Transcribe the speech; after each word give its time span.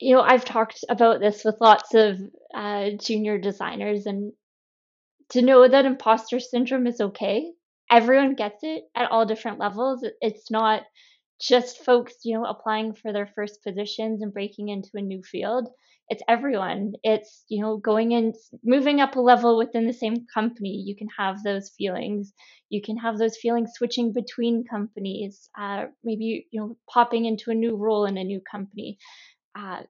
you 0.00 0.14
know, 0.14 0.22
I've 0.22 0.44
talked 0.44 0.84
about 0.88 1.20
this 1.20 1.44
with 1.44 1.56
lots 1.60 1.94
of 1.94 2.18
uh, 2.54 2.90
junior 2.98 3.38
designers, 3.38 4.06
and 4.06 4.32
to 5.30 5.42
know 5.42 5.68
that 5.68 5.86
imposter 5.86 6.40
syndrome 6.40 6.86
is 6.86 7.00
okay. 7.00 7.52
Everyone 7.90 8.34
gets 8.34 8.58
it 8.62 8.84
at 8.96 9.10
all 9.10 9.26
different 9.26 9.58
levels. 9.58 10.04
It's 10.20 10.50
not 10.50 10.82
just 11.40 11.84
folks, 11.84 12.14
you 12.24 12.38
know, 12.38 12.44
applying 12.44 12.94
for 12.94 13.12
their 13.12 13.28
first 13.34 13.62
positions 13.64 14.22
and 14.22 14.32
breaking 14.32 14.68
into 14.68 14.90
a 14.94 15.02
new 15.02 15.22
field. 15.22 15.68
It's 16.08 16.22
everyone. 16.28 16.94
It's, 17.04 17.44
you 17.48 17.62
know, 17.62 17.76
going 17.78 18.12
in, 18.12 18.34
moving 18.64 19.00
up 19.00 19.16
a 19.16 19.20
level 19.20 19.56
within 19.56 19.86
the 19.86 19.92
same 19.92 20.26
company. 20.34 20.82
You 20.84 20.96
can 20.96 21.08
have 21.18 21.42
those 21.42 21.70
feelings. 21.78 22.32
You 22.68 22.82
can 22.82 22.96
have 22.98 23.18
those 23.18 23.36
feelings 23.36 23.72
switching 23.74 24.12
between 24.12 24.64
companies, 24.64 25.48
uh, 25.58 25.86
maybe, 26.04 26.46
you 26.50 26.60
know, 26.60 26.76
popping 26.92 27.26
into 27.26 27.50
a 27.50 27.54
new 27.54 27.76
role 27.76 28.06
in 28.06 28.18
a 28.18 28.24
new 28.24 28.40
company. 28.50 28.98
Uh, 29.56 29.82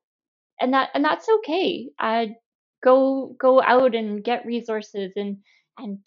and 0.60 0.74
that, 0.74 0.90
and 0.94 1.04
that's 1.04 1.28
okay. 1.28 1.90
Uh, 1.98 2.26
go, 2.82 3.34
go 3.38 3.62
out 3.62 3.94
and 3.94 4.22
get 4.24 4.46
resources 4.46 5.12
and, 5.16 5.38
and 5.78 5.98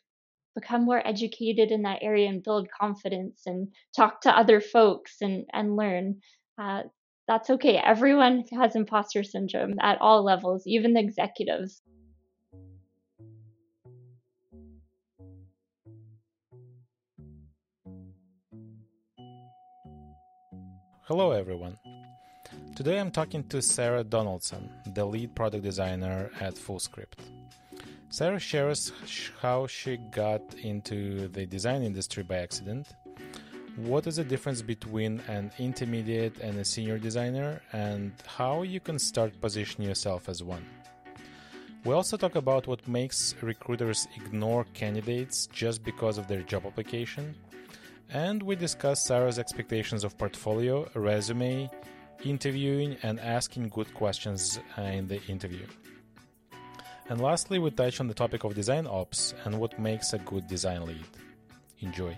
become 0.55 0.85
more 0.85 1.05
educated 1.05 1.71
in 1.71 1.83
that 1.83 1.99
area 2.01 2.29
and 2.29 2.43
build 2.43 2.67
confidence 2.79 3.43
and 3.45 3.69
talk 3.95 4.21
to 4.21 4.37
other 4.37 4.61
folks 4.61 5.17
and 5.21 5.45
and 5.53 5.75
learn. 5.75 6.19
Uh, 6.61 6.83
that's 7.27 7.49
okay. 7.49 7.77
Everyone 7.77 8.43
has 8.59 8.75
imposter 8.75 9.23
syndrome 9.23 9.75
at 9.81 9.99
all 10.01 10.23
levels 10.23 10.63
even 10.67 10.93
the 10.93 10.99
executives. 10.99 11.81
Hello 21.07 21.31
everyone 21.31 21.77
today 22.75 22.99
i'm 22.99 23.11
talking 23.11 23.43
to 23.43 23.61
sarah 23.61 24.03
donaldson 24.03 24.69
the 24.93 25.05
lead 25.05 25.33
product 25.35 25.63
designer 25.63 26.29
at 26.39 26.55
fullscript 26.55 27.19
Sarah 28.13 28.37
shares 28.37 28.91
how 29.41 29.65
she 29.65 29.97
got 29.97 30.53
into 30.61 31.29
the 31.29 31.47
design 31.47 31.81
industry 31.81 32.21
by 32.21 32.35
accident, 32.35 32.89
what 33.75 34.05
is 34.05 34.17
the 34.17 34.23
difference 34.23 34.61
between 34.61 35.19
an 35.21 35.51
intermediate 35.57 36.37
and 36.37 36.59
a 36.59 36.63
senior 36.63 36.99
designer, 36.99 37.59
and 37.71 38.11
how 38.27 38.61
you 38.61 38.79
can 38.79 38.99
start 38.99 39.33
positioning 39.41 39.89
yourself 39.89 40.29
as 40.29 40.43
one. 40.43 40.63
We 41.85 41.95
also 41.95 42.15
talk 42.15 42.35
about 42.35 42.67
what 42.67 42.87
makes 42.87 43.33
recruiters 43.41 44.07
ignore 44.15 44.65
candidates 44.75 45.47
just 45.47 45.83
because 45.83 46.19
of 46.19 46.27
their 46.27 46.43
job 46.43 46.67
application, 46.67 47.33
and 48.11 48.43
we 48.43 48.55
discuss 48.55 49.03
Sarah's 49.03 49.39
expectations 49.39 50.03
of 50.03 50.15
portfolio, 50.19 50.87
resume, 50.93 51.67
interviewing, 52.25 52.97
and 53.03 53.19
asking 53.19 53.69
good 53.69 53.93
questions 53.93 54.59
uh, 54.77 54.81
in 54.81 55.07
the 55.07 55.21
interview. 55.27 55.65
And 57.09 57.19
lastly, 57.19 57.59
we 57.59 57.69
touch 57.71 57.99
on 57.99 58.07
the 58.07 58.13
topic 58.13 58.43
of 58.43 58.55
design 58.55 58.87
ops 58.87 59.33
and 59.45 59.59
what 59.59 59.77
makes 59.77 60.13
a 60.13 60.19
good 60.19 60.47
design 60.47 60.85
lead. 60.85 61.05
Enjoy. 61.79 62.17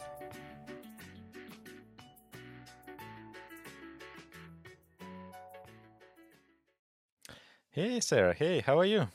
Hey, 7.71 7.99
Sarah. 7.99 8.33
Hey, 8.33 8.61
how 8.61 8.79
are 8.79 8.85
you? 8.85 9.07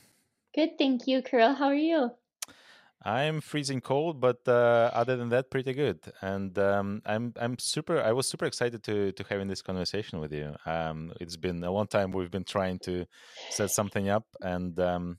Good, 0.55 0.77
thank 0.77 1.07
you, 1.07 1.23
Kirill. 1.23 1.55
How 1.55 1.67
are 1.67 1.75
you? 1.75 2.11
I'm 3.03 3.41
freezing 3.41 3.81
cold, 3.81 4.21
but 4.21 4.47
uh, 4.47 4.91
other 4.93 5.17
than 5.17 5.31
that, 5.31 5.51
pretty 5.51 5.73
good. 5.73 6.01
And 6.21 6.59
um, 6.59 7.01
I'm 7.07 7.33
I'm 7.41 7.59
super. 7.59 7.99
I 8.01 8.13
was 8.13 8.29
super 8.29 8.45
excited 8.45 8.83
to 8.85 9.13
to 9.13 9.25
having 9.29 9.49
this 9.49 9.63
conversation 9.63 10.21
with 10.21 10.33
you. 10.33 10.55
Um, 10.67 11.13
it's 11.19 11.37
been 11.37 11.65
a 11.65 11.71
long 11.71 11.87
time. 11.87 12.11
We've 12.13 12.31
been 12.31 12.45
trying 12.45 12.79
to 12.81 13.07
set 13.49 13.71
something 13.71 14.11
up, 14.11 14.27
and 14.43 14.79
um, 14.79 15.19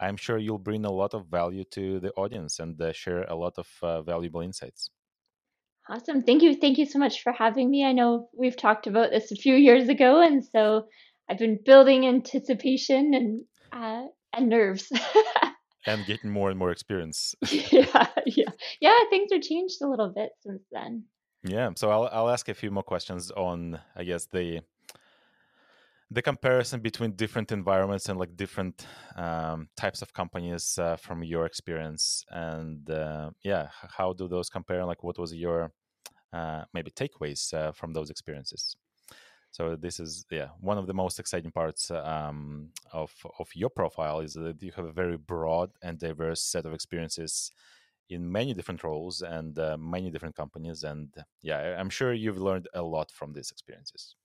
I'm 0.00 0.16
sure 0.16 0.36
you'll 0.36 0.58
bring 0.58 0.84
a 0.84 0.90
lot 0.90 1.14
of 1.14 1.28
value 1.28 1.62
to 1.72 2.00
the 2.00 2.10
audience 2.14 2.58
and 2.58 2.80
uh, 2.80 2.92
share 2.92 3.22
a 3.22 3.36
lot 3.36 3.54
of 3.56 3.68
uh, 3.82 4.02
valuable 4.02 4.40
insights. 4.40 4.90
Awesome. 5.88 6.22
Thank 6.22 6.42
you. 6.42 6.56
Thank 6.56 6.78
you 6.78 6.86
so 6.86 6.98
much 6.98 7.22
for 7.22 7.32
having 7.32 7.70
me. 7.70 7.84
I 7.84 7.92
know 7.92 8.28
we've 8.36 8.56
talked 8.56 8.88
about 8.88 9.10
this 9.10 9.30
a 9.30 9.36
few 9.36 9.54
years 9.54 9.88
ago, 9.88 10.20
and 10.20 10.44
so 10.44 10.86
I've 11.28 11.38
been 11.38 11.60
building 11.64 12.04
anticipation 12.04 13.14
and 13.14 13.44
uh, 13.72 14.08
and 14.32 14.48
nerves. 14.48 14.90
and 15.86 16.06
getting 16.06 16.30
more 16.30 16.50
and 16.50 16.58
more 16.58 16.70
experience. 16.70 17.34
yeah, 17.50 18.06
yeah, 18.26 18.50
yeah. 18.80 18.98
Things 19.10 19.32
have 19.32 19.42
changed 19.42 19.82
a 19.82 19.88
little 19.88 20.10
bit 20.10 20.30
since 20.40 20.62
then. 20.70 21.04
Yeah. 21.44 21.70
So 21.76 21.90
I'll 21.90 22.08
I'll 22.12 22.30
ask 22.30 22.48
a 22.48 22.54
few 22.54 22.70
more 22.70 22.82
questions 22.82 23.30
on 23.30 23.80
I 23.96 24.04
guess 24.04 24.26
the 24.26 24.62
the 26.12 26.22
comparison 26.22 26.80
between 26.80 27.12
different 27.12 27.52
environments 27.52 28.08
and 28.08 28.18
like 28.18 28.36
different 28.36 28.86
um, 29.16 29.68
types 29.76 30.02
of 30.02 30.12
companies 30.12 30.78
uh, 30.78 30.96
from 30.96 31.24
your 31.24 31.46
experience 31.46 32.24
and 32.30 32.88
uh, 32.90 33.30
yeah 33.42 33.68
how 33.96 34.12
do 34.12 34.28
those 34.28 34.50
compare 34.50 34.84
like 34.84 35.02
what 35.02 35.18
was 35.18 35.34
your 35.34 35.72
uh, 36.32 36.64
maybe 36.74 36.90
takeaways 36.90 37.54
uh, 37.54 37.72
from 37.72 37.92
those 37.94 38.10
experiences 38.10 38.76
so 39.52 39.76
this 39.76 40.00
is 40.00 40.26
yeah 40.30 40.48
one 40.60 40.78
of 40.78 40.86
the 40.88 40.94
most 40.94 41.20
exciting 41.20 41.52
parts 41.52 41.90
um, 41.92 42.72
of 42.92 43.14
of 43.38 43.48
your 43.54 43.70
profile 43.70 44.20
is 44.20 44.34
that 44.34 44.60
you 44.62 44.72
have 44.72 44.86
a 44.86 44.92
very 44.92 45.16
broad 45.16 45.70
and 45.82 45.98
diverse 46.00 46.42
set 46.42 46.66
of 46.66 46.72
experiences 46.74 47.52
in 48.08 48.30
many 48.30 48.54
different 48.54 48.84
roles 48.84 49.22
and 49.22 49.58
uh, 49.58 49.76
many 49.78 50.10
different 50.10 50.36
companies 50.36 50.84
and 50.84 51.14
yeah 51.42 51.78
i'm 51.80 51.90
sure 51.90 52.12
you've 52.12 52.38
learned 52.38 52.68
a 52.74 52.82
lot 52.82 53.10
from 53.10 53.32
these 53.32 53.50
experiences 53.52 54.16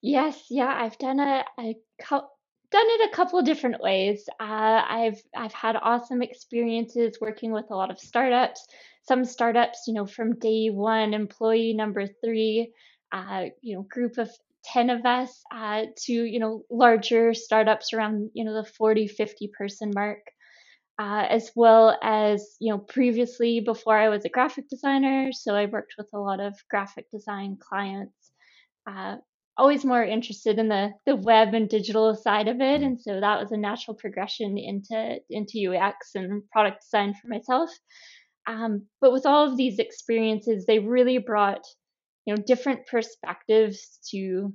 Yes, 0.00 0.46
yeah, 0.50 0.66
I've 0.82 0.98
done 0.98 1.20
a, 1.20 1.44
a 1.58 1.76
cou- 2.00 2.28
done 2.70 2.86
it 2.86 3.10
a 3.10 3.14
couple 3.14 3.38
of 3.38 3.44
different 3.44 3.80
ways. 3.80 4.28
Uh, 4.40 4.82
I've 4.88 5.22
I've 5.36 5.52
had 5.52 5.76
awesome 5.76 6.22
experiences 6.22 7.18
working 7.20 7.52
with 7.52 7.70
a 7.70 7.76
lot 7.76 7.90
of 7.90 7.98
startups. 7.98 8.66
Some 9.02 9.24
startups, 9.24 9.84
you 9.86 9.94
know, 9.94 10.06
from 10.06 10.38
day 10.38 10.70
one, 10.70 11.14
employee 11.14 11.74
number 11.74 12.06
three, 12.06 12.72
uh, 13.12 13.46
you 13.60 13.76
know, 13.76 13.82
group 13.82 14.18
of 14.18 14.30
10 14.64 14.90
of 14.90 15.04
us 15.04 15.42
uh, 15.54 15.82
to, 16.04 16.12
you 16.12 16.38
know, 16.38 16.62
larger 16.70 17.34
startups 17.34 17.92
around, 17.92 18.30
you 18.34 18.44
know, 18.44 18.54
the 18.54 18.68
40, 18.68 19.08
50 19.08 19.50
person 19.56 19.90
mark. 19.94 20.20
Uh, 20.98 21.26
as 21.30 21.50
well 21.56 21.98
as, 22.02 22.54
you 22.60 22.70
know, 22.70 22.78
previously 22.78 23.60
before 23.60 23.96
I 23.96 24.10
was 24.10 24.24
a 24.24 24.28
graphic 24.28 24.68
designer. 24.68 25.32
So 25.32 25.54
I 25.54 25.64
worked 25.64 25.94
with 25.96 26.08
a 26.12 26.18
lot 26.18 26.38
of 26.38 26.54
graphic 26.70 27.10
design 27.10 27.56
clients. 27.58 28.30
Uh, 28.86 29.16
always 29.56 29.84
more 29.84 30.04
interested 30.04 30.58
in 30.58 30.68
the 30.68 30.90
the 31.06 31.16
web 31.16 31.54
and 31.54 31.68
digital 31.68 32.14
side 32.14 32.48
of 32.48 32.60
it, 32.60 32.82
and 32.82 33.00
so 33.00 33.20
that 33.20 33.40
was 33.40 33.52
a 33.52 33.56
natural 33.56 33.96
progression 33.96 34.58
into 34.58 35.18
into 35.30 35.68
UX 35.68 36.10
and 36.14 36.42
product 36.50 36.82
design 36.82 37.14
for 37.14 37.28
myself. 37.28 37.70
Um, 38.46 38.86
but 39.00 39.12
with 39.12 39.26
all 39.26 39.48
of 39.48 39.56
these 39.56 39.78
experiences, 39.78 40.66
they 40.66 40.78
really 40.78 41.18
brought 41.18 41.64
you 42.24 42.34
know 42.34 42.42
different 42.46 42.86
perspectives 42.86 43.98
to 44.10 44.52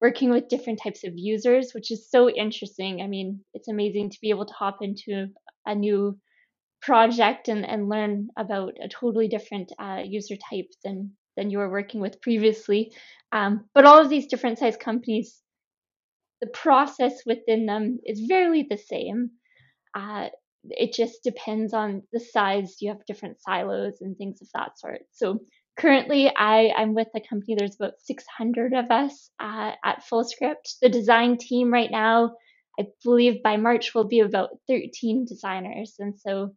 working 0.00 0.30
with 0.30 0.48
different 0.48 0.80
types 0.82 1.04
of 1.04 1.12
users, 1.16 1.72
which 1.74 1.90
is 1.90 2.10
so 2.10 2.30
interesting. 2.30 3.02
I 3.02 3.06
mean, 3.06 3.40
it's 3.52 3.68
amazing 3.68 4.10
to 4.10 4.18
be 4.22 4.30
able 4.30 4.46
to 4.46 4.54
hop 4.54 4.78
into 4.80 5.28
a 5.66 5.74
new 5.74 6.18
project 6.80 7.48
and, 7.48 7.66
and 7.66 7.88
learn 7.88 8.28
about 8.38 8.72
a 8.82 8.88
totally 8.88 9.28
different 9.28 9.70
uh, 9.78 10.00
user 10.04 10.36
type 10.50 10.70
than 10.84 11.12
than 11.36 11.50
you 11.50 11.58
were 11.58 11.70
working 11.70 12.00
with 12.00 12.20
previously. 12.20 12.92
Um, 13.32 13.66
but 13.74 13.84
all 13.84 14.00
of 14.00 14.08
these 14.08 14.26
different 14.26 14.58
size 14.58 14.76
companies, 14.76 15.40
the 16.40 16.48
process 16.48 17.22
within 17.24 17.66
them 17.66 17.98
is 18.04 18.26
very 18.26 18.66
the 18.68 18.78
same. 18.78 19.30
Uh, 19.94 20.28
it 20.64 20.92
just 20.92 21.22
depends 21.22 21.72
on 21.72 22.02
the 22.12 22.20
size. 22.20 22.76
You 22.80 22.90
have 22.90 23.06
different 23.06 23.40
silos 23.40 23.98
and 24.00 24.16
things 24.16 24.42
of 24.42 24.48
that 24.54 24.78
sort. 24.78 25.02
So 25.12 25.40
currently, 25.76 26.30
I, 26.34 26.72
I'm 26.76 26.94
with 26.94 27.08
a 27.14 27.20
company. 27.20 27.56
There's 27.58 27.76
about 27.76 28.00
600 28.00 28.74
of 28.74 28.90
us 28.90 29.30
uh, 29.40 29.72
at 29.84 30.04
Fullscript. 30.10 30.78
The 30.80 30.88
design 30.88 31.38
team 31.38 31.72
right 31.72 31.90
now, 31.90 32.34
I 32.78 32.86
believe 33.04 33.42
by 33.42 33.56
March 33.56 33.94
will 33.94 34.08
be 34.08 34.20
about 34.20 34.50
13 34.68 35.26
designers, 35.26 35.94
and 35.98 36.18
so 36.18 36.54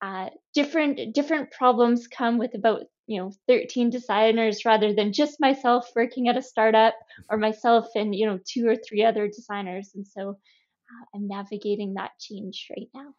uh, 0.00 0.28
different 0.54 1.14
different 1.14 1.50
problems 1.50 2.06
come 2.06 2.38
with 2.38 2.54
about 2.54 2.82
you 3.06 3.20
know 3.20 3.32
13 3.48 3.90
designers 3.90 4.64
rather 4.64 4.94
than 4.94 5.12
just 5.12 5.40
myself 5.40 5.90
working 5.96 6.28
at 6.28 6.36
a 6.36 6.42
startup 6.42 6.94
or 7.28 7.38
myself 7.38 7.88
and 7.96 8.14
you 8.14 8.26
know 8.26 8.38
two 8.46 8.68
or 8.68 8.76
three 8.76 9.04
other 9.04 9.26
designers 9.26 9.90
and 9.94 10.06
so 10.06 10.30
uh, 10.30 11.04
i'm 11.16 11.26
navigating 11.26 11.94
that 11.94 12.10
change 12.20 12.68
right 12.70 12.88
now 12.94 13.12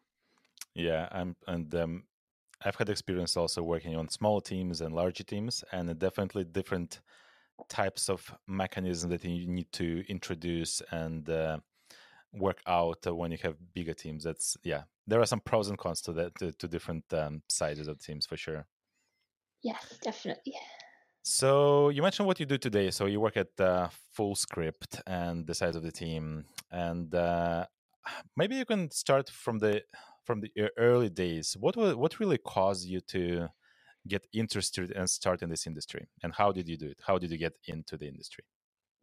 yeah 0.74 1.08
i'm 1.12 1.36
and 1.46 1.74
um, 1.74 2.04
i've 2.64 2.76
had 2.76 2.88
experience 2.88 3.36
also 3.36 3.62
working 3.62 3.96
on 3.96 4.08
small 4.08 4.40
teams 4.40 4.80
and 4.80 4.94
larger 4.94 5.24
teams 5.24 5.64
and 5.72 5.98
definitely 5.98 6.44
different 6.44 7.00
types 7.68 8.08
of 8.08 8.34
mechanisms 8.46 9.10
that 9.10 9.24
you 9.24 9.46
need 9.46 9.70
to 9.72 10.04
introduce 10.08 10.82
and 10.90 11.28
uh, 11.28 11.58
work 12.32 12.60
out 12.66 13.04
when 13.06 13.30
you 13.32 13.38
have 13.42 13.56
bigger 13.74 13.94
teams. 13.94 14.24
That's 14.24 14.56
yeah 14.62 14.82
there 15.06 15.20
are 15.20 15.26
some 15.26 15.40
pros 15.40 15.68
and 15.68 15.78
cons 15.78 16.00
to 16.02 16.12
that 16.14 16.34
to, 16.38 16.52
to 16.52 16.68
different 16.68 17.04
um, 17.12 17.42
sizes 17.48 17.88
of 17.88 17.98
teams 17.98 18.26
for 18.26 18.36
sure. 18.36 18.66
Yes 19.62 19.98
definitely. 20.02 20.54
So 21.22 21.90
you 21.90 22.02
mentioned 22.02 22.26
what 22.26 22.40
you 22.40 22.46
do 22.46 22.56
today. 22.56 22.90
So 22.90 23.06
you 23.06 23.20
work 23.20 23.36
at 23.36 23.48
uh, 23.58 23.88
Fullscript 24.16 25.00
and 25.06 25.46
the 25.46 25.54
size 25.54 25.76
of 25.76 25.82
the 25.82 25.92
team, 25.92 26.46
and 26.70 27.14
uh, 27.14 27.66
maybe 28.36 28.56
you 28.56 28.64
can 28.64 28.90
start 28.90 29.28
from 29.28 29.58
the 29.58 29.82
from 30.30 30.40
the 30.40 30.52
early 30.78 31.08
days. 31.08 31.56
What 31.58 31.76
what 31.76 32.20
really 32.20 32.38
caused 32.38 32.86
you 32.86 33.00
to 33.14 33.48
get 34.06 34.26
interested 34.32 34.92
and 34.92 35.10
start 35.10 35.42
in 35.42 35.50
this 35.50 35.66
industry, 35.66 36.06
and 36.22 36.32
how 36.32 36.52
did 36.52 36.68
you 36.68 36.76
do 36.76 36.86
it? 36.86 37.00
How 37.08 37.18
did 37.18 37.30
you 37.32 37.38
get 37.38 37.56
into 37.66 37.96
the 37.96 38.06
industry? 38.06 38.44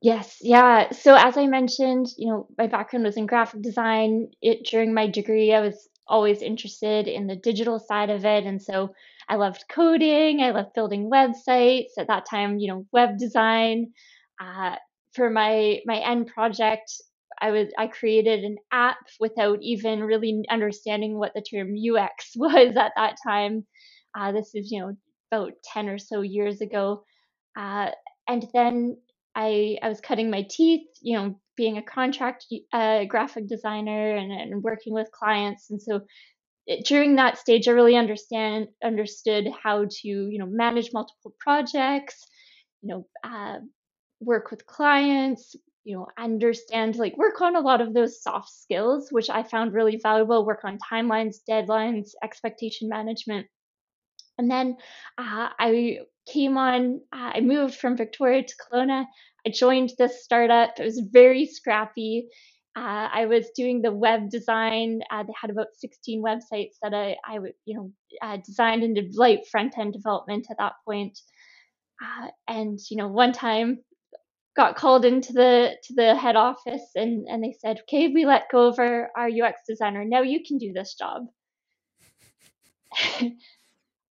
Yes, 0.01 0.38
yeah. 0.41 0.91
So 0.91 1.15
as 1.15 1.35
I 1.38 1.47
mentioned, 1.47 2.07
you 2.18 2.29
know, 2.29 2.47
my 2.57 2.68
background 2.68 3.06
was 3.06 3.18
in 3.18 3.25
graphic 3.25 3.62
design. 3.62 4.27
It 4.41 4.65
during 4.71 4.94
my 4.94 5.07
degree, 5.07 5.53
I 5.53 5.59
was 5.59 5.89
always 6.07 6.41
interested 6.41 7.07
in 7.07 7.27
the 7.27 7.35
digital 7.35 7.77
side 7.80 8.09
of 8.09 8.23
it, 8.23 8.45
and 8.45 8.62
so 8.62 8.94
I 9.27 9.35
loved 9.35 9.65
coding. 9.69 10.39
I 10.41 10.51
loved 10.51 10.73
building 10.73 11.12
websites. 11.12 11.91
At 11.97 12.07
that 12.07 12.25
time, 12.25 12.57
you 12.59 12.69
know, 12.69 12.85
web 12.94 13.18
design. 13.18 13.91
Uh, 14.39 14.75
for 15.13 15.30
my 15.30 15.80
my 15.85 15.97
end 15.97 16.27
project, 16.27 16.89
I 17.41 17.51
was 17.51 17.67
I 17.77 17.87
created 17.87 18.43
an 18.43 18.57
app 18.71 18.97
without 19.19 19.59
even 19.61 20.03
really 20.03 20.43
understanding 20.49 21.17
what 21.17 21.33
the 21.33 21.41
term 21.41 21.75
UX 21.75 22.31
was 22.35 22.75
at 22.75 22.93
that 22.95 23.15
time. 23.25 23.65
Uh, 24.17 24.31
this 24.31 24.51
is 24.53 24.71
you 24.71 24.79
know 24.79 24.93
about 25.31 25.53
ten 25.63 25.89
or 25.89 25.97
so 25.97 26.21
years 26.21 26.61
ago, 26.61 27.03
uh, 27.57 27.91
and 28.27 28.45
then 28.53 28.97
I 29.35 29.77
I 29.81 29.89
was 29.89 30.01
cutting 30.01 30.29
my 30.31 30.45
teeth, 30.49 30.87
you 31.01 31.17
know, 31.17 31.39
being 31.55 31.77
a 31.77 31.83
contract 31.83 32.45
uh, 32.73 33.05
graphic 33.05 33.47
designer 33.47 34.15
and, 34.15 34.31
and 34.31 34.63
working 34.63 34.93
with 34.93 35.11
clients, 35.11 35.69
and 35.69 35.81
so 35.81 36.01
it, 36.65 36.85
during 36.85 37.15
that 37.15 37.37
stage, 37.37 37.67
I 37.67 37.71
really 37.71 37.95
understand 37.95 38.67
understood 38.83 39.47
how 39.63 39.85
to 39.85 40.07
you 40.07 40.37
know 40.39 40.47
manage 40.47 40.89
multiple 40.93 41.35
projects, 41.39 42.27
you 42.81 42.89
know, 42.89 43.07
uh, 43.23 43.59
work 44.19 44.51
with 44.51 44.65
clients, 44.65 45.55
you 45.87 45.95
know, 45.95 46.07
understand 46.19 46.97
like 46.97 47.15
work 47.15 47.39
on 47.39 47.55
a 47.55 47.61
lot 47.61 47.79
of 47.79 47.93
those 47.93 48.21
soft 48.21 48.49
skills, 48.49 49.07
which 49.09 49.29
I 49.29 49.43
found 49.43 49.73
really 49.73 49.97
valuable. 50.03 50.45
Work 50.45 50.65
on 50.65 50.77
timelines, 50.91 51.37
deadlines, 51.49 52.09
expectation 52.21 52.89
management, 52.89 53.47
and 54.37 54.51
then 54.51 54.75
uh, 55.17 55.47
I 55.57 55.99
came 56.31 56.57
on. 56.57 56.99
Uh, 57.13 57.31
I 57.35 57.39
moved 57.39 57.75
from 57.75 57.95
Victoria 57.95 58.43
to 58.43 58.53
Kelowna. 58.61 59.05
I 59.45 59.49
joined 59.49 59.93
this 59.97 60.25
startup. 60.25 60.71
It 60.77 60.83
was 60.83 61.01
very 61.09 61.45
scrappy. 61.45 62.27
Uh, 62.75 63.07
I 63.13 63.25
was 63.27 63.49
doing 63.55 63.81
the 63.81 63.93
web 63.93 64.29
design. 64.29 64.99
Uh, 65.09 65.23
they 65.23 65.33
had 65.41 65.51
about 65.51 65.67
16 65.75 66.21
websites 66.21 66.75
that 66.83 66.93
I, 66.93 67.15
I 67.25 67.39
would, 67.39 67.53
you 67.63 67.77
know, 67.77 67.91
uh, 68.21 68.37
designed 68.45 68.83
and 68.83 68.93
did 68.93 69.15
light 69.15 69.47
front 69.49 69.77
end 69.77 69.93
development 69.93 70.47
at 70.51 70.57
that 70.59 70.73
point. 70.85 71.17
Uh, 72.03 72.27
and 72.49 72.77
you 72.91 72.97
know, 72.97 73.07
one 73.07 73.31
time 73.31 73.79
got 74.57 74.75
called 74.75 75.06
into 75.06 75.31
the 75.31 75.77
to 75.83 75.94
the 75.94 76.15
head 76.15 76.36
office 76.36 76.92
and 76.95 77.27
and 77.30 77.44
they 77.44 77.56
said, 77.59 77.80
"Okay, 77.81 78.09
we 78.09 78.25
let 78.25 78.51
go 78.51 78.68
of 78.68 78.80
our, 78.80 79.09
UX 79.15 79.62
designer. 79.68 80.04
Now 80.04 80.21
you 80.21 80.44
can 80.45 80.57
do 80.57 80.74
this 80.74 80.95
job." 80.95 81.27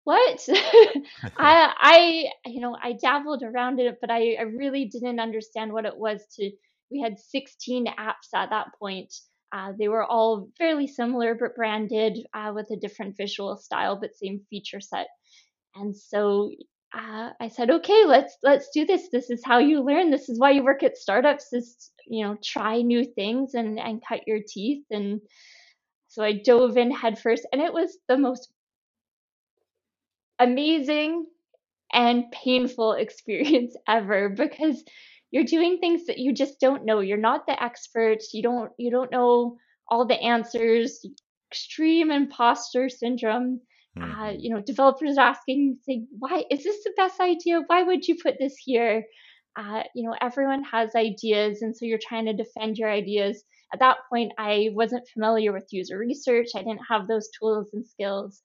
what 0.04 0.48
i 1.38 1.74
i 1.80 2.26
you 2.46 2.62
know 2.62 2.78
i 2.84 2.92
dabbled 2.92 3.42
around 3.42 3.80
in 3.80 3.88
it 3.88 3.98
but 4.02 4.12
I, 4.12 4.36
I 4.38 4.44
really 4.44 4.86
didn't 4.86 5.20
understand 5.20 5.74
what 5.74 5.86
it 5.86 5.98
was 5.98 6.24
to 6.36 6.52
we 6.92 7.02
had 7.02 7.20
16 7.20 7.88
apps 7.88 8.34
at 8.34 8.50
that 8.52 8.68
point. 8.80 9.14
Uh, 9.52 9.72
they 9.78 9.88
were 9.88 10.04
all 10.04 10.50
fairly 10.58 10.88
similar 10.88 11.36
but 11.36 11.56
branded 11.56 12.18
uh, 12.34 12.52
with 12.54 12.70
a 12.72 12.78
different 12.78 13.16
visual 13.18 13.56
style 13.58 14.00
but 14.00 14.16
same 14.16 14.42
feature 14.50 14.82
set. 14.82 15.08
And 15.76 15.96
so 15.96 16.52
uh, 16.96 17.32
I 17.42 17.50
said, 17.50 17.70
okay, 17.70 18.06
let's 18.06 18.38
let's 18.42 18.70
do 18.74 18.86
this. 18.86 19.10
This 19.12 19.30
is 19.30 19.44
how 19.44 19.60
you 19.60 19.84
learn. 19.84 20.12
This 20.12 20.30
is 20.30 20.40
why 20.40 20.52
you 20.52 20.64
work 20.64 20.82
at 20.84 20.98
startups. 20.98 21.52
Is 21.52 21.92
you 22.08 22.26
know 22.26 22.38
try 22.44 22.82
new 22.82 23.04
things 23.04 23.54
and 23.54 23.80
and 23.80 24.02
cut 24.08 24.22
your 24.28 24.40
teeth. 24.48 24.86
And 24.90 25.20
so 26.08 26.24
I 26.24 26.34
dove 26.34 26.78
in 26.78 26.92
headfirst, 26.92 27.46
and 27.52 27.62
it 27.62 27.74
was 27.74 27.98
the 28.08 28.18
most 28.18 28.50
amazing 30.40 31.26
and 31.94 32.32
painful 32.32 32.94
experience 33.00 33.76
ever 33.88 34.30
because 34.30 34.84
you're 35.32 35.44
doing 35.44 35.80
things 35.80 36.06
that 36.06 36.18
you 36.18 36.34
just 36.34 36.62
don't 36.62 36.86
know. 36.86 37.02
You're 37.02 37.18
not 37.18 37.46
the 37.46 37.62
expert. 37.62 38.20
You 38.34 38.42
don't 38.42 38.72
you 38.78 38.90
don't 38.90 39.12
know 39.12 39.58
all 39.90 40.06
the 40.08 40.22
answers. 40.22 41.06
Extreme 41.52 42.12
imposter 42.12 42.88
syndrome. 42.88 43.60
Mm-hmm. 43.98 44.22
Uh, 44.22 44.32
you 44.32 44.54
know, 44.54 44.62
developers 44.62 45.18
are 45.18 45.30
asking, 45.30 45.80
saying, 45.86 46.08
"Why 46.20 46.44
is 46.52 46.64
this 46.64 46.84
the 46.84 46.94
best 46.98 47.20
idea? 47.20 47.62
Why 47.68 47.84
would 47.84 48.08
you 48.08 48.16
put 48.22 48.38
this 48.40 48.56
here?" 48.58 49.06
Uh, 49.58 49.84
you 49.96 50.04
know, 50.04 50.16
everyone 50.22 50.64
has 50.66 50.96
ideas, 50.96 51.62
and 51.62 51.76
so 51.76 51.86
you're 51.86 52.00
trying 52.02 52.26
to 52.26 52.34
defend 52.34 52.78
your 52.78 52.90
ideas. 52.90 53.44
At 53.74 53.80
that 53.80 53.98
point, 54.10 54.34
I 54.38 54.70
wasn't 54.74 55.08
familiar 55.08 55.54
with 55.54 55.72
user 55.72 55.98
research. 55.98 56.50
I 56.56 56.60
didn't 56.60 56.88
have 56.90 57.08
those 57.08 57.30
tools 57.40 57.70
and 57.74 57.86
skills, 57.86 58.42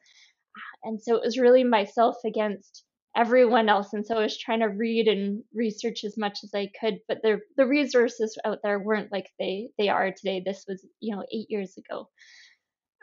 uh, 0.56 0.88
and 0.88 1.02
so 1.02 1.16
it 1.16 1.22
was 1.24 1.38
really 1.38 1.64
myself 1.64 2.16
against 2.24 2.84
everyone 3.16 3.68
else 3.68 3.92
and 3.92 4.06
so 4.06 4.16
i 4.16 4.22
was 4.22 4.38
trying 4.38 4.60
to 4.60 4.66
read 4.66 5.08
and 5.08 5.42
research 5.52 6.04
as 6.04 6.16
much 6.16 6.38
as 6.44 6.54
i 6.54 6.70
could 6.80 7.00
but 7.08 7.18
the 7.22 7.40
the 7.56 7.66
resources 7.66 8.38
out 8.44 8.58
there 8.62 8.78
weren't 8.78 9.10
like 9.10 9.26
they 9.38 9.68
they 9.78 9.88
are 9.88 10.12
today 10.12 10.40
this 10.44 10.64
was 10.68 10.86
you 11.00 11.14
know 11.14 11.24
eight 11.32 11.46
years 11.50 11.76
ago 11.76 12.08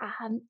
um, 0.01 0.41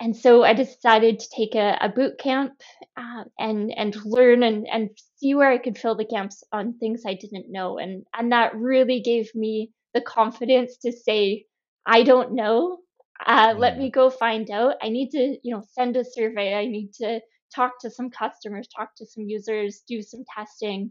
and 0.00 0.16
so 0.16 0.42
i 0.44 0.52
decided 0.54 1.18
to 1.18 1.28
take 1.34 1.54
a, 1.54 1.76
a 1.80 1.88
boot 1.88 2.18
camp 2.18 2.52
uh, 2.96 3.24
and 3.38 3.72
and 3.76 3.96
learn 4.04 4.42
and 4.42 4.66
and 4.70 4.90
see 5.16 5.34
where 5.34 5.50
i 5.50 5.58
could 5.58 5.78
fill 5.78 5.94
the 5.96 6.04
gaps 6.04 6.42
on 6.52 6.74
things 6.78 7.02
i 7.06 7.14
didn't 7.14 7.50
know. 7.50 7.78
And 7.78 8.04
and 8.16 8.32
that 8.32 8.54
really 8.56 9.00
gave 9.00 9.30
me 9.34 9.70
the 9.94 10.00
confidence 10.00 10.78
to 10.78 10.92
say 10.92 11.44
i 11.86 12.02
don't 12.02 12.32
know. 12.34 12.78
Uh, 13.24 13.54
let 13.56 13.78
me 13.78 13.88
go 13.90 14.10
find 14.10 14.50
out. 14.50 14.74
I 14.82 14.88
need 14.88 15.10
to 15.10 15.36
you 15.42 15.54
know 15.54 15.62
send 15.72 15.96
a 15.96 16.04
survey. 16.04 16.54
I 16.54 16.66
need 16.66 16.92
to 16.94 17.20
talk 17.54 17.72
to 17.80 17.90
some 17.90 18.10
customers, 18.10 18.68
talk 18.76 18.90
to 18.96 19.06
some 19.06 19.24
users, 19.24 19.82
do 19.86 20.02
some 20.02 20.24
testing. 20.36 20.90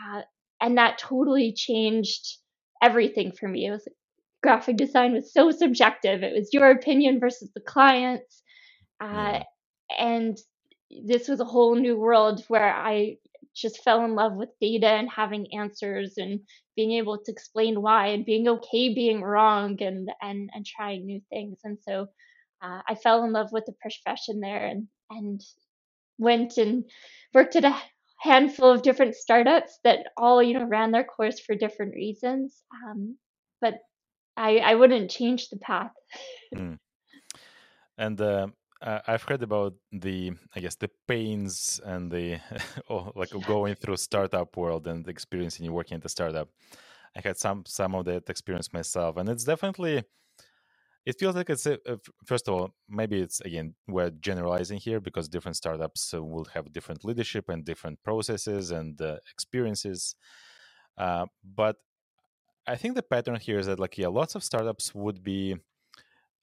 Uh, 0.00 0.22
and 0.60 0.78
that 0.78 0.98
totally 0.98 1.52
changed 1.54 2.38
everything 2.82 3.32
for 3.32 3.48
me. 3.48 3.66
It 3.66 3.70
was 3.72 3.88
graphic 4.46 4.76
design 4.76 5.12
was 5.12 5.32
so 5.32 5.50
subjective. 5.50 6.22
It 6.22 6.32
was 6.32 6.50
your 6.52 6.70
opinion 6.70 7.18
versus 7.18 7.50
the 7.52 7.60
client's. 7.60 8.44
Uh, 9.00 9.40
and 9.98 10.38
this 11.04 11.26
was 11.26 11.40
a 11.40 11.44
whole 11.44 11.74
new 11.74 11.96
world 11.96 12.44
where 12.46 12.72
I 12.72 13.16
just 13.56 13.82
fell 13.82 14.04
in 14.04 14.14
love 14.14 14.34
with 14.34 14.50
data 14.60 14.86
and 14.86 15.10
having 15.10 15.52
answers 15.52 16.14
and 16.16 16.38
being 16.76 16.92
able 16.92 17.18
to 17.24 17.32
explain 17.32 17.82
why 17.82 18.08
and 18.08 18.24
being 18.24 18.46
okay 18.46 18.94
being 18.94 19.20
wrong 19.20 19.82
and 19.82 20.10
and 20.22 20.48
and 20.54 20.64
trying 20.64 21.06
new 21.06 21.20
things. 21.28 21.58
And 21.64 21.78
so 21.82 22.06
uh, 22.62 22.82
I 22.88 22.94
fell 22.94 23.24
in 23.24 23.32
love 23.32 23.48
with 23.50 23.64
the 23.66 23.74
profession 23.80 24.38
there 24.38 24.64
and 24.64 24.86
and 25.10 25.40
went 26.18 26.56
and 26.56 26.84
worked 27.34 27.56
at 27.56 27.64
a 27.64 27.76
handful 28.20 28.70
of 28.70 28.82
different 28.82 29.16
startups 29.16 29.80
that 29.82 30.06
all 30.16 30.40
you 30.40 30.54
know 30.54 30.66
ran 30.66 30.92
their 30.92 31.04
course 31.04 31.40
for 31.40 31.54
different 31.54 31.94
reasons 31.94 32.62
um, 32.72 33.16
but 33.60 33.74
I, 34.36 34.58
I 34.58 34.74
wouldn't 34.74 35.10
change 35.10 35.48
the 35.48 35.56
path 35.56 35.92
mm. 36.54 36.78
and 37.98 38.20
uh, 38.20 38.48
i've 38.82 39.22
heard 39.22 39.42
about 39.42 39.74
the 39.92 40.32
i 40.54 40.60
guess 40.60 40.76
the 40.76 40.90
pains 41.08 41.80
and 41.84 42.10
the 42.10 42.38
oh, 42.90 43.12
like 43.14 43.32
yeah. 43.32 43.40
going 43.46 43.74
through 43.74 43.96
startup 43.96 44.56
world 44.56 44.86
and 44.86 45.06
experiencing 45.08 45.70
working 45.72 45.96
at 45.96 46.02
the 46.02 46.08
startup 46.08 46.48
i 47.16 47.20
had 47.20 47.36
some 47.36 47.64
some 47.66 47.94
of 47.94 48.04
that 48.04 48.28
experience 48.28 48.72
myself 48.72 49.16
and 49.16 49.28
it's 49.28 49.44
definitely 49.44 50.02
it 51.06 51.16
feels 51.20 51.36
like 51.36 51.48
it's 51.48 51.66
a, 51.66 51.78
a, 51.86 51.98
first 52.24 52.48
of 52.48 52.54
all 52.54 52.74
maybe 52.88 53.20
it's 53.20 53.40
again 53.40 53.74
we're 53.86 54.10
generalizing 54.10 54.78
here 54.78 55.00
because 55.00 55.28
different 55.28 55.56
startups 55.56 56.12
will 56.12 56.46
have 56.52 56.72
different 56.72 57.04
leadership 57.04 57.48
and 57.48 57.64
different 57.64 58.02
processes 58.02 58.72
and 58.72 59.00
uh, 59.00 59.16
experiences 59.32 60.16
uh, 60.98 61.26
but 61.54 61.76
i 62.66 62.76
think 62.76 62.94
the 62.94 63.02
pattern 63.02 63.36
here 63.36 63.58
is 63.58 63.66
that 63.66 63.80
like 63.80 63.98
yeah 63.98 64.08
lots 64.08 64.34
of 64.34 64.44
startups 64.44 64.94
would 64.94 65.22
be 65.22 65.56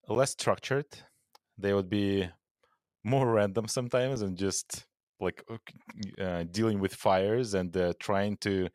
less 0.08 0.32
structured 0.32 0.86
they 1.58 1.74
would 1.74 1.90
be 1.90 2.30
more 3.04 3.32
random 3.40 3.68
sometimes 3.68 4.22
and 4.22 4.38
just 4.38 4.86
like 5.20 5.44
uh, 6.20 6.44
dealing 6.52 6.80
with 6.80 6.94
fires 6.94 7.54
and 7.54 7.76
uh, 7.78 7.94
trying 8.00 8.38
to 8.38 8.68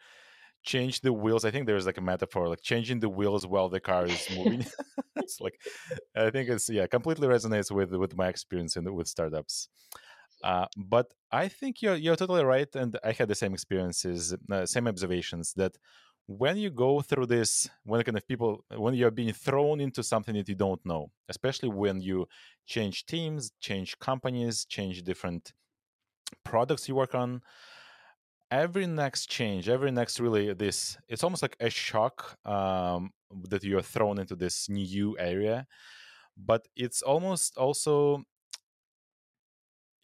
change 0.64 1.00
the 1.00 1.12
wheels. 1.12 1.44
I 1.44 1.50
think 1.50 1.66
there's 1.66 1.86
like 1.86 1.98
a 1.98 2.02
metaphor, 2.02 2.48
like 2.48 2.62
changing 2.62 3.00
the 3.00 3.08
wheels 3.08 3.46
while 3.46 3.68
the 3.68 3.80
car 3.80 4.06
is 4.06 4.28
moving. 4.34 4.64
it's 5.16 5.40
like 5.40 5.60
I 6.16 6.30
think 6.30 6.48
it's 6.48 6.68
yeah, 6.68 6.86
completely 6.86 7.28
resonates 7.28 7.70
with 7.70 7.92
with 7.92 8.16
my 8.16 8.28
experience 8.28 8.76
in 8.76 8.92
with 8.94 9.08
startups. 9.08 9.68
Uh, 10.42 10.66
but 10.76 11.12
I 11.32 11.48
think 11.48 11.82
you're 11.82 11.96
you're 11.96 12.16
totally 12.16 12.44
right, 12.44 12.68
and 12.74 12.98
I 13.04 13.12
had 13.12 13.28
the 13.28 13.34
same 13.34 13.54
experiences, 13.54 14.34
uh, 14.50 14.66
same 14.66 14.86
observations 14.86 15.52
that 15.56 15.76
when 16.28 16.58
you 16.58 16.68
go 16.68 17.00
through 17.00 17.24
this, 17.24 17.70
when 17.84 18.02
kind 18.02 18.16
of 18.16 18.28
people, 18.28 18.62
when 18.76 18.92
you're 18.92 19.10
being 19.10 19.32
thrown 19.32 19.80
into 19.80 20.02
something 20.02 20.34
that 20.34 20.46
you 20.46 20.54
don't 20.54 20.84
know, 20.84 21.10
especially 21.30 21.70
when 21.70 22.02
you 22.02 22.28
change 22.66 23.06
teams, 23.06 23.50
change 23.60 23.98
companies, 23.98 24.66
change 24.66 25.02
different 25.02 25.54
products 26.44 26.86
you 26.86 26.94
work 26.94 27.14
on, 27.14 27.40
every 28.50 28.86
next 28.86 29.30
change, 29.30 29.70
every 29.70 29.90
next 29.90 30.20
really 30.20 30.52
this, 30.52 30.98
it's 31.08 31.24
almost 31.24 31.40
like 31.40 31.56
a 31.60 31.70
shock 31.70 32.36
um, 32.44 33.10
that 33.48 33.64
you 33.64 33.78
are 33.78 33.82
thrown 33.82 34.18
into 34.18 34.36
this 34.36 34.68
new 34.68 35.16
area, 35.18 35.66
but 36.36 36.68
it's 36.76 37.00
almost 37.00 37.56
also 37.56 38.22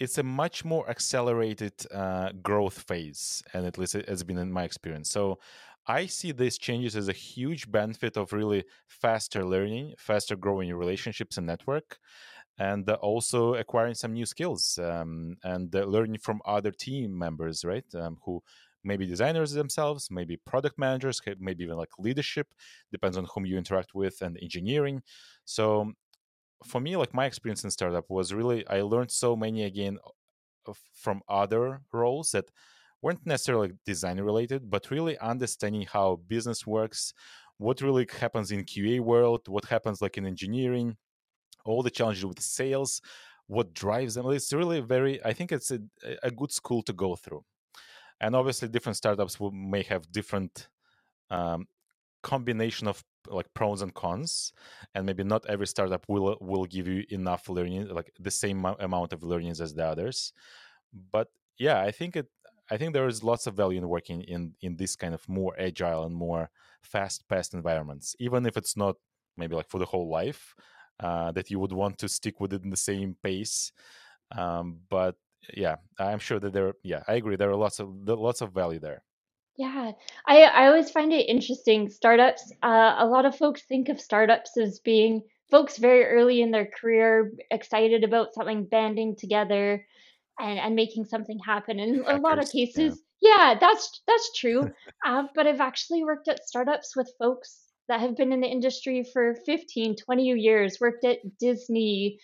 it's 0.01 0.19
a 0.19 0.23
much 0.23 0.65
more 0.65 0.89
accelerated 0.91 1.73
uh, 1.93 2.31
growth 2.43 2.81
phase, 2.81 3.43
and 3.53 3.65
at 3.65 3.79
least 3.79 3.95
it 3.95 4.09
has 4.09 4.25
been 4.25 4.39
in 4.39 4.51
my 4.51 4.65
experience. 4.65 5.09
So 5.11 5.39
I 5.87 6.07
see 6.07 6.33
these 6.33 6.59
changes 6.59 6.97
as 6.97 7.09
a 7.09 7.13
huge 7.13 7.71
benefit 7.71 8.17
of 8.17 8.33
really 8.33 8.65
faster 8.89 9.45
learning, 9.45 9.95
faster 9.99 10.37
growing 10.37 10.73
relationships 10.75 11.37
and 11.37 11.47
network, 11.47 11.99
and 12.59 12.89
uh, 12.89 12.95
also 12.95 13.55
acquiring 13.55 13.95
some 13.95 14.13
new 14.15 14.27
skills 14.27 14.79
um, 14.79 15.37
and 15.45 15.75
uh, 15.75 15.85
learning 15.85 16.19
from 16.19 16.41
other 16.47 16.71
team 16.71 17.17
members, 17.19 17.65
right? 17.65 17.85
Um, 17.95 18.19
who 18.25 18.43
maybe 18.85 19.07
designers 19.07 19.53
themselves, 19.53 20.11
maybe 20.11 20.37
product 20.37 20.79
managers, 20.79 21.21
maybe 21.39 21.65
even 21.65 21.77
like 21.77 21.91
leadership, 21.99 22.49
depends 22.93 23.17
on 23.17 23.27
whom 23.35 23.47
you 23.47 23.59
interact 23.59 23.95
with, 23.95 24.23
and 24.23 24.39
engineering. 24.43 25.03
So 25.45 25.93
for 26.65 26.81
me, 26.81 26.97
like 26.97 27.15
my 27.15 27.27
experience 27.27 27.65
in 27.65 27.71
startup 27.71 28.11
was 28.11 28.33
really 28.35 28.67
I 28.69 28.83
learned 28.83 29.11
so 29.11 29.37
many 29.37 29.65
again 29.65 29.99
from 30.93 31.23
other 31.29 31.83
roles 31.93 32.31
that 32.33 32.47
weren't 33.05 33.27
necessarily 33.27 33.73
design 33.85 34.19
related, 34.19 34.71
but 34.71 34.91
really 34.91 35.19
understanding 35.19 35.87
how 35.93 36.19
business 36.27 36.67
works, 36.67 37.13
what 37.59 37.83
really 37.83 38.07
happens 38.19 38.51
in 38.51 38.65
QA 38.65 38.99
world, 38.99 39.43
what 39.47 39.67
happens 39.67 40.01
like 40.01 40.17
in 40.17 40.25
engineering, 40.25 40.97
all 41.67 41.83
the 41.83 41.91
challenges 41.91 42.25
with 42.25 42.41
sales, 42.41 43.03
what 43.47 43.75
drives 43.75 44.15
them. 44.15 44.31
It's 44.31 44.55
really 44.55 44.81
very. 44.81 45.23
I 45.23 45.35
think 45.35 45.53
it's 45.53 45.71
a, 45.71 45.81
a 46.23 46.31
good 46.31 46.51
school 46.51 46.83
to 46.85 46.95
go 46.95 47.15
through, 47.15 47.45
and 48.23 48.35
obviously 48.35 48.69
different 48.69 48.97
startups 48.97 49.39
will, 49.39 49.53
may 49.53 49.83
have 49.83 50.11
different 50.11 50.69
um, 51.29 51.67
combination 52.23 52.89
of 52.89 53.05
like 53.29 53.53
pros 53.53 53.83
and 53.83 53.93
cons 53.95 54.53
and 54.95 55.05
maybe 55.05 55.25
not 55.25 55.45
every 55.47 55.67
startup 55.67 56.05
will 56.09 56.37
will 56.41 56.65
give 56.65 56.87
you 56.87 57.05
enough 57.11 57.49
learning 57.49 57.87
like 57.89 58.11
the 58.19 58.31
same 58.31 58.65
amount 58.81 59.13
of 59.15 59.23
learnings 59.23 59.61
as 59.63 59.75
the 59.75 59.85
others 59.85 60.33
but 61.11 61.29
yeah 61.59 61.81
i 61.81 61.91
think 61.91 62.17
it 62.17 62.27
i 62.71 62.77
think 62.77 62.93
there 62.93 63.07
is 63.07 63.23
lots 63.23 63.47
of 63.47 63.55
value 63.55 63.79
in 63.79 63.89
working 63.89 64.23
in 64.23 64.53
in 64.61 64.77
this 64.77 64.97
kind 64.97 65.15
of 65.15 65.29
more 65.29 65.55
agile 65.59 66.05
and 66.05 66.15
more 66.15 66.51
fast 66.83 67.27
paced 67.29 67.55
environments 67.55 68.15
even 68.19 68.47
if 68.47 68.57
it's 68.57 68.77
not 68.77 68.97
maybe 69.37 69.55
like 69.55 69.69
for 69.69 69.79
the 69.79 69.85
whole 69.85 70.09
life 70.09 70.55
uh, 71.01 71.33
that 71.33 71.51
you 71.51 71.59
would 71.59 71.73
want 71.73 71.99
to 71.99 72.09
stick 72.09 72.39
with 72.41 72.53
it 72.53 72.63
in 72.63 72.71
the 72.71 72.77
same 72.77 73.17
pace 73.23 73.73
um, 74.37 74.79
but 74.89 75.17
yeah 75.55 75.77
i'm 75.99 76.19
sure 76.19 76.39
that 76.39 76.53
there 76.53 76.73
yeah 76.83 77.03
i 77.09 77.15
agree 77.15 77.37
there 77.37 77.51
are 77.51 77.57
lots 77.57 77.79
of 77.81 77.89
lots 78.09 78.41
of 78.41 78.53
value 78.53 78.79
there 78.79 79.03
yeah, 79.57 79.93
I 80.27 80.43
I 80.43 80.67
always 80.67 80.91
find 80.91 81.13
it 81.13 81.29
interesting. 81.29 81.89
Startups, 81.89 82.53
uh, 82.63 82.97
a 82.99 83.07
lot 83.07 83.25
of 83.25 83.37
folks 83.37 83.63
think 83.63 83.89
of 83.89 84.01
startups 84.01 84.57
as 84.57 84.81
being 84.81 85.23
folks 85.51 85.79
very 85.79 86.05
early 86.07 86.43
in 86.43 86.51
their 86.51 86.67
career, 86.67 87.33
excited 87.51 88.03
about 88.03 88.35
something 88.35 88.65
banding 88.65 89.15
together 89.15 89.87
and, 90.39 90.59
and 90.59 90.75
making 90.75 91.05
something 91.05 91.39
happen. 91.39 91.79
In 91.79 92.05
a 92.07 92.17
lot 92.17 92.39
of 92.39 92.51
cases, 92.51 93.01
yeah, 93.21 93.53
yeah 93.53 93.59
that's 93.59 94.03
that's 94.07 94.39
true. 94.39 94.71
uh, 95.07 95.25
but 95.35 95.47
I've 95.47 95.61
actually 95.61 96.05
worked 96.05 96.29
at 96.29 96.47
startups 96.47 96.97
with 96.97 97.13
folks 97.19 97.61
that 97.89 98.01
have 98.01 98.17
been 98.17 98.33
in 98.33 98.41
the 98.41 98.49
industry 98.49 99.05
for 99.13 99.35
15, 99.47 99.97
20 99.97 100.23
years, 100.25 100.79
worked 100.81 101.05
at 101.05 101.19
Disney, 101.39 102.19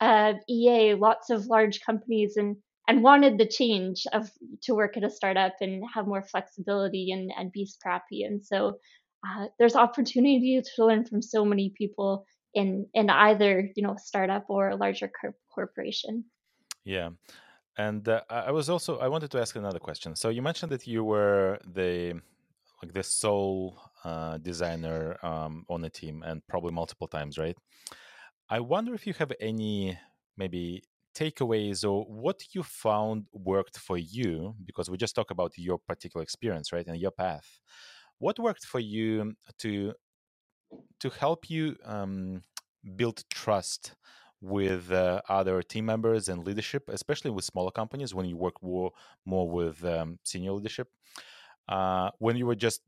uh, 0.00 0.34
EA, 0.48 0.94
lots 0.94 1.30
of 1.30 1.46
large 1.46 1.80
companies, 1.80 2.36
and 2.36 2.56
and 2.88 3.02
wanted 3.02 3.36
the 3.36 3.46
change 3.46 4.06
of 4.12 4.30
to 4.62 4.74
work 4.74 4.96
at 4.96 5.04
a 5.04 5.10
startup 5.10 5.54
and 5.60 5.82
have 5.92 6.06
more 6.06 6.22
flexibility 6.22 7.10
and, 7.10 7.32
and 7.36 7.50
be 7.50 7.66
scrappy. 7.66 8.22
And 8.22 8.44
so 8.44 8.78
uh, 9.26 9.46
there's 9.58 9.74
opportunity 9.74 10.62
to 10.62 10.84
learn 10.84 11.04
from 11.04 11.20
so 11.20 11.44
many 11.44 11.72
people 11.76 12.24
in 12.54 12.86
in 12.94 13.10
either 13.10 13.70
you 13.74 13.82
know 13.82 13.94
a 13.94 13.98
startup 13.98 14.44
or 14.48 14.70
a 14.70 14.76
larger 14.76 15.10
corporation. 15.52 16.24
Yeah. 16.84 17.10
And 17.78 18.08
uh, 18.08 18.22
I 18.30 18.50
was 18.52 18.70
also 18.70 18.98
I 18.98 19.08
wanted 19.08 19.30
to 19.32 19.40
ask 19.40 19.54
another 19.56 19.78
question. 19.78 20.16
So 20.16 20.28
you 20.30 20.42
mentioned 20.42 20.72
that 20.72 20.86
you 20.86 21.04
were 21.04 21.58
the 21.66 22.20
like 22.82 22.92
the 22.92 23.02
sole 23.02 23.78
uh, 24.04 24.38
designer 24.38 25.18
um, 25.22 25.64
on 25.68 25.80
the 25.82 25.90
team, 25.90 26.22
and 26.26 26.46
probably 26.46 26.72
multiple 26.72 27.08
times, 27.08 27.38
right? 27.38 27.56
I 28.48 28.60
wonder 28.60 28.94
if 28.94 29.06
you 29.06 29.14
have 29.14 29.32
any 29.40 29.98
maybe 30.36 30.82
takeaways 31.16 31.82
or 31.88 32.04
what 32.04 32.42
you 32.54 32.62
found 32.62 33.26
worked 33.32 33.78
for 33.78 33.96
you 33.96 34.54
because 34.64 34.90
we 34.90 34.96
just 34.98 35.14
talked 35.14 35.30
about 35.30 35.52
your 35.56 35.78
particular 35.78 36.22
experience 36.22 36.72
right 36.74 36.86
and 36.86 37.00
your 37.00 37.10
path 37.10 37.58
what 38.18 38.38
worked 38.38 38.66
for 38.66 38.80
you 38.80 39.32
to 39.58 39.94
to 41.00 41.08
help 41.10 41.48
you 41.48 41.74
um, 41.86 42.42
build 42.96 43.24
trust 43.32 43.94
with 44.40 44.92
uh, 44.92 45.20
other 45.28 45.62
team 45.62 45.86
members 45.86 46.28
and 46.28 46.44
leadership 46.44 46.88
especially 46.88 47.30
with 47.30 47.44
smaller 47.44 47.70
companies 47.70 48.14
when 48.14 48.26
you 48.26 48.36
work 48.36 48.62
more, 48.62 48.92
more 49.24 49.48
with 49.48 49.84
um, 49.84 50.18
senior 50.22 50.52
leadership. 50.52 50.88
Uh, 51.68 52.10
when 52.18 52.36
you 52.36 52.46
were 52.46 52.54
just 52.54 52.82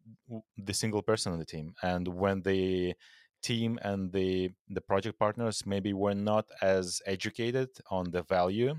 the 0.57 0.73
single 0.73 1.03
person 1.03 1.33
on 1.33 1.39
the 1.39 1.45
team 1.45 1.75
and 1.83 2.07
when 2.07 2.41
the 2.43 2.95
team 3.43 3.79
and 3.83 4.13
the 4.13 4.51
the 4.69 4.81
project 4.81 5.19
partners 5.19 5.65
maybe 5.67 5.93
were 5.93 6.15
not 6.15 6.47
as 6.63 7.01
educated 7.07 7.69
on 7.91 8.11
the 8.11 8.23
value 8.23 8.75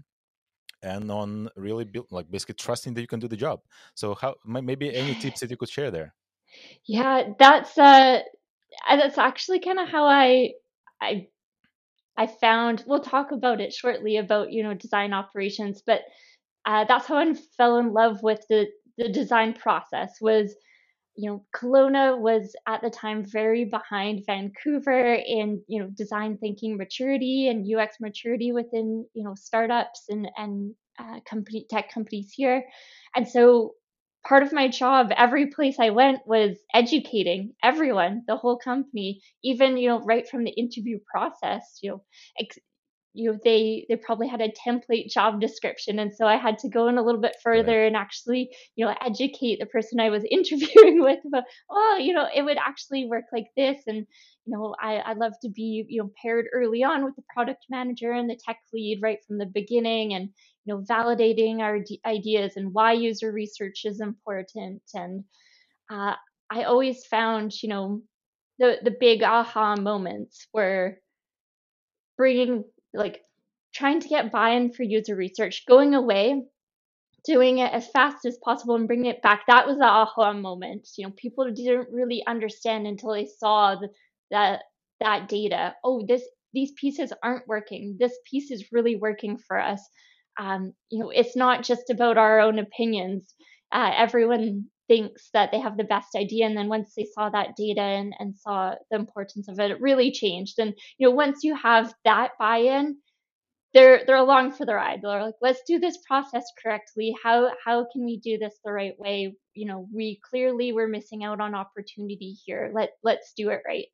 and 0.81 1.11
on 1.11 1.49
really 1.57 1.83
build, 1.83 2.07
like 2.11 2.31
basically 2.31 2.55
trusting 2.55 2.93
that 2.93 3.01
you 3.01 3.07
can 3.07 3.19
do 3.19 3.27
the 3.27 3.35
job. 3.35 3.59
So 3.95 4.15
how 4.15 4.35
maybe 4.45 4.95
any 4.95 5.13
tips 5.23 5.41
that 5.41 5.49
you 5.49 5.57
could 5.57 5.69
share 5.69 5.91
there? 5.91 6.13
Yeah 6.85 7.33
that's 7.37 7.77
uh 7.77 8.19
that's 8.89 9.17
actually 9.17 9.59
kind 9.59 9.79
of 9.79 9.89
how 9.89 10.05
i 10.05 10.51
i 11.01 11.27
i 12.19 12.27
found 12.27 12.83
we'll 12.85 12.99
talk 12.99 13.31
about 13.31 13.59
it 13.59 13.73
shortly 13.73 14.17
about 14.17 14.51
you 14.51 14.61
know 14.61 14.75
design 14.75 15.13
operations 15.13 15.81
but 15.85 16.01
uh, 16.65 16.85
that's 16.87 17.07
how 17.07 17.17
i 17.17 17.33
fell 17.57 17.77
in 17.77 17.93
love 17.93 18.21
with 18.21 18.45
the 18.49 18.67
the 18.97 19.09
design 19.09 19.53
process 19.53 20.17
was 20.21 20.55
you 21.19 21.29
know, 21.29 21.43
Kelowna 21.53 22.17
was 22.17 22.55
at 22.65 22.81
the 22.81 22.89
time 22.89 23.25
very 23.25 23.65
behind 23.65 24.23
Vancouver 24.25 25.15
in, 25.15 25.61
you 25.67 25.81
know, 25.81 25.87
design 25.87 26.37
thinking 26.37 26.77
maturity 26.77 27.49
and 27.49 27.67
UX 27.67 27.97
maturity 27.99 28.53
within, 28.53 29.05
you 29.13 29.25
know, 29.25 29.35
startups 29.35 30.05
and, 30.07 30.29
and 30.37 30.73
uh, 30.97 31.19
company 31.29 31.65
tech 31.69 31.91
companies 31.91 32.31
here. 32.33 32.63
And 33.17 33.27
so 33.27 33.73
part 34.27 34.43
of 34.43 34.53
my 34.53 34.67
job 34.67 35.11
every 35.15 35.47
place 35.47 35.77
I 35.79 35.91
went 35.91 36.19
was 36.25 36.57
educating 36.73 37.53
everyone, 37.63 38.23
the 38.27 38.37
whole 38.37 38.57
company, 38.57 39.21
even, 39.43 39.77
you 39.77 39.89
know, 39.89 40.01
right 40.01 40.27
from 40.27 40.43
the 40.43 40.51
interview 40.51 40.99
process, 41.11 41.79
you 41.81 41.91
know, 41.91 42.03
ex- 42.39 42.59
you 43.13 43.31
know 43.31 43.39
they 43.43 43.85
they 43.89 43.95
probably 43.95 44.27
had 44.27 44.41
a 44.41 44.51
template 44.67 45.09
job 45.09 45.41
description 45.41 45.97
and 45.99 46.13
so 46.13 46.25
i 46.25 46.37
had 46.37 46.57
to 46.59 46.69
go 46.69 46.87
in 46.87 46.97
a 46.97 47.01
little 47.03 47.19
bit 47.19 47.35
further 47.43 47.79
right. 47.79 47.87
and 47.87 47.95
actually 47.95 48.49
you 48.75 48.85
know 48.85 48.93
educate 49.05 49.59
the 49.59 49.65
person 49.65 49.99
i 49.99 50.09
was 50.09 50.23
interviewing 50.31 51.01
with 51.01 51.19
about 51.25 51.43
oh 51.69 51.97
you 51.99 52.13
know 52.13 52.27
it 52.33 52.43
would 52.43 52.57
actually 52.57 53.07
work 53.07 53.25
like 53.33 53.47
this 53.57 53.79
and 53.87 54.05
you 54.45 54.55
know 54.55 54.75
i 54.79 54.97
i 54.97 55.13
love 55.13 55.33
to 55.41 55.49
be 55.49 55.85
you 55.87 56.01
know 56.01 56.11
paired 56.21 56.45
early 56.53 56.83
on 56.83 57.03
with 57.03 57.15
the 57.15 57.23
product 57.33 57.65
manager 57.69 58.11
and 58.11 58.29
the 58.29 58.39
tech 58.45 58.57
lead 58.73 58.99
right 59.01 59.19
from 59.27 59.37
the 59.39 59.45
beginning 59.47 60.13
and 60.13 60.29
know 60.69 60.83
validating 60.89 61.59
our 61.61 61.79
d- 61.79 62.01
ideas 62.05 62.53
and 62.57 62.73
why 62.73 62.93
user 62.93 63.31
research 63.33 63.81
is 63.85 64.01
important 64.01 64.83
and 64.95 65.25
uh, 65.91 66.15
i 66.51 66.63
always 66.63 67.05
found 67.07 67.53
you 67.63 67.69
know 67.69 68.01
the 68.59 68.77
the 68.83 68.95
big 68.99 69.23
aha 69.23 69.75
moments 69.75 70.47
were 70.53 70.97
bringing 72.17 72.63
like 72.93 73.21
trying 73.73 73.99
to 74.01 74.07
get 74.09 74.31
buy-in 74.31 74.73
for 74.73 74.83
user 74.83 75.15
research, 75.15 75.63
going 75.67 75.95
away, 75.95 76.43
doing 77.25 77.59
it 77.59 77.71
as 77.73 77.87
fast 77.89 78.25
as 78.25 78.37
possible 78.43 78.75
and 78.75 78.87
bringing 78.87 79.07
it 79.07 79.21
back. 79.21 79.43
That 79.47 79.67
was 79.67 79.77
the 79.77 79.85
aha 79.85 80.33
moment. 80.33 80.89
You 80.97 81.07
know, 81.07 81.13
people 81.17 81.51
didn't 81.51 81.89
really 81.91 82.23
understand 82.27 82.87
until 82.87 83.13
they 83.13 83.27
saw 83.39 83.75
the, 83.75 83.89
that 84.31 84.63
that 85.01 85.29
data. 85.29 85.75
Oh, 85.83 86.05
this 86.07 86.23
these 86.53 86.73
pieces 86.79 87.13
aren't 87.23 87.47
working. 87.47 87.97
This 87.99 88.17
piece 88.29 88.51
is 88.51 88.71
really 88.71 88.95
working 88.95 89.37
for 89.37 89.59
us. 89.59 89.81
Um, 90.39 90.73
you 90.89 90.99
know, 90.99 91.09
it's 91.09 91.35
not 91.35 91.63
just 91.63 91.89
about 91.89 92.17
our 92.17 92.39
own 92.39 92.59
opinions. 92.59 93.33
Uh, 93.71 93.91
everyone 93.95 94.65
thinks 94.87 95.29
that 95.33 95.51
they 95.51 95.59
have 95.59 95.77
the 95.77 95.83
best 95.83 96.15
idea 96.15 96.45
and 96.45 96.57
then 96.57 96.67
once 96.67 96.93
they 96.97 97.05
saw 97.13 97.29
that 97.29 97.55
data 97.55 97.81
and, 97.81 98.13
and 98.17 98.35
saw 98.35 98.73
the 98.89 98.97
importance 98.97 99.47
of 99.47 99.59
it 99.59 99.71
it 99.71 99.81
really 99.81 100.11
changed. 100.11 100.57
And 100.57 100.73
you 100.97 101.07
know 101.07 101.15
once 101.15 101.43
you 101.43 101.55
have 101.55 101.93
that 102.05 102.31
buy-in 102.39 102.97
they're 103.73 104.03
they're 104.05 104.15
along 104.15 104.53
for 104.53 104.65
the 104.65 104.73
ride. 104.73 105.01
They're 105.03 105.23
like 105.23 105.35
let's 105.41 105.61
do 105.67 105.79
this 105.79 105.97
process 106.07 106.43
correctly. 106.63 107.15
How 107.23 107.51
how 107.63 107.85
can 107.91 108.03
we 108.03 108.19
do 108.19 108.39
this 108.39 108.55
the 108.65 108.71
right 108.71 108.97
way? 108.97 109.35
You 109.53 109.67
know 109.67 109.87
we 109.93 110.19
clearly 110.27 110.73
we're 110.73 110.87
missing 110.87 111.23
out 111.23 111.39
on 111.39 111.53
opportunity 111.53 112.35
here. 112.45 112.71
Let 112.73 112.91
let's 113.03 113.33
do 113.37 113.49
it 113.49 113.61
right. 113.67 113.85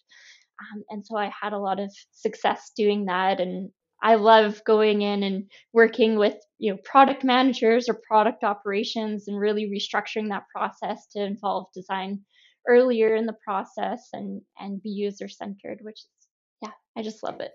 Um, 0.61 0.83
and 0.89 1.05
so 1.05 1.17
i 1.17 1.29
had 1.41 1.51
a 1.51 1.59
lot 1.59 1.81
of 1.81 1.91
success 2.11 2.71
doing 2.77 3.05
that 3.07 3.41
and 3.41 3.71
I 4.01 4.15
love 4.15 4.63
going 4.65 5.01
in 5.01 5.23
and 5.23 5.49
working 5.73 6.17
with 6.17 6.35
you 6.57 6.71
know 6.71 6.79
product 6.83 7.23
managers 7.23 7.89
or 7.89 7.95
product 8.07 8.43
operations 8.43 9.27
and 9.27 9.39
really 9.39 9.69
restructuring 9.69 10.29
that 10.29 10.47
process 10.53 11.07
to 11.13 11.23
involve 11.23 11.67
design 11.73 12.21
earlier 12.67 13.15
in 13.15 13.25
the 13.25 13.37
process 13.43 14.09
and 14.13 14.41
and 14.59 14.81
be 14.81 14.89
user 14.89 15.27
centered, 15.27 15.79
which 15.81 15.99
is 15.99 16.07
yeah, 16.61 16.71
I 16.97 17.01
just 17.03 17.23
love 17.23 17.39
it. 17.39 17.51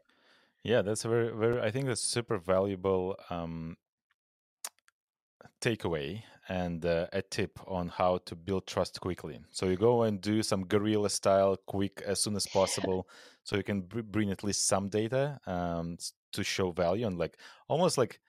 Yeah, 0.63 0.83
that's 0.83 1.03
very 1.05 1.31
very. 1.35 1.61
I 1.61 1.71
think 1.71 1.87
that's 1.87 2.03
super 2.03 2.39
valuable 2.39 3.17
um, 3.31 3.77
takeaway 5.61 6.23
and 6.49 6.85
uh, 6.85 7.07
a 7.13 7.23
tip 7.23 7.59
on 7.67 7.89
how 7.89 8.19
to 8.27 8.35
build 8.35 8.67
trust 8.67 9.01
quickly. 9.01 9.39
So 9.51 9.67
you 9.67 9.77
go 9.77 10.03
and 10.03 10.21
do 10.21 10.43
some 10.43 10.67
guerrilla 10.67 11.11
style, 11.11 11.57
quick 11.67 12.03
as 12.05 12.21
soon 12.21 12.35
as 12.37 12.47
possible, 12.47 13.09
so 13.45 13.57
you 13.57 13.63
can 13.63 13.83
br- 13.83 14.01
bring 14.03 14.31
at 14.31 14.43
least 14.43 14.67
some 14.67 14.89
data 14.89 15.39
um, 15.47 15.97
to 16.33 16.43
show 16.43 16.73
value 16.73 17.07
and 17.07 17.19
like 17.19 17.39
almost 17.69 17.99
like 17.99 18.21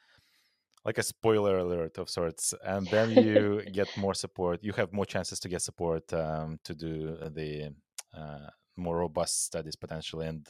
like 0.83 0.97
a 0.97 1.03
spoiler 1.03 1.59
alert 1.59 1.97
of 1.97 2.09
sorts. 2.09 2.53
And 2.65 2.88
then 2.88 3.11
you 3.11 3.61
get 3.71 3.88
more 3.97 4.15
support. 4.15 4.63
You 4.63 4.73
have 4.73 4.91
more 4.91 5.05
chances 5.05 5.39
to 5.41 5.50
get 5.50 5.61
support 5.61 6.11
um, 6.13 6.59
to 6.63 6.73
do 6.73 7.17
the 7.33 7.73
uh, 8.17 8.50
more 8.77 8.97
robust 8.97 9.45
studies 9.45 9.75
potentially 9.75 10.27
and 10.27 10.47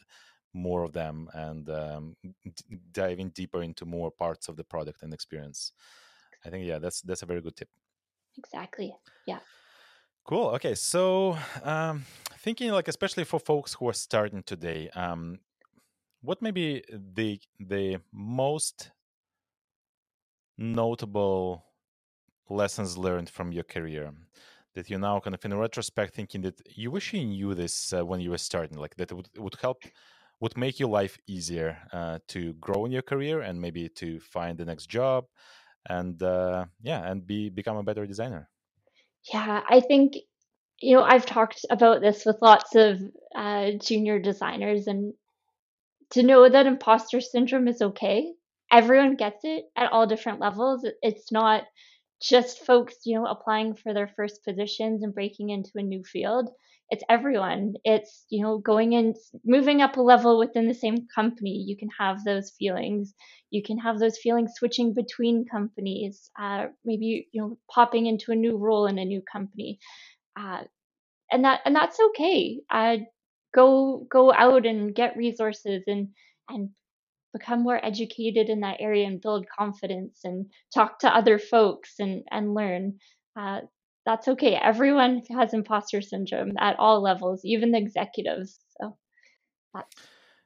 more 0.53 0.83
of 0.83 0.91
them 0.91 1.29
and 1.33 1.69
um, 1.69 2.15
d- 2.23 2.77
diving 2.91 3.29
deeper 3.29 3.61
into 3.61 3.85
more 3.85 4.11
parts 4.11 4.49
of 4.49 4.57
the 4.57 4.63
product 4.63 5.01
and 5.03 5.13
experience 5.13 5.71
I 6.45 6.49
think 6.49 6.65
yeah, 6.65 6.79
that's 6.79 7.01
that's 7.01 7.23
a 7.23 7.25
very 7.25 7.41
good 7.41 7.55
tip. 7.55 7.69
Exactly. 8.37 8.93
Yeah. 9.25 9.39
Cool. 10.23 10.49
Okay, 10.49 10.75
so 10.75 11.37
um, 11.63 12.05
thinking 12.37 12.71
like 12.71 12.87
especially 12.87 13.23
for 13.23 13.39
folks 13.39 13.73
who 13.73 13.87
are 13.89 13.93
starting 13.93 14.43
today, 14.43 14.89
um, 14.89 15.39
what 16.21 16.41
may 16.41 16.51
be 16.51 16.83
the 16.89 17.41
the 17.59 18.01
most 18.11 18.91
notable 20.57 21.65
lessons 22.49 22.97
learned 22.97 23.29
from 23.29 23.51
your 23.51 23.63
career 23.63 24.13
that 24.75 24.89
you 24.89 24.97
now 24.97 25.19
kind 25.19 25.35
of 25.35 25.45
in 25.45 25.53
retrospect 25.57 26.13
thinking 26.15 26.41
that 26.41 26.61
you 26.77 26.91
wish 26.91 27.13
you 27.13 27.25
knew 27.25 27.55
this 27.55 27.93
uh, 27.93 28.05
when 28.05 28.21
you 28.21 28.31
were 28.31 28.37
starting, 28.37 28.77
like 28.77 28.95
that 28.97 29.11
would 29.13 29.29
would 29.37 29.55
help 29.61 29.83
would 30.41 30.57
make 30.57 30.79
your 30.79 30.89
life 30.89 31.17
easier 31.27 31.77
uh, 31.93 32.19
to 32.27 32.53
grow 32.55 32.85
in 32.85 32.91
your 32.91 33.03
career 33.03 33.41
and 33.41 33.61
maybe 33.61 33.89
to 33.89 34.19
find 34.19 34.57
the 34.57 34.65
next 34.65 34.87
job 34.87 35.27
and 35.89 36.21
uh, 36.23 36.65
yeah 36.81 37.09
and 37.09 37.25
be 37.25 37.49
become 37.49 37.77
a 37.77 37.83
better 37.83 38.05
designer. 38.05 38.49
Yeah 39.31 39.61
i 39.69 39.79
think 39.81 40.13
you 40.79 40.95
know 40.95 41.03
i've 41.03 41.25
talked 41.25 41.65
about 41.69 42.01
this 42.01 42.25
with 42.25 42.37
lots 42.41 42.75
of 42.75 42.99
uh, 43.35 43.71
junior 43.79 44.19
designers 44.19 44.87
and 44.87 45.13
to 46.11 46.23
know 46.23 46.49
that 46.49 46.65
imposter 46.65 47.21
syndrome 47.21 47.67
is 47.67 47.81
okay 47.81 48.33
everyone 48.71 49.15
gets 49.15 49.43
it 49.43 49.65
at 49.75 49.91
all 49.91 50.07
different 50.07 50.39
levels. 50.39 50.85
It's 51.01 51.31
not 51.31 51.63
just 52.21 52.65
folks 52.65 52.95
you 53.05 53.19
know 53.19 53.25
applying 53.25 53.75
for 53.75 53.93
their 53.93 54.07
first 54.07 54.43
positions 54.45 55.03
and 55.03 55.13
breaking 55.13 55.49
into 55.49 55.71
a 55.75 55.81
new 55.81 56.03
field 56.03 56.49
it's 56.91 57.03
everyone. 57.09 57.75
It's 57.85 58.25
you 58.29 58.43
know 58.43 58.59
going 58.59 58.95
and 58.95 59.15
moving 59.45 59.81
up 59.81 59.97
a 59.97 60.01
level 60.03 60.39
within 60.39 60.67
the 60.69 60.75
same 60.75 61.07
company. 61.15 61.51
You 61.67 61.77
can 61.77 61.89
have 61.99 62.23
those 62.25 62.51
feelings. 62.51 63.15
You 63.51 63.63
can 63.63 63.79
have 63.79 63.99
those 63.99 64.19
feelings 64.19 64.53
switching 64.57 64.93
between 64.95 65.45
companies 65.45 66.31
uh, 66.41 66.67
maybe 66.85 67.29
you 67.33 67.41
know 67.41 67.59
popping 67.71 68.07
into 68.07 68.33
a 68.33 68.37
new 68.37 68.57
role 68.57 68.87
in 68.87 68.99
a 68.99 69.05
new 69.05 69.23
company. 69.31 69.79
Uh, 70.39 70.63
and 71.31 71.45
that 71.45 71.61
and 71.65 71.75
that's 71.75 71.99
okay. 71.99 72.61
Uh, 72.69 72.97
go 73.55 74.07
go 74.11 74.33
out 74.33 74.65
and 74.65 74.95
get 74.95 75.17
resources 75.17 75.83
and 75.87 76.09
and 76.49 76.69
become 77.33 77.63
more 77.63 77.83
educated 77.85 78.49
in 78.49 78.61
that 78.61 78.77
area 78.79 79.07
and 79.07 79.21
build 79.21 79.45
confidence 79.57 80.21
and 80.25 80.47
talk 80.73 80.99
to 80.99 81.15
other 81.15 81.39
folks 81.39 81.95
and 81.99 82.23
and 82.31 82.53
learn. 82.55 82.99
Uh, 83.39 83.61
that's 84.05 84.27
okay. 84.27 84.55
Everyone 84.55 85.21
has 85.37 85.53
imposter 85.53 86.01
syndrome 86.01 86.53
at 86.59 86.79
all 86.79 87.01
levels, 87.01 87.41
even 87.43 87.71
the 87.71 87.77
executives. 87.77 88.59
So 88.79 88.97
that's 89.73 89.95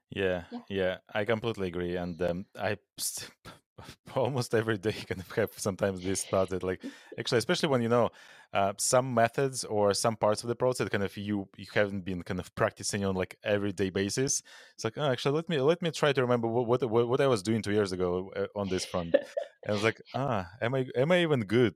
yeah, 0.09 0.43
yeah, 0.51 0.59
yeah 0.69 0.97
I 1.13 1.25
completely 1.25 1.67
agree. 1.67 1.95
And 1.95 2.21
um, 2.21 2.45
I 2.59 2.77
almost 4.15 4.53
every 4.53 4.77
day 4.77 4.91
kind 4.91 5.21
of 5.21 5.31
have 5.35 5.51
sometimes 5.57 6.01
this 6.01 6.23
thought 6.25 6.49
that 6.49 6.63
like 6.63 6.81
actually 7.19 7.37
especially 7.37 7.69
when 7.69 7.81
you 7.81 7.89
know 7.89 8.09
uh, 8.53 8.71
some 8.77 9.13
methods 9.13 9.65
or 9.65 9.93
some 9.93 10.15
parts 10.15 10.43
of 10.43 10.47
the 10.47 10.55
process 10.55 10.87
kind 10.87 11.03
of 11.03 11.15
you 11.17 11.47
you 11.57 11.65
haven't 11.73 12.05
been 12.05 12.23
kind 12.23 12.39
of 12.39 12.53
practicing 12.55 13.03
on 13.03 13.13
like 13.13 13.37
everyday 13.43 13.89
basis. 13.89 14.41
It's 14.75 14.83
like 14.85 14.97
oh 14.97 15.11
actually 15.11 15.35
let 15.35 15.49
me 15.49 15.59
let 15.59 15.81
me 15.81 15.91
try 15.91 16.13
to 16.13 16.21
remember 16.21 16.47
what 16.47 16.89
what, 16.89 17.07
what 17.09 17.21
i 17.21 17.27
was 17.27 17.43
doing 17.43 17.61
two 17.61 17.73
years 17.73 17.91
ago 17.91 18.31
uh, 18.35 18.47
on 18.55 18.69
this 18.69 18.85
front. 18.85 19.13
And 19.13 19.69
i 19.69 19.71
was 19.73 19.83
like 19.83 20.01
ah 20.15 20.47
am 20.61 20.73
i 20.75 20.85
am 20.95 21.11
i 21.11 21.21
even 21.21 21.41
good? 21.41 21.75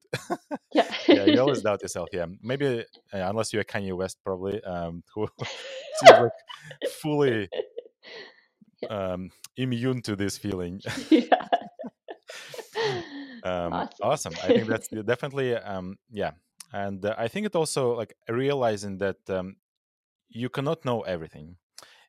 Yeah. 0.71 0.89
Yeah 1.07 1.25
you 1.25 1.41
always 1.41 1.61
doubt 1.61 1.81
yourself 1.81 2.09
yeah. 2.13 2.27
Maybe 2.41 2.85
uh, 3.13 3.29
unless 3.29 3.51
you're 3.51 3.63
kanye 3.65 3.95
west 3.95 4.19
probably 4.23 4.63
um 4.63 5.03
who 5.13 5.27
seems 5.97 6.19
like 6.19 6.31
fully 7.01 7.49
um 8.89 9.31
immune 9.57 10.01
to 10.03 10.15
this 10.15 10.37
feeling. 10.37 10.79
Yeah 11.09 11.47
um, 13.49 13.73
awesome. 13.73 13.95
awesome. 14.01 14.33
I 14.43 14.47
think 14.47 14.67
that's 14.67 14.87
definitely 15.05 15.55
um, 15.55 15.97
yeah, 16.11 16.31
and 16.73 17.03
uh, 17.05 17.15
I 17.17 17.27
think 17.27 17.45
it 17.45 17.55
also 17.55 17.95
like 17.95 18.13
realizing 18.27 18.97
that 18.99 19.17
um, 19.29 19.55
you 20.29 20.49
cannot 20.49 20.85
know 20.85 21.01
everything, 21.01 21.57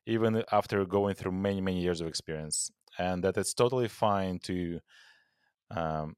even 0.05 0.43
after 0.51 0.85
going 0.85 1.15
through 1.15 1.33
many 1.33 1.61
many 1.61 1.81
years 1.81 2.01
of 2.01 2.07
experience, 2.07 2.71
and 2.97 3.23
that 3.23 3.37
it's 3.37 3.53
totally 3.53 3.87
fine 3.87 4.39
to 4.39 4.79
um, 5.71 6.15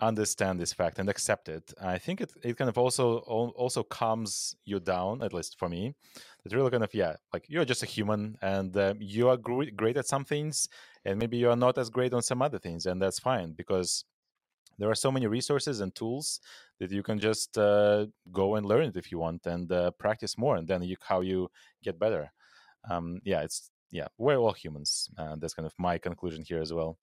understand 0.00 0.60
this 0.60 0.72
fact 0.72 0.98
and 0.98 1.08
accept 1.08 1.48
it. 1.48 1.72
I 1.82 1.98
think 1.98 2.20
it, 2.20 2.32
it 2.42 2.56
kind 2.56 2.68
of 2.68 2.78
also 2.78 3.18
also 3.18 3.82
calms 3.82 4.56
you 4.64 4.80
down, 4.80 5.22
at 5.22 5.32
least 5.32 5.58
for 5.58 5.68
me. 5.68 5.94
It's 6.44 6.54
really 6.54 6.70
kind 6.70 6.84
of 6.84 6.94
yeah, 6.94 7.16
like 7.32 7.46
you're 7.48 7.64
just 7.64 7.82
a 7.82 7.86
human 7.86 8.36
and 8.40 8.76
uh, 8.76 8.94
you 8.98 9.28
are 9.28 9.36
great, 9.36 9.76
great 9.76 9.96
at 9.96 10.06
some 10.06 10.24
things, 10.24 10.68
and 11.04 11.18
maybe 11.18 11.36
you 11.36 11.50
are 11.50 11.56
not 11.56 11.78
as 11.78 11.90
great 11.90 12.14
on 12.14 12.22
some 12.22 12.42
other 12.42 12.58
things, 12.58 12.86
and 12.86 13.02
that's 13.02 13.18
fine 13.18 13.52
because 13.52 14.04
there 14.78 14.90
are 14.90 14.94
so 14.94 15.10
many 15.10 15.26
resources 15.26 15.80
and 15.80 15.92
tools 15.94 16.40
that 16.78 16.92
you 16.92 17.02
can 17.02 17.18
just 17.18 17.58
uh, 17.58 18.06
go 18.30 18.54
and 18.54 18.64
learn 18.64 18.84
it 18.84 18.96
if 18.96 19.10
you 19.10 19.18
want 19.18 19.44
and 19.46 19.72
uh, 19.72 19.90
practice 19.92 20.38
more, 20.38 20.56
and 20.56 20.68
then 20.68 20.82
you, 20.82 20.96
how 21.02 21.20
you 21.20 21.50
get 21.82 21.98
better. 21.98 22.30
Um, 22.88 23.20
yeah, 23.24 23.40
it's 23.40 23.70
yeah, 23.90 24.06
we're 24.18 24.36
all 24.36 24.52
humans. 24.52 25.10
That's 25.38 25.54
kind 25.54 25.66
of 25.66 25.74
my 25.78 25.98
conclusion 25.98 26.44
here 26.46 26.60
as 26.60 26.72
well. 26.72 26.98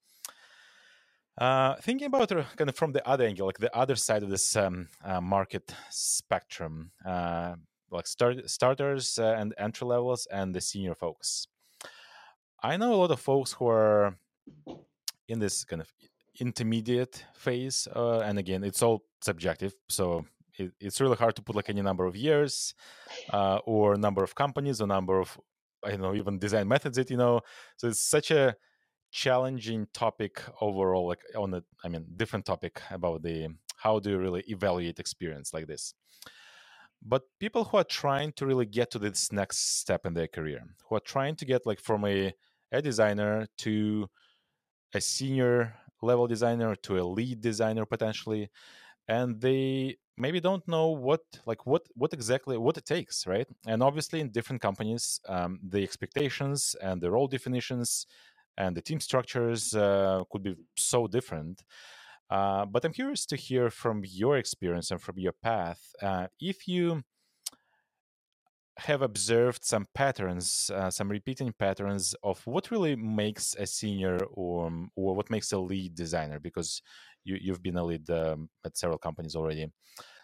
Uh, 1.38 1.74
thinking 1.82 2.06
about 2.06 2.30
kind 2.56 2.70
of 2.70 2.74
from 2.74 2.92
the 2.92 3.06
other 3.06 3.26
angle, 3.26 3.46
like 3.46 3.58
the 3.58 3.76
other 3.76 3.94
side 3.94 4.22
of 4.22 4.30
this 4.30 4.56
um, 4.56 4.88
uh, 5.04 5.20
market 5.20 5.74
spectrum, 5.90 6.90
uh, 7.04 7.54
like 7.90 8.06
start, 8.06 8.48
starters 8.48 9.18
uh, 9.18 9.34
and 9.38 9.54
entry 9.58 9.86
levels 9.86 10.26
and 10.32 10.54
the 10.54 10.60
senior 10.60 10.94
folks. 10.94 11.46
I 12.62 12.78
know 12.78 12.94
a 12.94 12.96
lot 12.96 13.10
of 13.10 13.20
folks 13.20 13.52
who 13.52 13.68
are 13.68 14.16
in 15.28 15.38
this 15.38 15.64
kind 15.64 15.82
of 15.82 15.92
intermediate 16.40 17.24
phase, 17.34 17.86
and 17.94 18.38
again, 18.38 18.64
it's 18.64 18.82
all 18.82 19.04
subjective, 19.20 19.74
so 19.90 20.24
it, 20.58 20.72
it's 20.80 21.02
really 21.02 21.16
hard 21.16 21.36
to 21.36 21.42
put 21.42 21.54
like 21.54 21.68
any 21.68 21.82
number 21.82 22.06
of 22.06 22.16
years 22.16 22.74
or 23.66 23.96
number 23.96 24.24
of 24.24 24.34
companies 24.34 24.80
or 24.80 24.86
number 24.86 25.20
of 25.20 25.38
I 25.84 25.90
don't 25.90 26.00
know 26.00 26.14
even 26.14 26.38
design 26.38 26.66
methods 26.66 26.96
that 26.96 27.10
you 27.10 27.18
know. 27.18 27.42
So 27.76 27.88
it's 27.88 28.00
such 28.00 28.30
a 28.30 28.56
challenging 29.10 29.86
topic 29.94 30.42
overall 30.60 31.06
like 31.06 31.22
on 31.36 31.54
a 31.54 31.62
i 31.84 31.88
mean 31.88 32.04
different 32.16 32.44
topic 32.44 32.82
about 32.90 33.22
the 33.22 33.48
how 33.76 33.98
do 33.98 34.10
you 34.10 34.18
really 34.18 34.42
evaluate 34.48 34.98
experience 34.98 35.52
like 35.52 35.66
this? 35.66 35.94
But 37.02 37.22
people 37.38 37.64
who 37.64 37.76
are 37.76 37.84
trying 37.84 38.32
to 38.32 38.46
really 38.46 38.66
get 38.66 38.90
to 38.92 38.98
this 38.98 39.30
next 39.30 39.78
step 39.80 40.06
in 40.06 40.14
their 40.14 40.26
career 40.26 40.60
who 40.88 40.96
are 40.96 41.00
trying 41.14 41.36
to 41.36 41.44
get 41.44 41.66
like 41.66 41.80
from 41.80 42.04
a, 42.04 42.32
a 42.72 42.82
designer 42.82 43.46
to 43.58 44.08
a 44.94 45.00
senior 45.00 45.76
level 46.02 46.26
designer 46.26 46.74
to 46.74 46.98
a 46.98 47.04
lead 47.04 47.40
designer 47.40 47.84
potentially 47.84 48.50
and 49.08 49.40
they 49.40 49.96
maybe 50.16 50.40
don't 50.40 50.66
know 50.66 50.88
what 50.88 51.20
like 51.44 51.66
what 51.66 51.82
what 51.94 52.12
exactly 52.12 52.56
what 52.56 52.76
it 52.78 52.86
takes 52.86 53.26
right? 53.26 53.46
And 53.66 53.82
obviously 53.82 54.20
in 54.20 54.30
different 54.30 54.62
companies 54.62 55.20
um, 55.28 55.60
the 55.62 55.82
expectations 55.82 56.74
and 56.82 57.00
the 57.00 57.10
role 57.10 57.28
definitions 57.28 58.06
and 58.56 58.76
the 58.76 58.82
team 58.82 59.00
structures 59.00 59.74
uh, 59.74 60.22
could 60.30 60.42
be 60.42 60.56
so 60.76 61.06
different. 61.06 61.62
Uh, 62.28 62.64
but 62.66 62.84
I'm 62.84 62.92
curious 62.92 63.24
to 63.26 63.36
hear 63.36 63.70
from 63.70 64.02
your 64.04 64.36
experience 64.36 64.90
and 64.90 65.00
from 65.00 65.18
your 65.18 65.34
path 65.42 65.80
uh, 66.02 66.26
if 66.40 66.66
you 66.66 67.04
have 68.78 69.00
observed 69.00 69.64
some 69.64 69.86
patterns, 69.94 70.70
uh, 70.74 70.90
some 70.90 71.08
repeating 71.08 71.52
patterns 71.58 72.14
of 72.22 72.46
what 72.46 72.70
really 72.70 72.94
makes 72.94 73.54
a 73.58 73.66
senior 73.66 74.18
or, 74.32 74.66
um, 74.66 74.90
or 74.96 75.14
what 75.14 75.30
makes 75.30 75.52
a 75.52 75.58
lead 75.58 75.94
designer, 75.94 76.38
because 76.38 76.82
you, 77.24 77.38
you've 77.40 77.62
been 77.62 77.78
a 77.78 77.84
lead 77.84 78.08
um, 78.10 78.50
at 78.64 78.76
several 78.76 78.98
companies 78.98 79.34
already. 79.34 79.68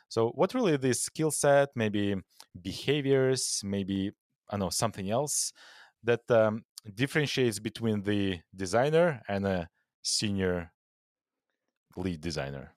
So, 0.09 0.29
what 0.35 0.53
really 0.53 0.77
the 0.77 0.93
skill 0.93 1.31
set, 1.31 1.71
maybe 1.75 2.15
behaviors, 2.61 3.63
maybe 3.65 4.13
I 4.51 4.57
don't 4.57 4.61
know 4.61 4.71
something 4.71 5.11
else 5.11 5.53
that 6.05 6.31
um, 6.31 6.65
differentiates 6.95 7.59
between 7.59 8.03
the 8.03 8.41
designer 8.55 9.23
and 9.29 9.47
a 9.47 9.69
senior 10.03 10.73
lead 11.97 12.21
designer? 12.21 12.73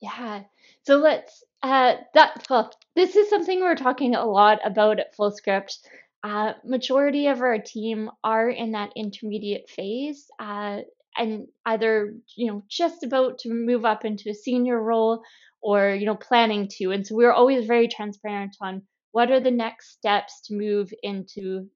Yeah. 0.00 0.42
So 0.82 0.98
let's 0.98 1.42
uh 1.62 1.94
that 2.14 2.46
well, 2.50 2.70
this 2.94 3.16
is 3.16 3.30
something 3.30 3.60
we're 3.60 3.76
talking 3.76 4.14
a 4.14 4.24
lot 4.24 4.58
about 4.64 5.00
at 5.00 5.16
Fullscript. 5.16 5.78
Uh, 6.22 6.52
majority 6.64 7.28
of 7.28 7.40
our 7.40 7.58
team 7.58 8.10
are 8.24 8.48
in 8.48 8.72
that 8.72 8.90
intermediate 8.96 9.70
phase, 9.70 10.26
uh, 10.40 10.80
and 11.16 11.46
either 11.64 12.14
you 12.34 12.46
know 12.48 12.64
just 12.68 13.02
about 13.02 13.38
to 13.38 13.50
move 13.50 13.84
up 13.84 14.04
into 14.04 14.30
a 14.30 14.34
senior 14.34 14.80
role, 14.80 15.22
or 15.62 15.94
you 15.94 16.06
know 16.06 16.16
planning 16.16 16.68
to. 16.78 16.90
And 16.92 17.06
so 17.06 17.14
we're 17.14 17.32
always 17.32 17.66
very 17.66 17.88
transparent 17.88 18.56
on 18.60 18.82
what 19.12 19.30
are 19.30 19.40
the 19.40 19.50
next 19.50 19.92
steps 19.92 20.42
to 20.42 20.54
move 20.54 20.92
into 21.02 21.68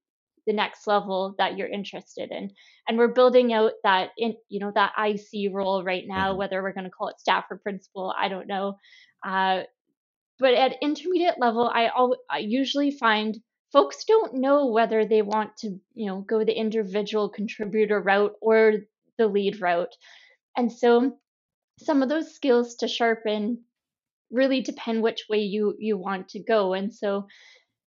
the 0.50 0.56
next 0.62 0.86
level 0.94 1.34
that 1.38 1.56
you're 1.56 1.68
interested 1.80 2.30
in. 2.38 2.50
And 2.88 2.98
we're 2.98 3.14
building 3.20 3.52
out 3.58 3.72
that 3.84 4.10
in 4.18 4.34
you 4.48 4.60
know 4.60 4.72
that 4.74 4.92
ic 5.08 5.30
role 5.58 5.84
right 5.84 6.04
now 6.18 6.28
Mhm. 6.34 6.38
whether 6.38 6.62
we're 6.62 6.72
going 6.78 6.90
to 6.90 6.96
call 6.98 7.08
it 7.12 7.20
staff 7.20 7.44
or 7.50 7.58
principal 7.58 8.14
i 8.24 8.28
don't 8.28 8.48
know. 8.54 8.66
Uh, 9.24 9.62
but 10.38 10.54
at 10.54 10.76
intermediate 10.82 11.38
level 11.38 11.68
I, 11.68 11.86
al- 11.88 12.16
I 12.30 12.38
usually 12.38 12.90
find 12.90 13.38
folks 13.72 14.04
don't 14.04 14.34
know 14.46 14.66
whether 14.66 15.04
they 15.04 15.22
want 15.22 15.56
to 15.58 15.68
you 15.94 16.06
know 16.08 16.20
go 16.32 16.44
the 16.44 16.58
individual 16.66 17.28
contributor 17.28 18.00
route 18.00 18.34
or 18.40 18.60
the 19.18 19.28
lead 19.28 19.60
route. 19.60 19.94
And 20.56 20.72
so 20.72 21.18
some 21.78 22.02
of 22.02 22.08
those 22.10 22.34
skills 22.34 22.76
to 22.76 22.88
sharpen 22.88 23.64
really 24.30 24.60
depend 24.62 25.02
which 25.02 25.26
way 25.30 25.40
you 25.40 25.76
you 25.78 25.98
want 25.98 26.28
to 26.30 26.40
go. 26.40 26.74
And 26.74 26.94
so 26.94 27.26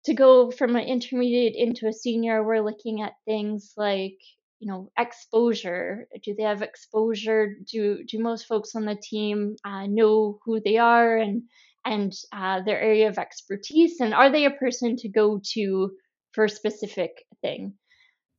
to 0.04 0.14
go 0.14 0.50
from 0.50 0.76
an 0.76 0.84
intermediate 0.86 1.54
into 1.56 1.86
a 1.88 1.92
senior, 1.92 2.42
we're 2.44 2.62
looking 2.62 3.02
at 3.02 3.14
things 3.24 3.72
like 3.76 4.18
you 4.60 4.68
know 4.70 4.90
exposure. 4.98 6.08
Do 6.22 6.34
they 6.34 6.44
have 6.44 6.62
exposure? 6.62 7.56
Do 7.70 8.04
do 8.04 8.18
most 8.18 8.46
folks 8.46 8.74
on 8.74 8.84
the 8.84 8.96
team 8.96 9.56
uh, 9.64 9.86
know 9.86 10.38
who 10.44 10.60
they 10.60 10.78
are 10.78 11.16
and 11.16 11.42
and 11.84 12.12
uh, 12.32 12.62
their 12.62 12.80
area 12.80 13.08
of 13.08 13.18
expertise, 13.18 14.00
and 14.00 14.14
are 14.14 14.30
they 14.30 14.44
a 14.44 14.50
person 14.50 14.96
to 14.96 15.08
go 15.08 15.40
to 15.54 15.92
for 16.32 16.44
a 16.44 16.50
specific 16.50 17.24
thing? 17.42 17.74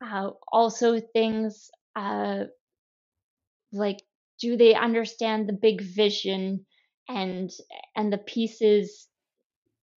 Uh, 0.03 0.31
also, 0.51 0.99
things 0.99 1.69
uh, 1.95 2.45
like 3.73 4.01
do 4.39 4.57
they 4.57 4.73
understand 4.75 5.47
the 5.47 5.53
big 5.53 5.81
vision 5.81 6.65
and 7.09 7.51
and 7.95 8.13
the 8.13 8.17
pieces 8.17 9.08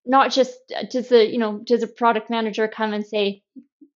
not 0.04 0.32
just 0.32 0.52
uh, 0.76 0.84
does 0.90 1.08
the 1.08 1.30
you 1.30 1.38
know 1.38 1.60
does 1.64 1.82
a 1.82 1.88
product 1.88 2.30
manager 2.30 2.68
come 2.68 2.92
and 2.92 3.06
say 3.06 3.42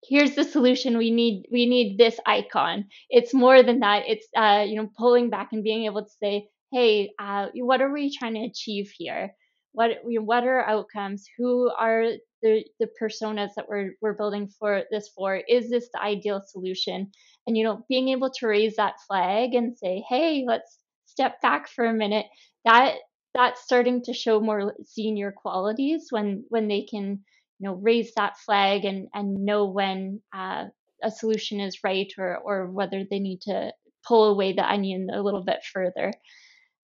here's 0.07 0.35
the 0.35 0.43
solution. 0.43 0.97
We 0.97 1.11
need 1.11 1.45
we 1.51 1.65
need 1.65 1.97
this 1.97 2.19
icon. 2.25 2.85
It's 3.09 3.33
more 3.33 3.63
than 3.63 3.79
that. 3.79 4.03
It's 4.07 4.27
uh 4.35 4.65
you 4.67 4.75
know 4.75 4.89
pulling 4.97 5.29
back 5.29 5.49
and 5.51 5.63
being 5.63 5.85
able 5.85 6.03
to 6.03 6.11
say 6.21 6.47
hey 6.71 7.11
uh 7.19 7.47
what 7.55 7.81
are 7.81 7.91
we 7.91 8.15
trying 8.15 8.35
to 8.35 8.45
achieve 8.45 8.91
here? 8.97 9.33
What 9.71 9.99
what 10.03 10.43
are 10.43 10.67
outcomes? 10.67 11.25
Who 11.37 11.71
are 11.77 12.11
the 12.41 12.63
the 12.79 12.89
personas 13.01 13.49
that 13.55 13.67
we're 13.69 13.91
we're 14.01 14.13
building 14.13 14.49
for 14.59 14.83
this 14.91 15.09
for? 15.15 15.35
Is 15.35 15.69
this 15.69 15.89
the 15.93 16.01
ideal 16.01 16.41
solution? 16.45 17.11
And 17.47 17.57
you 17.57 17.63
know 17.63 17.85
being 17.89 18.09
able 18.09 18.31
to 18.39 18.47
raise 18.47 18.75
that 18.75 18.95
flag 19.07 19.53
and 19.53 19.77
say 19.77 20.03
hey 20.07 20.45
let's 20.47 20.79
step 21.05 21.41
back 21.41 21.67
for 21.67 21.85
a 21.85 21.93
minute. 21.93 22.25
That 22.65 22.95
that's 23.33 23.61
starting 23.63 24.03
to 24.03 24.13
show 24.13 24.39
more 24.39 24.73
senior 24.85 25.31
qualities 25.31 26.07
when 26.09 26.45
when 26.49 26.67
they 26.67 26.83
can 26.83 27.23
you 27.59 27.69
know 27.69 27.73
raise 27.75 28.13
that 28.15 28.37
flag 28.39 28.85
and 28.85 29.07
and 29.13 29.45
know 29.45 29.65
when 29.65 30.21
uh, 30.35 30.65
a 31.03 31.11
solution 31.11 31.59
is 31.59 31.83
right 31.83 32.11
or 32.17 32.37
or 32.37 32.67
whether 32.67 33.03
they 33.09 33.19
need 33.19 33.41
to 33.41 33.71
pull 34.07 34.25
away 34.25 34.53
the 34.53 34.69
onion 34.69 35.09
a 35.11 35.21
little 35.21 35.43
bit 35.43 35.63
further. 35.63 36.13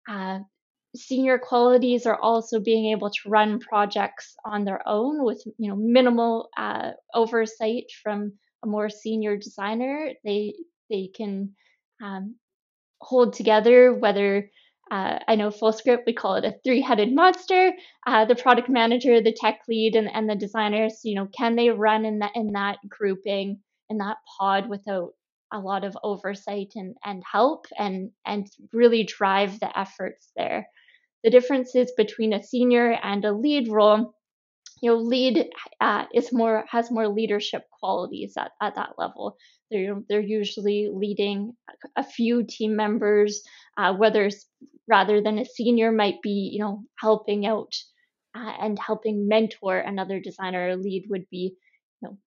Uh, 0.08 0.40
senior 0.94 1.38
qualities 1.38 2.06
are 2.06 2.18
also 2.20 2.60
being 2.60 2.92
able 2.92 3.10
to 3.10 3.28
run 3.28 3.58
projects 3.58 4.34
on 4.44 4.64
their 4.64 4.86
own 4.86 5.24
with 5.24 5.42
you 5.58 5.68
know 5.68 5.76
minimal 5.76 6.48
uh, 6.56 6.90
oversight 7.14 7.84
from 8.02 8.32
a 8.64 8.66
more 8.66 8.88
senior 8.88 9.36
designer. 9.36 10.10
They 10.24 10.54
they 10.90 11.10
can 11.14 11.54
um, 12.02 12.36
hold 13.00 13.34
together 13.34 13.92
whether 13.94 14.50
uh, 14.90 15.18
I 15.26 15.34
know 15.34 15.50
Fullscript, 15.50 16.04
we 16.06 16.12
call 16.12 16.36
it 16.36 16.44
a 16.44 16.54
three-headed 16.64 17.12
monster. 17.12 17.72
Uh, 18.06 18.24
the 18.24 18.36
product 18.36 18.68
manager, 18.68 19.20
the 19.20 19.32
tech 19.32 19.60
lead, 19.68 19.96
and, 19.96 20.08
and 20.12 20.28
the 20.30 20.36
designers, 20.36 21.00
you 21.02 21.16
know, 21.16 21.28
can 21.36 21.56
they 21.56 21.70
run 21.70 22.04
in 22.04 22.20
that 22.20 22.32
in 22.34 22.52
that 22.52 22.78
grouping 22.88 23.60
in 23.88 23.98
that 23.98 24.18
pod 24.38 24.68
without 24.68 25.10
a 25.52 25.58
lot 25.58 25.84
of 25.84 25.96
oversight 26.02 26.72
and, 26.74 26.96
and 27.04 27.22
help 27.30 27.66
and 27.78 28.10
and 28.24 28.48
really 28.72 29.04
drive 29.04 29.58
the 29.60 29.78
efforts 29.78 30.30
there. 30.36 30.68
The 31.24 31.30
differences 31.30 31.92
between 31.96 32.32
a 32.32 32.42
senior 32.42 32.92
and 33.02 33.24
a 33.24 33.32
lead 33.32 33.68
role 33.68 34.14
you 34.80 34.90
know 34.90 34.96
lead 34.96 35.48
uh, 35.80 36.04
is 36.14 36.32
more 36.32 36.64
has 36.68 36.90
more 36.90 37.08
leadership 37.08 37.62
qualities 37.80 38.34
at, 38.36 38.52
at 38.60 38.74
that 38.74 38.94
level. 38.98 39.36
They're 39.70 40.00
they're 40.08 40.20
usually 40.20 40.90
leading 40.92 41.54
a 41.96 42.04
few 42.04 42.44
team 42.44 42.76
members 42.76 43.42
uh, 43.76 43.94
whether 43.94 44.26
it's 44.26 44.46
rather 44.88 45.20
than 45.20 45.38
a 45.38 45.44
senior 45.44 45.92
might 45.92 46.22
be 46.22 46.50
you 46.52 46.60
know 46.60 46.82
helping 47.00 47.46
out 47.46 47.72
uh, 48.36 48.52
and 48.60 48.78
helping 48.78 49.28
mentor 49.28 49.78
another 49.78 50.20
designer. 50.20 50.68
Or 50.68 50.76
lead 50.76 51.06
would 51.08 51.28
be 51.30 51.56
you 52.02 52.08
know 52.08 52.18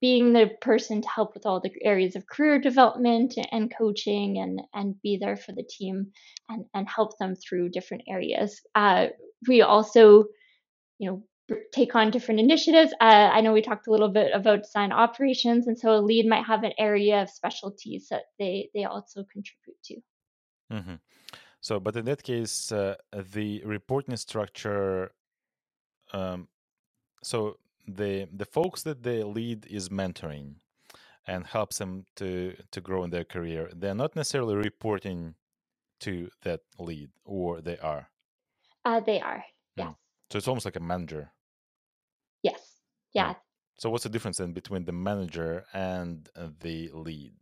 being 0.00 0.32
the 0.32 0.50
person 0.60 1.02
to 1.02 1.08
help 1.08 1.34
with 1.34 1.46
all 1.46 1.60
the 1.60 1.72
areas 1.82 2.16
of 2.16 2.26
career 2.26 2.58
development 2.60 3.34
and 3.52 3.72
coaching 3.76 4.38
and 4.38 4.60
and 4.74 5.00
be 5.02 5.18
there 5.18 5.36
for 5.36 5.52
the 5.52 5.68
team 5.68 6.12
and 6.48 6.64
and 6.74 6.88
help 6.88 7.18
them 7.18 7.34
through 7.36 7.70
different 7.70 8.04
areas. 8.08 8.60
Uh, 8.74 9.06
we 9.48 9.62
also 9.62 10.24
you 10.98 11.10
know 11.10 11.22
take 11.72 11.94
on 11.94 12.10
different 12.10 12.40
initiatives. 12.40 12.92
Uh, 13.00 13.30
I 13.32 13.40
know 13.40 13.52
we 13.52 13.62
talked 13.62 13.86
a 13.86 13.90
little 13.90 14.08
bit 14.08 14.30
about 14.34 14.62
design 14.62 14.92
operations, 14.92 15.66
and 15.66 15.78
so 15.78 15.94
a 15.94 16.00
lead 16.00 16.26
might 16.26 16.44
have 16.44 16.62
an 16.62 16.72
area 16.78 17.22
of 17.22 17.30
specialties 17.30 18.08
that 18.10 18.24
they 18.38 18.70
they 18.74 18.84
also 18.84 19.24
contribute 19.24 19.82
to. 19.84 19.96
Mm-hmm. 20.72 20.94
So, 21.60 21.80
but 21.80 21.96
in 21.96 22.04
that 22.06 22.22
case, 22.22 22.72
uh, 22.72 22.96
the 23.12 23.62
reporting 23.64 24.16
structure. 24.16 25.12
Um, 26.12 26.48
so 27.22 27.58
the 27.86 28.28
the 28.32 28.46
folks 28.46 28.82
that 28.82 29.02
the 29.02 29.24
lead 29.24 29.66
is 29.66 29.88
mentoring 29.88 30.54
and 31.26 31.46
helps 31.46 31.78
them 31.78 32.06
to 32.16 32.56
to 32.70 32.80
grow 32.80 33.04
in 33.04 33.10
their 33.10 33.24
career, 33.24 33.70
they're 33.74 33.94
not 33.94 34.16
necessarily 34.16 34.56
reporting 34.56 35.34
to 36.00 36.30
that 36.42 36.60
lead, 36.78 37.10
or 37.24 37.60
they 37.60 37.78
are. 37.78 38.08
Uh, 38.84 39.00
they 39.00 39.20
are. 39.20 39.44
Yeah. 39.76 39.88
Mm. 39.88 39.96
So 40.30 40.38
it's 40.38 40.48
almost 40.48 40.64
like 40.64 40.76
a 40.76 40.80
manager. 40.80 41.32
Yes. 43.14 43.26
Yeah. 43.28 43.34
So 43.78 43.90
what's 43.90 44.04
the 44.04 44.10
difference 44.10 44.38
then 44.38 44.52
between 44.52 44.84
the 44.84 44.92
manager 44.92 45.64
and 45.72 46.28
the 46.60 46.90
lead? 46.92 47.34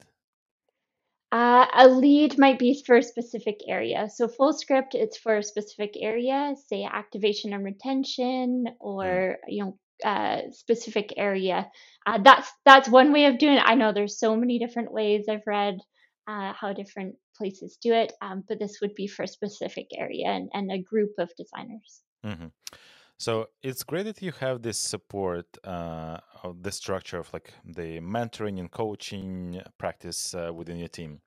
Uh, 1.30 1.66
a 1.74 1.88
lead 1.88 2.38
might 2.38 2.58
be 2.58 2.82
for 2.86 2.96
a 2.96 3.02
specific 3.02 3.58
area. 3.68 4.08
So 4.08 4.28
Fullscript, 4.28 4.94
it's 4.94 5.18
for 5.18 5.36
a 5.36 5.42
specific 5.42 5.94
area, 6.00 6.54
say 6.68 6.88
activation 6.90 7.52
and 7.52 7.64
retention, 7.64 8.64
or 8.80 9.36
you 9.46 9.64
know, 9.64 9.78
uh, 10.04 10.50
specific 10.52 11.12
area. 11.16 11.68
Uh, 12.06 12.18
that's 12.22 12.50
that's 12.64 12.88
one 12.88 13.12
way 13.12 13.26
of 13.26 13.38
doing 13.38 13.56
it. 13.56 13.62
I 13.64 13.74
know 13.74 13.92
there's 13.92 14.18
so 14.18 14.36
many 14.36 14.58
different 14.58 14.92
ways. 14.92 15.26
I've 15.28 15.46
read 15.46 15.78
uh, 16.28 16.52
how 16.58 16.72
different 16.72 17.16
places 17.36 17.78
do 17.82 17.92
it, 17.92 18.12
um, 18.22 18.44
but 18.48 18.58
this 18.58 18.78
would 18.80 18.94
be 18.94 19.06
for 19.06 19.24
a 19.24 19.28
specific 19.28 19.88
area 19.96 20.28
and, 20.28 20.48
and 20.54 20.70
a 20.70 20.82
group 20.82 21.12
of 21.18 21.30
designers. 21.36 22.00
Mm-hmm. 22.24 22.46
So 23.18 23.46
it's 23.62 23.82
great 23.82 24.04
that 24.04 24.22
you 24.22 24.32
have 24.38 24.62
this 24.62 24.78
support 24.78 25.46
uh, 25.64 26.18
of 26.44 26.62
the 26.62 26.70
structure 26.70 27.18
of 27.18 27.32
like 27.32 27.52
the 27.64 27.98
mentoring 27.98 28.60
and 28.60 28.70
coaching 28.70 29.60
practice 29.76 30.34
uh, 30.34 30.52
within 30.54 30.78
your 30.78 30.88
team. 30.88 31.20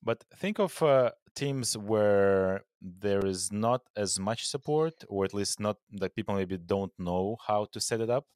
But 0.00 0.22
think 0.36 0.60
of 0.60 0.80
uh, 0.80 1.10
teams 1.34 1.76
where 1.76 2.62
there 2.80 3.26
is 3.26 3.50
not 3.50 3.82
as 3.96 4.20
much 4.20 4.46
support, 4.46 4.94
or 5.08 5.24
at 5.24 5.34
least 5.34 5.58
not 5.58 5.78
that 5.94 6.14
people 6.14 6.36
maybe 6.36 6.56
don't 6.56 6.92
know 6.98 7.36
how 7.44 7.66
to 7.72 7.80
set 7.80 8.00
it 8.00 8.10
up. 8.10 8.26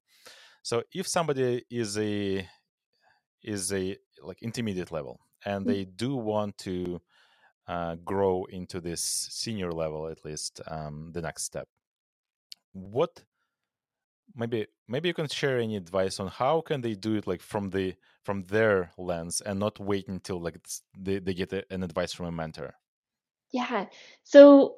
So 0.62 0.83
if 0.92 1.07
somebody 1.07 1.64
is 1.71 1.97
a 1.99 2.49
is 3.45 3.73
a 3.73 3.97
like 4.23 4.42
intermediate 4.42 4.90
level 4.92 5.21
and 5.45 5.66
they 5.66 5.85
do 5.85 6.16
want 6.16 6.59
to 6.59 7.01
uh, 7.68 7.97
grow 8.05 8.45
into 8.47 8.81
this 8.81 9.03
senior 9.31 9.73
level, 9.73 10.09
at 10.09 10.25
least 10.25 10.61
um, 10.66 11.11
the 11.12 11.23
next 11.23 11.45
step, 11.45 11.68
what 12.72 13.22
maybe 14.35 14.66
maybe 14.88 15.08
you 15.08 15.14
can 15.14 15.28
share 15.28 15.58
any 15.58 15.76
advice 15.76 16.18
on 16.20 16.28
how 16.28 16.61
can 16.61 16.80
they 16.80 16.94
do 16.94 17.14
it 17.14 17.26
like 17.26 17.40
from 17.40 17.70
the 17.70 17.94
from 18.24 18.42
their 18.44 18.90
lens 18.96 19.40
and 19.40 19.58
not 19.58 19.78
wait 19.78 20.08
until 20.08 20.40
like 20.40 20.58
they, 20.98 21.18
they 21.18 21.35
get 21.35 21.52
a, 21.52 21.64
an 21.70 21.82
advice 21.82 22.12
from 22.12 22.26
a 22.26 22.32
mentor 22.32 22.74
Yeah. 23.52 23.87
So 24.24 24.76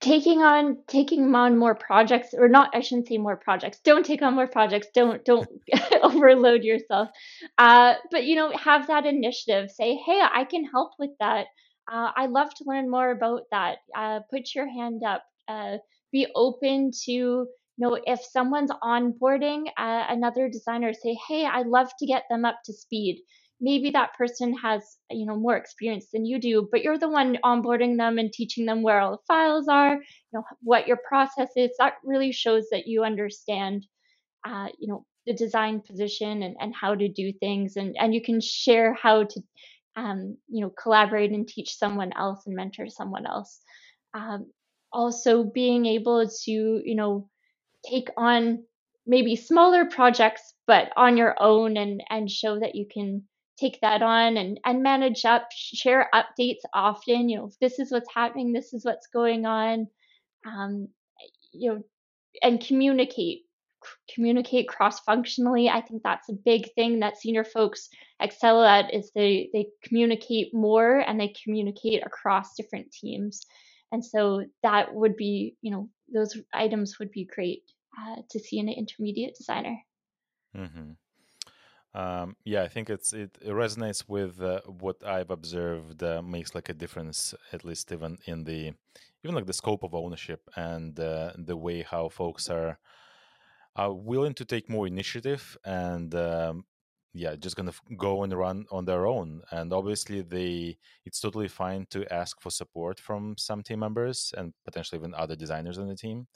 taking 0.00 0.42
on 0.42 0.78
taking 0.86 1.34
on 1.34 1.56
more 1.56 1.74
projects 1.74 2.34
or 2.36 2.48
not 2.48 2.70
i 2.74 2.80
shouldn't 2.80 3.08
say 3.08 3.16
more 3.16 3.36
projects 3.36 3.80
don't 3.82 4.04
take 4.04 4.20
on 4.20 4.34
more 4.34 4.46
projects 4.46 4.88
don't 4.94 5.24
don't 5.24 5.48
overload 6.02 6.62
yourself 6.62 7.08
uh, 7.58 7.94
but 8.10 8.24
you 8.24 8.36
know 8.36 8.52
have 8.56 8.86
that 8.88 9.06
initiative 9.06 9.70
say 9.70 9.96
hey 10.06 10.20
i 10.32 10.44
can 10.44 10.64
help 10.64 10.92
with 10.98 11.10
that 11.18 11.46
uh, 11.90 12.10
i 12.14 12.26
love 12.26 12.52
to 12.54 12.64
learn 12.66 12.90
more 12.90 13.10
about 13.10 13.42
that 13.50 13.78
uh, 13.96 14.20
put 14.30 14.54
your 14.54 14.68
hand 14.68 15.02
up 15.02 15.24
uh, 15.48 15.76
be 16.12 16.26
open 16.34 16.90
to 17.04 17.12
you 17.12 17.48
know 17.78 17.98
if 18.06 18.20
someone's 18.24 18.70
onboarding 18.82 19.66
uh, 19.76 20.04
another 20.08 20.48
designer 20.48 20.92
say 20.92 21.16
hey 21.28 21.44
i 21.44 21.62
love 21.62 21.90
to 21.98 22.06
get 22.06 22.24
them 22.30 22.44
up 22.44 22.58
to 22.64 22.72
speed. 22.72 23.22
Maybe 23.58 23.90
that 23.92 24.12
person 24.18 24.54
has 24.58 24.82
you 25.10 25.24
know 25.24 25.36
more 25.36 25.56
experience 25.56 26.08
than 26.12 26.26
you 26.26 26.38
do 26.38 26.68
but 26.70 26.82
you're 26.82 26.98
the 26.98 27.08
one 27.08 27.38
onboarding 27.42 27.96
them 27.96 28.18
and 28.18 28.30
teaching 28.32 28.66
them 28.66 28.82
where 28.82 29.00
all 29.00 29.12
the 29.12 29.22
files 29.26 29.66
are 29.68 29.94
you 29.94 30.32
know 30.34 30.44
what 30.62 30.86
your 30.86 30.98
process 31.08 31.48
is. 31.56 31.70
That 31.78 31.94
really 32.04 32.32
shows 32.32 32.66
that 32.70 32.86
you 32.86 33.04
understand 33.04 33.86
uh, 34.46 34.68
you 34.78 34.88
know 34.88 35.06
the 35.26 35.32
design 35.32 35.80
position 35.80 36.42
and, 36.42 36.56
and 36.60 36.74
how 36.74 36.94
to 36.94 37.08
do 37.08 37.32
things 37.32 37.76
and 37.76 37.96
and 37.98 38.14
you 38.14 38.22
can 38.22 38.40
share 38.40 38.94
how 38.94 39.24
to 39.24 39.40
um, 39.96 40.36
you 40.48 40.60
know 40.60 40.70
collaborate 40.70 41.32
and 41.32 41.48
teach 41.48 41.76
someone 41.76 42.12
else 42.14 42.46
and 42.46 42.54
mentor 42.54 42.88
someone 42.88 43.26
else. 43.26 43.60
Um, 44.14 44.50
also 44.96 45.44
being 45.44 45.84
able 45.84 46.26
to 46.26 46.50
you 46.50 46.94
know 46.94 47.28
take 47.88 48.08
on 48.16 48.64
maybe 49.06 49.36
smaller 49.36 49.84
projects 49.84 50.54
but 50.66 50.90
on 50.96 51.18
your 51.18 51.36
own 51.38 51.76
and 51.76 52.02
and 52.08 52.30
show 52.30 52.58
that 52.58 52.74
you 52.74 52.86
can 52.92 53.22
take 53.60 53.78
that 53.82 54.00
on 54.00 54.38
and 54.38 54.58
and 54.64 54.82
manage 54.82 55.26
up 55.26 55.48
share 55.52 56.08
updates 56.14 56.64
often 56.72 57.28
you 57.28 57.36
know 57.36 57.50
this 57.60 57.78
is 57.78 57.92
what's 57.92 58.12
happening 58.12 58.52
this 58.52 58.72
is 58.72 58.86
what's 58.86 59.06
going 59.08 59.44
on 59.44 59.86
um, 60.46 60.88
you 61.52 61.70
know 61.70 61.82
and 62.42 62.66
communicate 62.66 63.42
communicate 64.12 64.66
cross 64.66 65.00
functionally 65.00 65.68
i 65.68 65.80
think 65.82 66.02
that's 66.02 66.30
a 66.30 66.40
big 66.44 66.72
thing 66.74 67.00
that 67.00 67.18
senior 67.18 67.44
folks 67.44 67.90
excel 68.20 68.64
at 68.64 68.92
is 68.94 69.12
they 69.14 69.50
they 69.52 69.66
communicate 69.84 70.54
more 70.54 70.98
and 70.98 71.20
they 71.20 71.32
communicate 71.44 72.04
across 72.04 72.56
different 72.56 72.90
teams 72.90 73.46
and 73.92 74.04
so 74.04 74.44
that 74.62 74.94
would 74.94 75.16
be 75.16 75.56
you 75.62 75.70
know 75.70 75.88
those 76.12 76.36
items 76.54 76.98
would 76.98 77.10
be 77.10 77.24
great 77.24 77.62
uh, 77.98 78.16
to 78.30 78.38
see 78.38 78.58
in 78.58 78.68
an 78.68 78.74
intermediate 78.74 79.34
designer 79.36 79.76
Mm-hmm. 80.56 80.92
Um, 81.98 82.36
yeah, 82.44 82.62
I 82.62 82.68
think 82.68 82.90
it's 82.90 83.12
it 83.12 83.38
resonates 83.46 84.04
with 84.06 84.40
uh, 84.42 84.60
what 84.66 85.02
I've 85.04 85.30
observed. 85.30 86.02
Uh, 86.02 86.20
makes 86.22 86.54
like 86.54 86.68
a 86.68 86.74
difference, 86.74 87.34
at 87.52 87.64
least 87.64 87.90
even 87.90 88.18
in 88.26 88.44
the 88.44 88.74
even 89.24 89.34
like 89.34 89.46
the 89.46 89.52
scope 89.52 89.82
of 89.82 89.94
ownership 89.94 90.48
and 90.56 90.98
uh, 91.00 91.32
the 91.36 91.56
way 91.56 91.82
how 91.82 92.08
folks 92.08 92.50
are 92.50 92.78
are 93.74 93.92
willing 93.92 94.34
to 94.34 94.44
take 94.44 94.68
more 94.68 94.86
initiative 94.86 95.56
and 95.64 96.14
um, 96.14 96.64
yeah, 97.16 97.34
just 97.36 97.56
gonna 97.56 97.72
go 97.96 98.22
and 98.22 98.32
run 98.32 98.66
on 98.70 98.84
their 98.84 99.06
own. 99.06 99.42
And 99.50 99.72
obviously, 99.72 100.22
they 100.22 100.76
it's 101.04 101.20
totally 101.20 101.48
fine 101.48 101.86
to 101.90 102.12
ask 102.12 102.40
for 102.40 102.50
support 102.50 103.00
from 103.00 103.36
some 103.38 103.62
team 103.62 103.80
members 103.80 104.34
and 104.36 104.52
potentially 104.64 104.98
even 104.98 105.14
other 105.14 105.36
designers 105.36 105.78
on 105.78 105.88
the 105.88 105.96
team. 105.96 106.26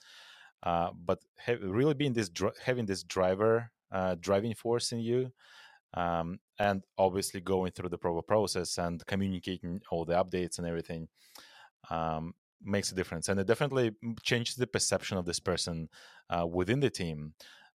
Uh, 0.62 0.90
but 1.04 1.20
have, 1.38 1.60
really 1.62 1.94
being 1.94 2.12
this 2.12 2.30
having 2.62 2.86
this 2.86 3.02
driver 3.02 3.70
uh, 3.92 4.14
driving 4.20 4.54
force 4.54 4.92
in 4.92 5.00
you 5.00 5.32
um, 5.94 6.38
and 6.58 6.82
obviously 6.98 7.40
going 7.40 7.72
through 7.72 7.88
the 7.88 7.98
proper 7.98 8.22
process 8.22 8.78
and 8.78 9.04
communicating 9.06 9.80
all 9.90 10.04
the 10.04 10.12
updates 10.12 10.58
and 10.58 10.66
everything 10.66 11.08
um, 11.90 12.34
makes 12.62 12.92
a 12.92 12.94
difference 12.94 13.28
and 13.28 13.40
it 13.40 13.46
definitely 13.46 13.92
changes 14.22 14.54
the 14.54 14.66
perception 14.66 15.16
of 15.16 15.24
this 15.24 15.40
person 15.40 15.88
uh, 16.28 16.46
within 16.46 16.78
the 16.78 16.90
team 16.90 17.32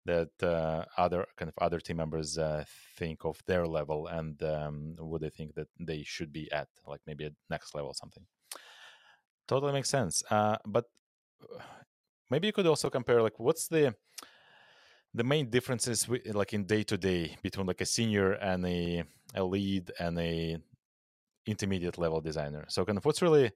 that 0.04 0.30
uh, 0.42 0.84
other 0.96 1.26
kind 1.36 1.48
of 1.48 1.54
other 1.58 1.80
team 1.80 1.98
members 1.98 2.38
uh, 2.38 2.64
think 2.96 3.24
of 3.24 3.40
their 3.46 3.66
level 3.66 4.08
and 4.08 4.42
um, 4.42 4.94
what 4.98 5.20
they 5.20 5.30
think 5.30 5.54
that 5.54 5.68
they 5.78 6.02
should 6.02 6.32
be 6.32 6.50
at 6.52 6.68
like 6.86 7.00
maybe 7.06 7.26
a 7.26 7.30
next 7.50 7.74
level 7.74 7.90
or 7.90 7.94
something. 7.94 8.24
Totally 9.46 9.72
makes 9.72 9.90
sense 9.90 10.22
uh, 10.30 10.56
but 10.64 10.86
uh, 11.42 11.62
maybe 12.30 12.46
you 12.46 12.52
could 12.52 12.66
also 12.66 12.88
compare 12.90 13.22
like 13.22 13.38
what's 13.38 13.68
the 13.68 13.94
the 15.14 15.24
main 15.24 15.50
differences 15.50 16.08
like 16.32 16.52
in 16.54 16.64
day 16.64 16.82
to 16.82 16.96
day 16.96 17.36
between 17.42 17.66
like 17.66 17.80
a 17.80 17.86
senior 17.86 18.32
and 18.32 18.64
a, 18.66 19.04
a 19.34 19.44
lead 19.44 19.90
and 19.98 20.18
a 20.18 20.56
intermediate 21.46 21.98
level 21.98 22.20
designer? 22.20 22.64
So 22.68 22.84
kind 22.84 22.98
of 22.98 23.04
what's 23.04 23.20
really 23.20 23.52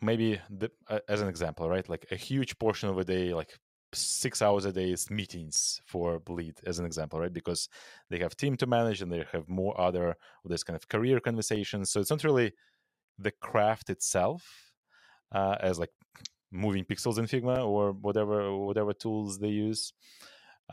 maybe 0.00 0.40
the, 0.50 0.70
uh, 0.88 1.00
as 1.08 1.20
an 1.20 1.28
example 1.28 1.68
right? 1.68 1.88
Like 1.88 2.06
a 2.10 2.16
huge 2.16 2.58
portion 2.58 2.88
of 2.88 2.98
a 2.98 3.04
day 3.04 3.34
like 3.34 3.58
six 3.94 4.40
hours 4.42 4.64
a 4.64 4.72
day 4.72 4.90
is 4.90 5.10
meetings 5.10 5.80
for 5.86 6.18
Bleed, 6.18 6.54
as 6.66 6.78
an 6.78 6.86
example 6.86 7.20
right 7.20 7.32
because 7.32 7.68
they 8.10 8.18
have 8.18 8.36
team 8.36 8.56
to 8.56 8.66
manage 8.66 9.02
and 9.02 9.12
they 9.12 9.24
have 9.32 9.48
more 9.48 9.78
other 9.80 10.16
this 10.44 10.62
kind 10.62 10.76
of 10.76 10.88
career 10.88 11.20
conversations 11.20 11.90
so 11.90 12.00
it's 12.00 12.10
not 12.10 12.24
really 12.24 12.52
the 13.18 13.30
craft 13.30 13.90
itself 13.90 14.72
uh, 15.32 15.56
as 15.60 15.78
like 15.78 15.90
moving 16.50 16.84
pixels 16.84 17.18
in 17.18 17.24
Figma 17.26 17.66
or 17.66 17.92
whatever 17.92 18.54
whatever 18.56 18.92
tools 18.92 19.38
they 19.38 19.48
use. 19.48 19.92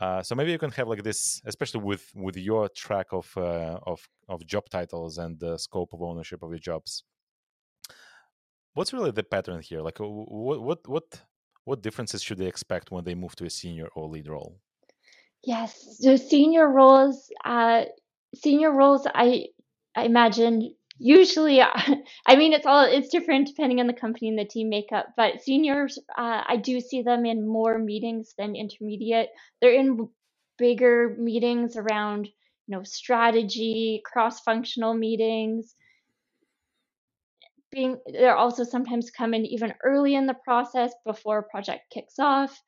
Uh, 0.00 0.22
so 0.22 0.34
maybe 0.34 0.52
you 0.52 0.58
can 0.58 0.70
have 0.70 0.88
like 0.88 1.02
this, 1.02 1.42
especially 1.46 1.80
with 1.80 2.10
with 2.14 2.36
your 2.36 2.68
track 2.68 3.08
of 3.12 3.30
uh, 3.36 3.78
of 3.86 4.06
of 4.28 4.46
job 4.46 4.68
titles 4.70 5.18
and 5.18 5.38
the 5.40 5.58
scope 5.58 5.92
of 5.92 6.02
ownership 6.02 6.42
of 6.42 6.50
your 6.50 6.58
jobs. 6.58 7.04
What's 8.74 8.92
really 8.92 9.10
the 9.10 9.24
pattern 9.24 9.60
here? 9.60 9.80
Like, 9.80 9.98
what 9.98 10.60
what 10.62 10.88
what 10.88 11.20
what 11.64 11.82
differences 11.82 12.22
should 12.22 12.38
they 12.38 12.46
expect 12.46 12.90
when 12.90 13.04
they 13.04 13.14
move 13.14 13.36
to 13.36 13.44
a 13.44 13.50
senior 13.50 13.88
or 13.94 14.08
lead 14.08 14.28
role? 14.28 14.58
Yes, 15.42 15.96
so 16.00 16.16
senior 16.16 16.68
roles, 16.68 17.30
uh, 17.44 17.84
senior 18.34 18.72
roles, 18.72 19.06
I 19.06 19.46
I 19.96 20.04
imagine 20.04 20.74
usually 21.00 21.60
i 22.26 22.36
mean 22.36 22.52
it's 22.52 22.66
all 22.66 22.84
it's 22.84 23.08
different 23.08 23.48
depending 23.48 23.80
on 23.80 23.86
the 23.86 23.92
company 23.92 24.28
and 24.28 24.38
the 24.38 24.44
team 24.44 24.68
makeup 24.68 25.06
but 25.16 25.40
seniors 25.42 25.98
uh, 26.16 26.42
i 26.46 26.56
do 26.56 26.78
see 26.78 27.02
them 27.02 27.24
in 27.24 27.48
more 27.48 27.78
meetings 27.78 28.34
than 28.36 28.54
intermediate 28.54 29.30
they're 29.60 29.72
in 29.72 30.08
bigger 30.58 31.16
meetings 31.18 31.74
around 31.76 32.26
you 32.26 32.76
know 32.76 32.82
strategy 32.82 34.02
cross 34.04 34.40
functional 34.40 34.92
meetings 34.92 35.74
being 37.70 37.98
they're 38.12 38.36
also 38.36 38.64
sometimes 38.64 39.10
come 39.10 39.34
in 39.34 39.46
even 39.46 39.74
early 39.84 40.14
in 40.14 40.26
the 40.26 40.36
process 40.44 40.92
before 41.06 41.38
a 41.38 41.50
project 41.50 41.82
kicks 41.92 42.18
off. 42.18 42.58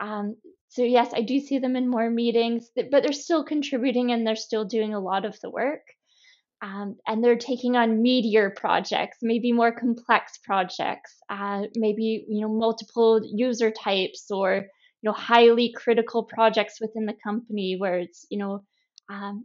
Um, 0.00 0.36
so 0.68 0.82
yes 0.82 1.10
i 1.14 1.22
do 1.22 1.40
see 1.40 1.58
them 1.58 1.74
in 1.74 1.88
more 1.88 2.10
meetings 2.10 2.68
but 2.74 3.02
they're 3.02 3.12
still 3.12 3.44
contributing 3.44 4.12
and 4.12 4.26
they're 4.26 4.36
still 4.36 4.64
doing 4.64 4.92
a 4.92 5.00
lot 5.00 5.24
of 5.24 5.40
the 5.40 5.50
work. 5.50 5.82
Um, 6.62 6.96
and 7.06 7.22
they're 7.22 7.36
taking 7.36 7.76
on 7.76 8.02
meatier 8.02 8.54
projects, 8.54 9.18
maybe 9.20 9.52
more 9.52 9.72
complex 9.72 10.38
projects, 10.42 11.14
uh, 11.28 11.64
maybe 11.76 12.24
you 12.28 12.40
know 12.40 12.48
multiple 12.48 13.20
user 13.22 13.70
types 13.70 14.30
or 14.30 14.54
you 14.54 15.10
know 15.10 15.12
highly 15.12 15.72
critical 15.76 16.24
projects 16.24 16.80
within 16.80 17.04
the 17.04 17.16
company 17.22 17.76
where 17.78 17.98
it's 17.98 18.24
you 18.30 18.38
know 18.38 18.64
um, 19.10 19.44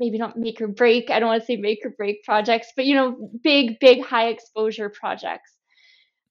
maybe 0.00 0.18
not 0.18 0.36
make 0.36 0.60
or 0.60 0.68
break. 0.68 1.10
I 1.10 1.20
don't 1.20 1.28
want 1.28 1.42
to 1.42 1.46
say 1.46 1.56
make 1.56 1.80
or 1.84 1.90
break 1.90 2.24
projects, 2.24 2.68
but 2.74 2.86
you 2.86 2.94
know 2.96 3.30
big, 3.44 3.78
big, 3.78 4.04
high 4.04 4.28
exposure 4.28 4.88
projects. 4.88 5.52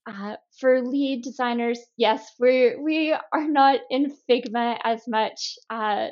Uh, 0.08 0.36
for 0.60 0.82
lead 0.82 1.23
designers, 1.23 1.79
yes, 1.95 2.34
we 2.39 2.75
we 2.75 3.13
are 3.13 3.47
not 3.47 3.79
in 3.89 4.12
Figma 4.29 4.77
as 4.84 5.08
much. 5.08 5.55
Uh, 5.69 6.08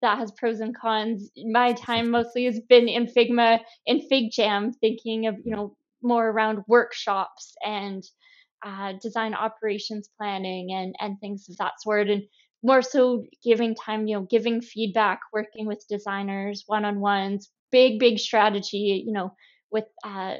that 0.00 0.18
has 0.18 0.32
pros 0.32 0.60
and 0.60 0.76
cons. 0.76 1.30
My 1.36 1.72
time 1.74 2.10
mostly 2.10 2.44
has 2.46 2.60
been 2.68 2.88
in 2.88 3.06
Figma 3.06 3.60
in 3.86 4.00
FigJam, 4.10 4.72
thinking 4.80 5.26
of 5.26 5.36
you 5.44 5.54
know 5.54 5.76
more 6.02 6.28
around 6.28 6.64
workshops 6.66 7.54
and 7.64 8.02
uh, 8.64 8.94
design 9.02 9.34
operations 9.34 10.08
planning 10.18 10.72
and 10.72 10.94
and 10.98 11.20
things 11.20 11.46
of 11.50 11.56
that 11.58 11.74
sort, 11.80 12.08
and 12.08 12.22
more 12.62 12.82
so 12.82 13.24
giving 13.42 13.74
time, 13.74 14.06
you 14.06 14.16
know, 14.16 14.22
giving 14.22 14.60
feedback, 14.60 15.20
working 15.32 15.66
with 15.66 15.86
designers 15.88 16.64
one 16.66 16.84
on 16.84 17.00
ones, 17.00 17.50
big 17.70 17.98
big 17.98 18.18
strategy, 18.18 19.02
you 19.06 19.12
know, 19.12 19.34
with 19.70 19.84
uh, 20.04 20.36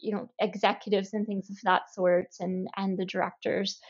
you 0.00 0.14
know 0.14 0.30
executives 0.38 1.12
and 1.12 1.26
things 1.26 1.50
of 1.50 1.56
that 1.64 1.92
sort, 1.92 2.28
and 2.40 2.68
and 2.76 2.98
the 2.98 3.04
directors. 3.04 3.80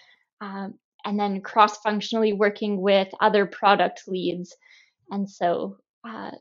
Um, 0.40 0.74
and 1.04 1.18
then 1.18 1.40
cross 1.40 1.78
functionally 1.78 2.32
working 2.32 2.80
with 2.80 3.08
other 3.20 3.46
product 3.46 4.02
leads. 4.06 4.54
And 5.10 5.30
so, 5.30 5.78
uh, 6.06 6.32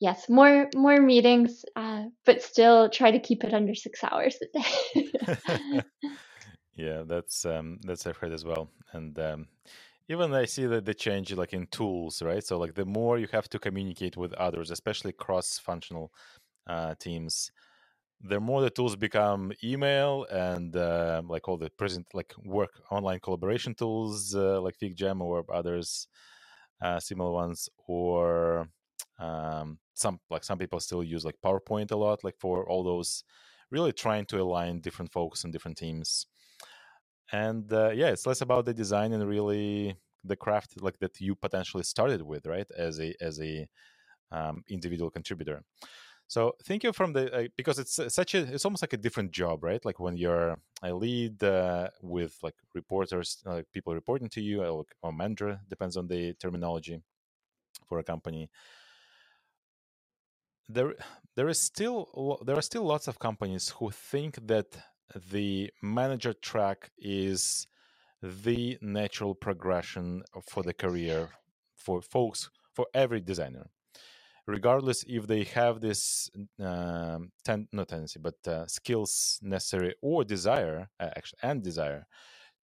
yes, 0.00 0.28
more 0.28 0.68
more 0.74 1.00
meetings, 1.00 1.64
uh, 1.76 2.04
but 2.24 2.42
still 2.42 2.88
try 2.88 3.10
to 3.10 3.18
keep 3.18 3.44
it 3.44 3.54
under 3.54 3.74
six 3.74 4.04
hours 4.04 4.36
a 4.42 4.58
day. 4.58 5.82
yeah, 6.76 7.02
that's 7.06 7.44
um, 7.44 7.78
that's 7.84 8.06
I've 8.06 8.16
heard 8.16 8.32
as 8.32 8.44
well, 8.44 8.68
and 8.92 9.18
um, 9.18 9.48
even 10.08 10.34
I 10.34 10.44
see 10.46 10.66
that 10.66 10.84
the 10.84 10.94
change 10.94 11.32
like 11.32 11.52
in 11.52 11.66
tools, 11.68 12.22
right? 12.22 12.44
So 12.44 12.58
like 12.58 12.74
the 12.74 12.84
more 12.84 13.18
you 13.18 13.28
have 13.32 13.48
to 13.50 13.58
communicate 13.58 14.16
with 14.16 14.32
others, 14.34 14.70
especially 14.70 15.12
cross-functional 15.12 16.12
uh, 16.66 16.94
teams, 16.98 17.50
the 18.20 18.40
more 18.40 18.60
the 18.62 18.70
tools 18.70 18.96
become 18.96 19.52
email 19.64 20.24
and 20.30 20.76
uh, 20.76 21.22
like 21.26 21.48
all 21.48 21.56
the 21.56 21.70
present 21.70 22.06
like 22.14 22.32
work 22.44 22.80
online 22.90 23.18
collaboration 23.20 23.74
tools 23.74 24.34
uh, 24.34 24.60
like 24.60 24.76
FigJam 24.78 25.20
or 25.20 25.44
others 25.52 26.06
uh, 26.80 27.00
similar 27.00 27.32
ones 27.32 27.68
or 27.86 28.68
um, 29.18 29.78
some 29.94 30.20
like 30.30 30.44
some 30.44 30.58
people 30.58 30.80
still 30.80 31.02
use 31.02 31.24
like 31.24 31.36
PowerPoint 31.44 31.90
a 31.90 31.96
lot 31.96 32.22
like 32.22 32.36
for 32.38 32.68
all 32.68 32.84
those 32.84 33.24
really 33.70 33.92
trying 33.92 34.24
to 34.26 34.40
align 34.40 34.80
different 34.80 35.12
folks 35.12 35.42
and 35.44 35.52
different 35.52 35.76
teams 35.76 36.26
and 37.32 37.72
uh, 37.72 37.90
yeah 37.90 38.08
it's 38.08 38.26
less 38.26 38.40
about 38.40 38.64
the 38.64 38.74
design 38.74 39.12
and 39.12 39.26
really 39.26 39.96
the 40.24 40.36
craft 40.36 40.80
like 40.80 40.98
that 40.98 41.20
you 41.20 41.34
potentially 41.34 41.82
started 41.82 42.22
with 42.22 42.46
right 42.46 42.70
as 42.76 43.00
a 43.00 43.14
as 43.20 43.40
a 43.40 43.66
um, 44.30 44.62
individual 44.68 45.10
contributor 45.10 45.62
so 46.32 46.56
think 46.62 46.84
of 46.84 46.96
from 46.96 47.12
the 47.12 47.30
uh, 47.30 47.48
because 47.58 47.78
it's 47.78 48.00
such 48.08 48.34
a 48.34 48.38
it's 48.54 48.64
almost 48.64 48.82
like 48.82 48.94
a 48.94 48.96
different 48.96 49.32
job, 49.32 49.62
right? 49.62 49.84
Like 49.84 50.00
when 50.00 50.16
you're 50.16 50.56
a 50.82 50.94
lead 50.94 51.44
uh, 51.44 51.90
with 52.00 52.38
like 52.42 52.54
reporters, 52.74 53.42
like 53.44 53.66
people 53.70 53.92
reporting 53.94 54.30
to 54.30 54.40
you, 54.40 54.64
or, 54.64 54.86
or 55.02 55.12
manager 55.12 55.60
depends 55.68 55.94
on 55.94 56.08
the 56.08 56.32
terminology 56.34 57.02
for 57.86 57.98
a 57.98 58.02
company. 58.02 58.48
There, 60.70 60.94
there 61.36 61.50
is 61.50 61.60
still 61.60 62.40
there 62.46 62.56
are 62.56 62.62
still 62.62 62.84
lots 62.84 63.08
of 63.08 63.18
companies 63.18 63.68
who 63.76 63.90
think 63.90 64.46
that 64.46 64.68
the 65.30 65.70
manager 65.82 66.32
track 66.32 66.90
is 66.98 67.66
the 68.22 68.78
natural 68.80 69.34
progression 69.34 70.22
for 70.48 70.62
the 70.62 70.72
career 70.72 71.30
for 71.74 72.00
folks 72.00 72.50
for 72.72 72.86
every 72.94 73.20
designer. 73.20 73.66
Regardless 74.46 75.04
if 75.06 75.26
they 75.26 75.44
have 75.44 75.80
this 75.80 76.30
um, 76.60 77.30
ten, 77.44 77.68
not 77.72 77.88
tendency 77.88 78.18
but 78.18 78.34
uh, 78.46 78.66
skills 78.66 79.38
necessary 79.42 79.94
or 80.02 80.24
desire 80.24 80.88
uh, 80.98 81.10
actually 81.16 81.38
and 81.42 81.62
desire 81.62 82.06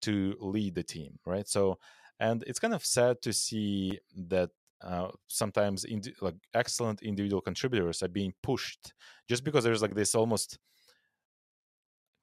to 0.01 0.35
lead 0.39 0.75
the 0.75 0.83
team 0.83 1.19
right? 1.25 1.47
So 1.47 1.77
and 2.19 2.43
it's 2.47 2.59
kind 2.59 2.73
of 2.73 2.85
sad 2.85 3.21
to 3.21 3.33
see 3.33 3.99
that 4.15 4.49
uh, 4.81 5.09
sometimes 5.27 5.85
like 6.21 6.35
excellent 6.53 7.01
individual 7.01 7.41
contributors 7.41 8.01
are 8.03 8.07
being 8.07 8.33
pushed 8.43 8.93
just 9.27 9.43
because 9.43 9.63
there's 9.63 9.81
like 9.81 9.95
this 9.95 10.15
almost 10.15 10.59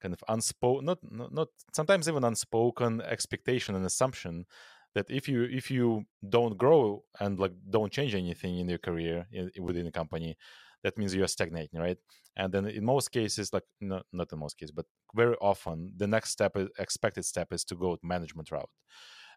kind 0.04 0.14
of 0.18 0.22
unspoken 0.28 0.84
not, 0.90 0.98
not 1.20 1.32
not 1.40 1.48
sometimes 1.78 2.08
even 2.10 2.24
unspoken 2.24 3.00
expectation 3.16 3.74
and 3.74 3.86
assumption 3.86 4.44
that 4.94 5.06
if 5.08 5.24
you 5.32 5.44
if 5.60 5.70
you 5.70 6.04
don't 6.36 6.56
grow 6.64 7.02
and 7.20 7.38
like 7.38 7.54
don't 7.70 7.92
change 7.98 8.14
anything 8.14 8.58
in 8.58 8.68
your 8.68 8.82
career 8.88 9.26
in, 9.32 9.50
within 9.68 9.86
the 9.86 9.96
company 10.00 10.36
that 10.82 10.98
means 10.98 11.14
you're 11.14 11.36
stagnating 11.38 11.80
right? 11.80 11.96
And 12.36 12.52
then 12.52 12.66
in 12.66 12.84
most 12.84 13.08
cases 13.18 13.50
like 13.54 13.64
not, 13.80 14.04
not 14.12 14.30
in 14.32 14.38
most 14.38 14.58
cases 14.58 14.72
but 14.72 14.86
very 15.14 15.36
often 15.40 15.92
the 15.96 16.06
next 16.06 16.30
step 16.36 16.52
is, 16.56 16.68
expected 16.78 17.24
step 17.24 17.48
is 17.56 17.64
to 17.64 17.74
go 17.74 17.96
management 18.02 18.50
route. 18.50 18.70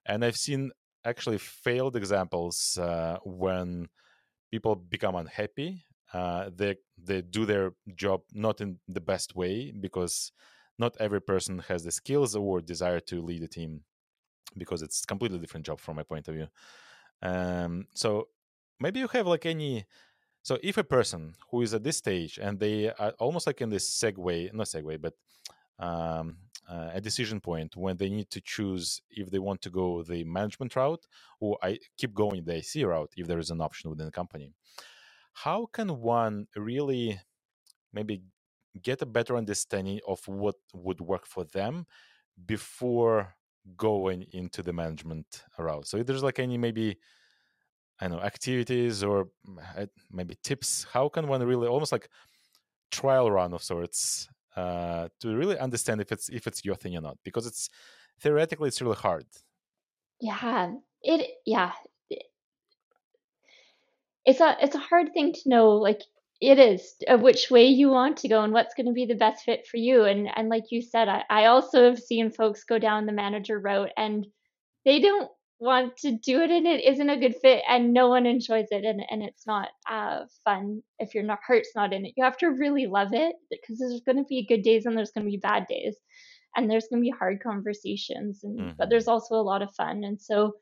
And 0.05 0.25
i've 0.25 0.41
seen 0.47 0.71
actually 1.05 1.37
failed 1.37 1.95
examples 1.95 2.77
uh, 2.77 3.17
when 3.23 3.87
people 4.51 4.75
become 4.75 5.15
unhappy 5.15 5.85
uh, 6.13 6.49
they 6.55 6.75
they 6.97 7.21
do 7.21 7.45
their 7.45 7.73
job 7.95 8.21
not 8.33 8.61
in 8.61 8.79
the 8.87 9.01
best 9.01 9.35
way 9.35 9.73
because 9.87 10.31
not 10.79 10.95
every 10.99 11.21
person 11.21 11.59
has 11.67 11.83
the 11.83 11.91
skills 11.91 12.35
or 12.35 12.61
desire 12.61 12.99
to 12.99 13.21
lead 13.21 13.43
a 13.43 13.47
team 13.47 13.81
because 14.57 14.81
it's 14.81 15.05
completely 15.05 15.39
different 15.39 15.65
job 15.65 15.79
from 15.79 15.95
my 15.95 16.03
point 16.03 16.27
of 16.27 16.35
view. 16.35 16.47
Um, 17.21 17.87
so 17.93 18.29
maybe 18.79 18.99
you 18.99 19.07
have 19.07 19.27
like 19.27 19.45
any. 19.45 19.85
So 20.43 20.57
if 20.63 20.77
a 20.77 20.83
person 20.83 21.33
who 21.51 21.61
is 21.61 21.73
at 21.73 21.83
this 21.83 21.97
stage 21.97 22.39
and 22.41 22.59
they 22.59 22.89
are 22.91 23.11
almost 23.19 23.47
like 23.47 23.61
in 23.61 23.69
this 23.69 23.89
segue, 23.89 24.53
not 24.53 24.67
segue, 24.67 25.01
but 25.01 25.13
um, 25.79 26.37
uh, 26.69 26.91
a 26.93 27.01
decision 27.01 27.39
point 27.39 27.75
when 27.75 27.97
they 27.97 28.09
need 28.09 28.29
to 28.29 28.41
choose 28.41 29.01
if 29.09 29.29
they 29.29 29.39
want 29.39 29.61
to 29.61 29.69
go 29.69 30.03
the 30.03 30.23
management 30.23 30.75
route 30.75 31.05
or 31.39 31.57
I 31.61 31.79
keep 31.97 32.13
going 32.13 32.43
the 32.43 32.57
IC 32.57 32.85
route 32.85 33.11
if 33.17 33.27
there 33.27 33.39
is 33.39 33.51
an 33.51 33.61
option 33.61 33.89
within 33.89 34.05
the 34.05 34.11
company. 34.11 34.51
How 35.33 35.67
can 35.67 35.99
one 36.01 36.47
really 36.55 37.19
maybe 37.93 38.21
get 38.81 39.01
a 39.01 39.05
better 39.05 39.35
understanding 39.35 39.99
of 40.07 40.27
what 40.27 40.55
would 40.73 41.01
work 41.01 41.25
for 41.25 41.43
them 41.43 41.85
before 42.45 43.35
going 43.75 44.25
into 44.31 44.61
the 44.63 44.73
management 44.73 45.43
route. 45.57 45.87
So 45.87 45.97
if 45.97 46.05
there's 46.05 46.23
like 46.23 46.39
any 46.39 46.57
maybe 46.57 46.97
I 47.99 48.07
don't 48.07 48.17
know 48.17 48.23
activities 48.23 49.03
or 49.03 49.29
mm, 49.47 49.89
maybe 50.11 50.35
tips, 50.43 50.85
how 50.91 51.09
can 51.09 51.27
one 51.27 51.43
really 51.43 51.67
almost 51.67 51.91
like 51.91 52.09
trial 52.91 53.31
run 53.31 53.53
of 53.53 53.63
sorts 53.63 54.29
uh, 54.55 55.09
to 55.19 55.35
really 55.35 55.57
understand 55.57 56.01
if 56.01 56.11
it's 56.11 56.29
if 56.29 56.47
it's 56.47 56.63
your 56.63 56.75
thing 56.75 56.95
or 56.95 57.01
not? 57.01 57.17
Because 57.23 57.47
it's 57.47 57.69
theoretically 58.19 58.67
it's 58.67 58.81
really 58.81 58.95
hard. 58.95 59.25
Yeah, 60.21 60.73
it 61.01 61.37
yeah. 61.45 61.73
It's 64.25 64.41
a 64.41 64.57
it's 64.61 64.75
a 64.75 64.79
hard 64.79 65.13
thing 65.13 65.33
to 65.33 65.49
know 65.49 65.69
like 65.69 66.01
it 66.39 66.59
is 66.59 66.95
of 67.07 67.21
which 67.21 67.49
way 67.49 67.65
you 67.65 67.89
want 67.89 68.17
to 68.17 68.27
go 68.27 68.43
and 68.43 68.53
what's 68.53 68.75
going 68.75 68.85
to 68.85 68.93
be 68.93 69.05
the 69.05 69.15
best 69.15 69.43
fit 69.43 69.65
for 69.69 69.77
you. 69.77 70.03
And 70.03 70.29
and 70.35 70.49
like 70.49 70.65
you 70.69 70.81
said 70.81 71.07
I, 71.07 71.23
I 71.29 71.45
also 71.45 71.85
have 71.85 71.99
seen 71.99 72.31
folks 72.31 72.63
go 72.63 72.77
down 72.77 73.05
the 73.05 73.11
manager 73.11 73.59
route 73.59 73.89
and 73.97 74.25
they 74.85 74.99
don't 74.99 75.29
want 75.59 75.97
to 75.97 76.11
do 76.11 76.41
it 76.41 76.51
and 76.51 76.67
it 76.67 76.83
isn't 76.85 77.09
a 77.09 77.19
good 77.19 77.35
fit 77.41 77.63
and 77.67 77.91
no 77.91 78.09
one 78.09 78.27
enjoys 78.27 78.67
it 78.69 78.85
and, 78.85 79.01
and 79.09 79.23
it's 79.23 79.47
not 79.47 79.69
uh, 79.89 80.19
fun 80.43 80.83
if 80.99 81.15
your 81.15 81.23
not 81.23 81.39
heart's 81.45 81.71
not 81.75 81.93
in 81.93 82.05
it. 82.05 82.13
You 82.15 82.23
have 82.23 82.37
to 82.37 82.47
really 82.47 82.85
love 82.85 83.09
it 83.13 83.35
because 83.49 83.79
there's 83.79 84.01
going 84.05 84.17
to 84.17 84.27
be 84.29 84.45
good 84.47 84.61
days 84.61 84.85
and 84.85 84.95
there's 84.95 85.11
going 85.11 85.25
to 85.25 85.31
be 85.31 85.37
bad 85.37 85.65
days 85.67 85.95
and 86.55 86.69
there's 86.69 86.87
going 86.87 87.01
to 87.01 87.05
be 87.05 87.13
hard 87.17 87.41
conversations 87.41 88.41
and 88.43 88.59
mm-hmm. 88.59 88.69
but 88.77 88.89
there's 88.91 89.07
also 89.07 89.35
a 89.35 89.41
lot 89.41 89.63
of 89.63 89.73
fun. 89.73 90.03
And 90.03 90.21
so 90.21 90.53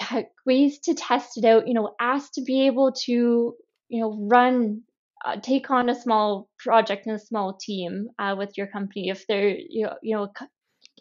yeah, 0.00 0.22
ways 0.44 0.80
to 0.80 0.94
test 0.94 1.38
it 1.38 1.44
out 1.44 1.68
you 1.68 1.74
know 1.74 1.94
ask 2.00 2.32
to 2.32 2.42
be 2.42 2.66
able 2.66 2.92
to 3.04 3.54
you 3.88 4.00
know 4.00 4.26
run 4.28 4.82
uh, 5.24 5.36
take 5.40 5.70
on 5.70 5.88
a 5.88 6.00
small 6.00 6.48
project 6.58 7.06
and 7.06 7.16
a 7.16 7.18
small 7.18 7.54
team 7.54 8.08
uh, 8.18 8.34
with 8.38 8.56
your 8.56 8.66
company 8.66 9.08
if 9.08 9.26
they're 9.26 9.56
you 9.56 9.86
know, 9.86 9.94
you 10.02 10.16
know 10.16 10.28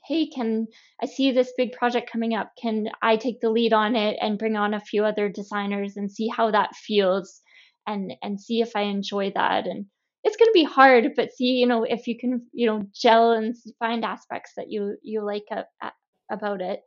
hey 0.07 0.27
can 0.27 0.67
i 1.01 1.05
see 1.05 1.31
this 1.31 1.53
big 1.57 1.71
project 1.73 2.09
coming 2.11 2.33
up? 2.33 2.51
Can 2.61 2.87
i 3.01 3.17
take 3.17 3.41
the 3.41 3.49
lead 3.49 3.73
on 3.73 3.95
it 3.95 4.17
and 4.21 4.39
bring 4.39 4.55
on 4.55 4.73
a 4.73 4.79
few 4.79 5.03
other 5.05 5.29
designers 5.29 5.97
and 5.97 6.11
see 6.11 6.27
how 6.27 6.51
that 6.51 6.75
feels 6.75 7.41
and 7.85 8.13
and 8.21 8.39
see 8.39 8.61
if 8.61 8.75
i 8.75 8.81
enjoy 8.81 9.31
that? 9.35 9.67
And 9.67 9.85
it's 10.23 10.37
going 10.37 10.47
to 10.47 10.53
be 10.53 10.63
hard 10.63 11.11
but 11.15 11.33
see 11.33 11.53
you 11.61 11.67
know 11.67 11.83
if 11.83 12.07
you 12.07 12.17
can 12.17 12.47
you 12.53 12.67
know 12.67 12.83
gel 12.93 13.31
and 13.31 13.55
find 13.79 14.03
aspects 14.03 14.53
that 14.57 14.71
you 14.71 14.97
you 15.01 15.23
like 15.23 15.45
a, 15.51 15.63
a, 15.81 15.91
about 16.31 16.61
it. 16.61 16.81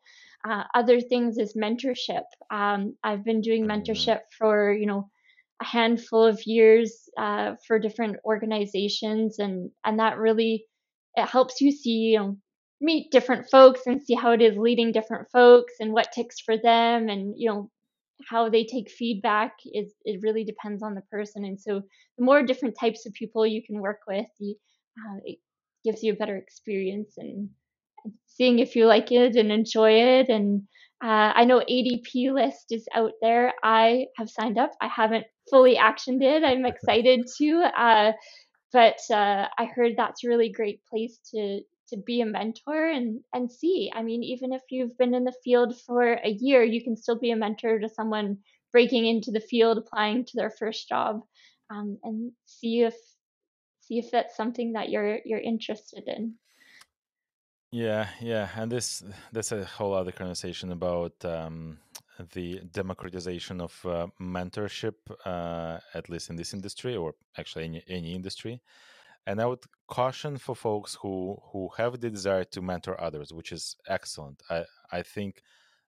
Uh, 0.48 0.64
other 0.74 1.00
things 1.00 1.36
is 1.36 1.54
mentorship. 1.54 2.24
Um, 2.50 2.96
i've 3.04 3.24
been 3.24 3.40
doing 3.40 3.66
mm-hmm. 3.66 3.80
mentorship 3.82 4.20
for 4.38 4.72
you 4.72 4.86
know 4.86 5.10
a 5.60 5.64
handful 5.64 6.24
of 6.24 6.40
years 6.46 7.08
uh, 7.18 7.54
for 7.66 7.78
different 7.78 8.16
organizations, 8.24 9.38
and 9.38 9.70
and 9.84 9.98
that 9.98 10.18
really 10.18 10.66
it 11.16 11.26
helps 11.28 11.60
you 11.60 11.70
see 11.72 12.12
you 12.12 12.18
know 12.18 12.36
meet 12.80 13.10
different 13.10 13.48
folks 13.50 13.82
and 13.86 14.02
see 14.02 14.14
how 14.14 14.32
it 14.32 14.40
is 14.40 14.56
leading 14.56 14.92
different 14.92 15.28
folks 15.30 15.74
and 15.80 15.92
what 15.92 16.12
ticks 16.12 16.40
for 16.40 16.56
them, 16.56 17.08
and 17.08 17.34
you 17.36 17.50
know 17.50 17.70
how 18.28 18.48
they 18.50 18.64
take 18.64 18.90
feedback 18.90 19.54
is 19.72 19.94
it 20.04 20.20
really 20.22 20.44
depends 20.44 20.82
on 20.82 20.94
the 20.94 21.02
person, 21.10 21.44
and 21.44 21.60
so 21.60 21.82
the 22.18 22.24
more 22.24 22.42
different 22.42 22.76
types 22.78 23.06
of 23.06 23.12
people 23.14 23.46
you 23.46 23.62
can 23.66 23.80
work 23.80 24.00
with, 24.06 24.26
uh, 24.40 25.18
it 25.24 25.38
gives 25.84 26.02
you 26.02 26.12
a 26.12 26.16
better 26.16 26.36
experience 26.36 27.14
and 27.16 27.48
seeing 28.26 28.58
if 28.58 28.76
you 28.76 28.86
like 28.86 29.12
it 29.12 29.36
and 29.36 29.52
enjoy 29.52 29.92
it 29.92 30.28
and 30.28 30.62
uh, 31.02 31.32
I 31.34 31.44
know 31.44 31.60
ADP 31.60 32.32
list 32.32 32.66
is 32.70 32.86
out 32.94 33.12
there. 33.22 33.54
I 33.62 34.06
have 34.16 34.28
signed 34.28 34.58
up. 34.58 34.72
I 34.82 34.88
haven't 34.88 35.26
fully 35.48 35.76
actioned 35.76 36.22
it. 36.22 36.44
I'm 36.44 36.66
excited 36.66 37.26
to, 37.38 37.70
uh, 37.76 38.12
but 38.72 38.98
uh, 39.10 39.46
I 39.58 39.64
heard 39.64 39.94
that's 39.96 40.24
a 40.24 40.28
really 40.28 40.50
great 40.50 40.80
place 40.86 41.18
to 41.34 41.60
to 41.88 41.96
be 41.96 42.20
a 42.20 42.26
mentor 42.26 42.86
and 42.86 43.20
and 43.32 43.50
see. 43.50 43.90
I 43.94 44.02
mean, 44.02 44.22
even 44.22 44.52
if 44.52 44.62
you've 44.70 44.96
been 44.98 45.14
in 45.14 45.24
the 45.24 45.34
field 45.42 45.74
for 45.86 46.12
a 46.12 46.36
year, 46.38 46.62
you 46.62 46.84
can 46.84 46.96
still 46.96 47.18
be 47.18 47.30
a 47.30 47.36
mentor 47.36 47.78
to 47.78 47.88
someone 47.88 48.38
breaking 48.70 49.06
into 49.06 49.30
the 49.30 49.40
field, 49.40 49.78
applying 49.78 50.24
to 50.26 50.32
their 50.36 50.50
first 50.50 50.88
job, 50.88 51.22
um, 51.70 51.98
and 52.02 52.32
see 52.44 52.82
if 52.82 52.94
see 53.80 53.98
if 53.98 54.10
that's 54.10 54.36
something 54.36 54.74
that 54.74 54.90
you're 54.90 55.18
you're 55.24 55.40
interested 55.40 56.04
in. 56.06 56.34
Yeah, 57.72 58.08
yeah, 58.20 58.48
and 58.56 58.70
this 58.70 59.02
that's 59.32 59.52
a 59.52 59.64
whole 59.64 59.94
other 59.94 60.10
conversation 60.10 60.72
about 60.72 61.24
um, 61.24 61.78
the 62.32 62.60
democratization 62.72 63.60
of 63.60 63.72
uh, 63.86 64.08
mentorship, 64.20 64.94
uh, 65.24 65.78
at 65.94 66.08
least 66.08 66.30
in 66.30 66.36
this 66.36 66.52
industry, 66.52 66.96
or 66.96 67.14
actually 67.38 67.64
any 67.66 67.84
any 67.86 68.14
industry. 68.14 68.60
And 69.26 69.40
I 69.40 69.46
would 69.46 69.64
caution 69.88 70.38
for 70.38 70.56
folks 70.56 70.96
who 71.02 71.38
who 71.52 71.70
have 71.76 72.00
the 72.00 72.10
desire 72.10 72.44
to 72.44 72.62
mentor 72.62 73.00
others, 73.00 73.32
which 73.32 73.52
is 73.52 73.76
excellent. 73.88 74.42
I 74.50 74.64
I 74.92 75.02
think 75.02 75.42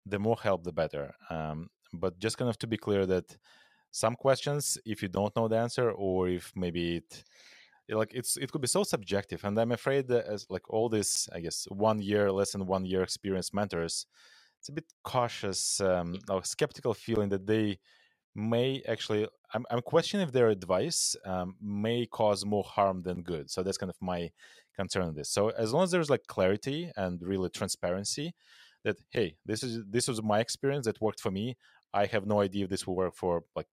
the 0.07 0.18
more 0.20 0.39
help, 0.43 0.64
the 0.64 0.72
better. 0.72 1.14
Um, 1.30 1.70
but 1.93 2.18
just 2.20 2.39
kind 2.39 2.49
of 2.51 2.59
to 2.59 2.66
be 2.68 2.76
clear 2.76 3.07
that 3.07 3.37
some 3.91 4.16
questions, 4.16 4.78
if 4.87 5.03
you 5.03 5.09
don't 5.09 5.35
know 5.37 5.49
the 5.49 5.59
answer, 5.59 5.91
or 5.91 6.28
if 6.28 6.53
maybe 6.57 6.97
it 6.99 7.24
like 7.89 8.12
it's 8.14 8.37
it 8.37 8.51
could 8.53 8.61
be 8.61 8.68
so 8.68 8.83
subjective 8.83 9.45
and 9.45 9.59
i'm 9.59 9.72
afraid 9.72 10.09
that 10.09 10.24
as 10.26 10.47
like 10.49 10.68
all 10.70 10.89
this 10.89 11.28
i 11.35 11.41
guess 11.41 11.66
one 11.70 12.01
year 12.01 12.30
less 12.30 12.53
than 12.53 12.66
one 12.66 12.85
year 12.85 13.03
experience 13.03 13.53
mentors 13.53 14.07
it's 14.59 14.68
a 14.68 14.72
bit 14.72 14.85
cautious 15.05 15.80
um 15.80 16.16
or 16.30 16.45
skeptical 16.45 16.95
feeling 16.95 17.28
that 17.28 17.47
they 17.47 17.78
may 18.35 18.83
actually 18.89 19.26
i'm, 19.55 19.64
I'm 19.70 19.83
questioning 19.83 20.26
if 20.26 20.33
their 20.33 20.49
advice 20.49 21.16
um, 21.24 21.57
may 21.61 22.07
cause 22.07 22.45
more 22.45 22.64
harm 22.64 23.03
than 23.03 23.22
good. 23.22 23.51
So 23.51 23.62
that's 23.62 23.78
kind 23.78 23.91
of 23.91 23.97
my 24.01 24.30
concern 24.74 25.09
in 25.09 25.14
this. 25.14 25.30
So 25.30 25.51
as 25.51 25.72
long 25.72 25.85
as 25.85 25.91
there's 25.91 26.11
like 26.11 26.26
clarity 26.26 26.91
and 26.97 27.20
really 27.22 27.51
transparency 27.51 28.35
that 28.85 28.97
hey 29.11 29.37
this 29.47 29.62
is 29.62 29.83
this 29.89 30.09
was 30.09 30.22
my 30.22 30.41
experience 30.41 30.87
that 30.87 31.01
worked 31.01 31.20
for 31.20 31.30
me. 31.30 31.57
I 31.95 32.07
have 32.07 32.26
no 32.26 32.41
idea 32.41 32.64
if 32.64 32.70
this 32.70 32.87
will 32.87 32.97
work 32.97 33.14
for 33.14 33.45
like 33.55 33.66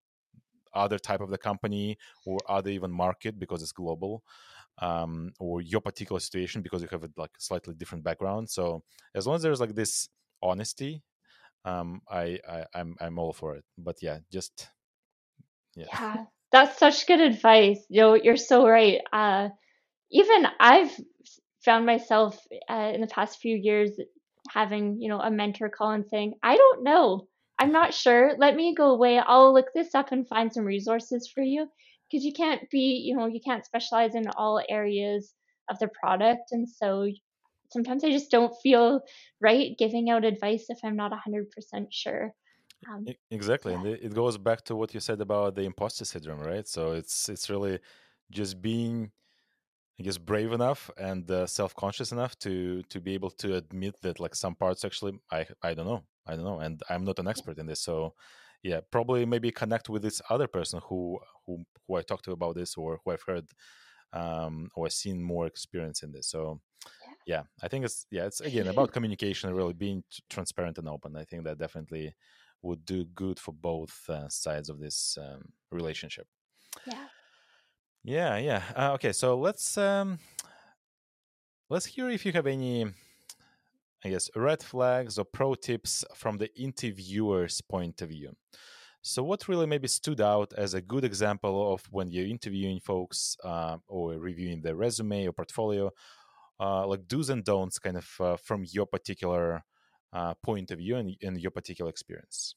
other 0.73 0.99
type 0.99 1.21
of 1.21 1.29
the 1.29 1.37
company 1.37 1.97
or 2.25 2.37
other 2.47 2.69
even 2.69 2.91
market 2.91 3.39
because 3.39 3.61
it's 3.61 3.71
global 3.71 4.23
um, 4.79 5.31
or 5.39 5.61
your 5.61 5.81
particular 5.81 6.19
situation 6.19 6.61
because 6.61 6.81
you 6.81 6.87
have 6.91 7.03
a 7.03 7.09
like 7.17 7.31
slightly 7.37 7.73
different 7.73 8.03
background 8.03 8.49
so 8.49 8.83
as 9.15 9.27
long 9.27 9.35
as 9.35 9.41
there's 9.41 9.59
like 9.59 9.75
this 9.75 10.09
honesty 10.41 11.03
um, 11.65 12.01
I, 12.09 12.39
I 12.47 12.65
I'm 12.73 12.95
I'm 12.99 13.19
all 13.19 13.33
for 13.33 13.55
it. 13.55 13.65
But 13.77 13.97
yeah, 14.01 14.19
just 14.31 14.69
yeah. 15.75 15.85
Yeah, 15.91 16.25
that's 16.51 16.77
such 16.79 17.07
good 17.07 17.21
advice. 17.21 17.85
You 17.89 18.01
know, 18.01 18.13
you're 18.15 18.37
so 18.37 18.67
right. 18.67 18.99
Uh, 19.11 19.49
even 20.11 20.47
I've 20.59 20.91
found 21.63 21.85
myself 21.85 22.39
uh, 22.69 22.91
in 22.93 23.01
the 23.01 23.07
past 23.07 23.39
few 23.39 23.55
years 23.55 23.91
having 24.49 24.97
you 25.01 25.09
know 25.09 25.19
a 25.19 25.31
mentor 25.31 25.69
call 25.69 25.91
and 25.91 26.05
saying, 26.07 26.33
I 26.41 26.55
don't 26.55 26.83
know. 26.83 27.27
I'm 27.59 27.71
not 27.71 27.93
sure. 27.93 28.31
Let 28.37 28.55
me 28.55 28.73
go 28.73 28.91
away. 28.91 29.19
I'll 29.19 29.53
look 29.53 29.67
this 29.75 29.93
up 29.93 30.11
and 30.11 30.27
find 30.27 30.51
some 30.51 30.65
resources 30.65 31.29
for 31.33 31.43
you 31.43 31.67
because 32.09 32.23
you 32.25 32.33
can't 32.33 32.69
be, 32.69 33.03
you 33.05 33.15
know, 33.15 33.27
you 33.27 33.41
can't 33.45 33.65
specialize 33.65 34.15
in 34.15 34.27
all 34.29 34.61
areas 34.69 35.33
of 35.69 35.77
the 35.79 35.89
product. 35.89 36.51
And 36.51 36.67
so 36.67 37.07
sometimes 37.71 38.03
I 38.03 38.09
just 38.09 38.31
don't 38.31 38.53
feel 38.63 39.01
right 39.41 39.77
giving 39.77 40.09
out 40.09 40.25
advice 40.25 40.65
if 40.69 40.79
I'm 40.83 40.95
not 40.95 41.11
100% 41.11 41.45
sure. 41.91 42.33
Um, 42.89 43.05
exactly, 43.29 43.73
yeah. 43.73 43.79
and 43.79 43.87
it 43.87 44.13
goes 44.13 44.37
back 44.37 44.63
to 44.65 44.75
what 44.75 44.93
you 44.93 45.01
said 45.01 45.19
about 45.19 45.55
the 45.55 45.63
imposter 45.63 46.05
syndrome, 46.05 46.39
right? 46.39 46.65
So 46.65 46.93
it's 46.93 47.27
it's 47.27 47.49
really 47.49 47.79
just 48.31 48.61
being, 48.61 49.11
I 49.99 50.03
guess, 50.03 50.17
brave 50.17 50.53
enough 50.53 50.89
and 50.97 51.29
uh, 51.29 51.45
self 51.45 51.75
conscious 51.75 52.11
enough 52.11 52.37
to 52.39 52.83
to 52.83 53.01
be 53.01 53.13
able 53.13 53.31
to 53.31 53.55
admit 53.55 53.95
that 54.01 54.19
like 54.19 54.35
some 54.35 54.55
parts 54.55 54.85
actually 54.85 55.19
I 55.31 55.45
I 55.61 55.73
don't 55.73 55.87
know 55.87 56.03
I 56.25 56.35
don't 56.35 56.45
know, 56.45 56.59
and 56.59 56.81
I'm 56.89 57.03
not 57.05 57.19
an 57.19 57.27
expert 57.27 57.57
in 57.57 57.65
this, 57.65 57.81
so 57.81 58.13
yeah, 58.61 58.81
probably 58.91 59.25
maybe 59.25 59.51
connect 59.51 59.89
with 59.89 60.01
this 60.01 60.21
other 60.29 60.47
person 60.47 60.79
who 60.87 61.19
who 61.45 61.63
who 61.87 61.95
I 61.95 62.01
talked 62.01 62.25
to 62.25 62.31
about 62.31 62.55
this 62.55 62.77
or 62.77 62.99
who 63.03 63.11
I've 63.11 63.23
heard 63.23 63.49
um, 64.13 64.69
or 64.75 64.89
seen 64.89 65.21
more 65.21 65.47
experience 65.47 66.03
in 66.03 66.11
this. 66.11 66.27
So 66.27 66.61
yeah 67.25 67.43
i 67.61 67.67
think 67.67 67.85
it's 67.85 68.05
yeah 68.11 68.25
it's 68.25 68.41
again 68.41 68.67
about 68.73 68.91
communication 68.91 69.53
really 69.53 69.73
being 69.73 70.03
transparent 70.29 70.77
and 70.77 70.87
open 70.87 71.15
i 71.15 71.23
think 71.23 71.43
that 71.43 71.57
definitely 71.57 72.15
would 72.61 72.83
do 72.85 73.05
good 73.15 73.39
for 73.39 73.53
both 73.53 74.09
uh, 74.09 74.27
sides 74.27 74.69
of 74.69 74.79
this 74.79 75.17
um, 75.21 75.41
relationship 75.71 76.27
yeah 76.85 77.05
yeah 78.03 78.37
yeah. 78.37 78.63
Uh, 78.75 78.93
okay 78.93 79.11
so 79.11 79.37
let's 79.37 79.77
um 79.77 80.19
let's 81.69 81.85
hear 81.85 82.09
if 82.09 82.25
you 82.25 82.31
have 82.31 82.47
any 82.47 82.85
i 84.03 84.09
guess 84.09 84.29
red 84.35 84.63
flags 84.63 85.17
or 85.19 85.25
pro 85.25 85.55
tips 85.55 86.05
from 86.15 86.37
the 86.37 86.49
interviewer's 86.59 87.61
point 87.61 88.01
of 88.01 88.09
view. 88.09 88.35
So 89.01 89.23
what 89.23 89.47
really 89.47 89.65
maybe 89.65 89.87
stood 89.87 90.19
out 90.19 90.51
as 90.57 90.73
a 90.73 90.81
good 90.81 91.05
example 91.05 91.73
of 91.73 91.85
when 91.89 92.11
you're 92.11 92.27
interviewing 92.27 92.81
folks 92.81 93.37
uh, 93.43 93.77
or 93.87 94.13
reviewing 94.15 94.61
their 94.61 94.75
resume 94.75 95.25
or 95.25 95.31
portfolio 95.31 95.89
uh, 96.59 96.85
like 96.85 97.07
do's 97.07 97.29
and 97.29 97.43
don'ts 97.43 97.79
kind 97.79 97.97
of 97.97 98.07
uh, 98.19 98.35
from 98.35 98.65
your 98.69 98.85
particular 98.85 99.63
uh, 100.11 100.33
point 100.43 100.71
of 100.71 100.79
view 100.79 100.97
and, 100.97 101.15
and 101.21 101.39
your 101.39 101.51
particular 101.51 101.89
experience? 101.89 102.55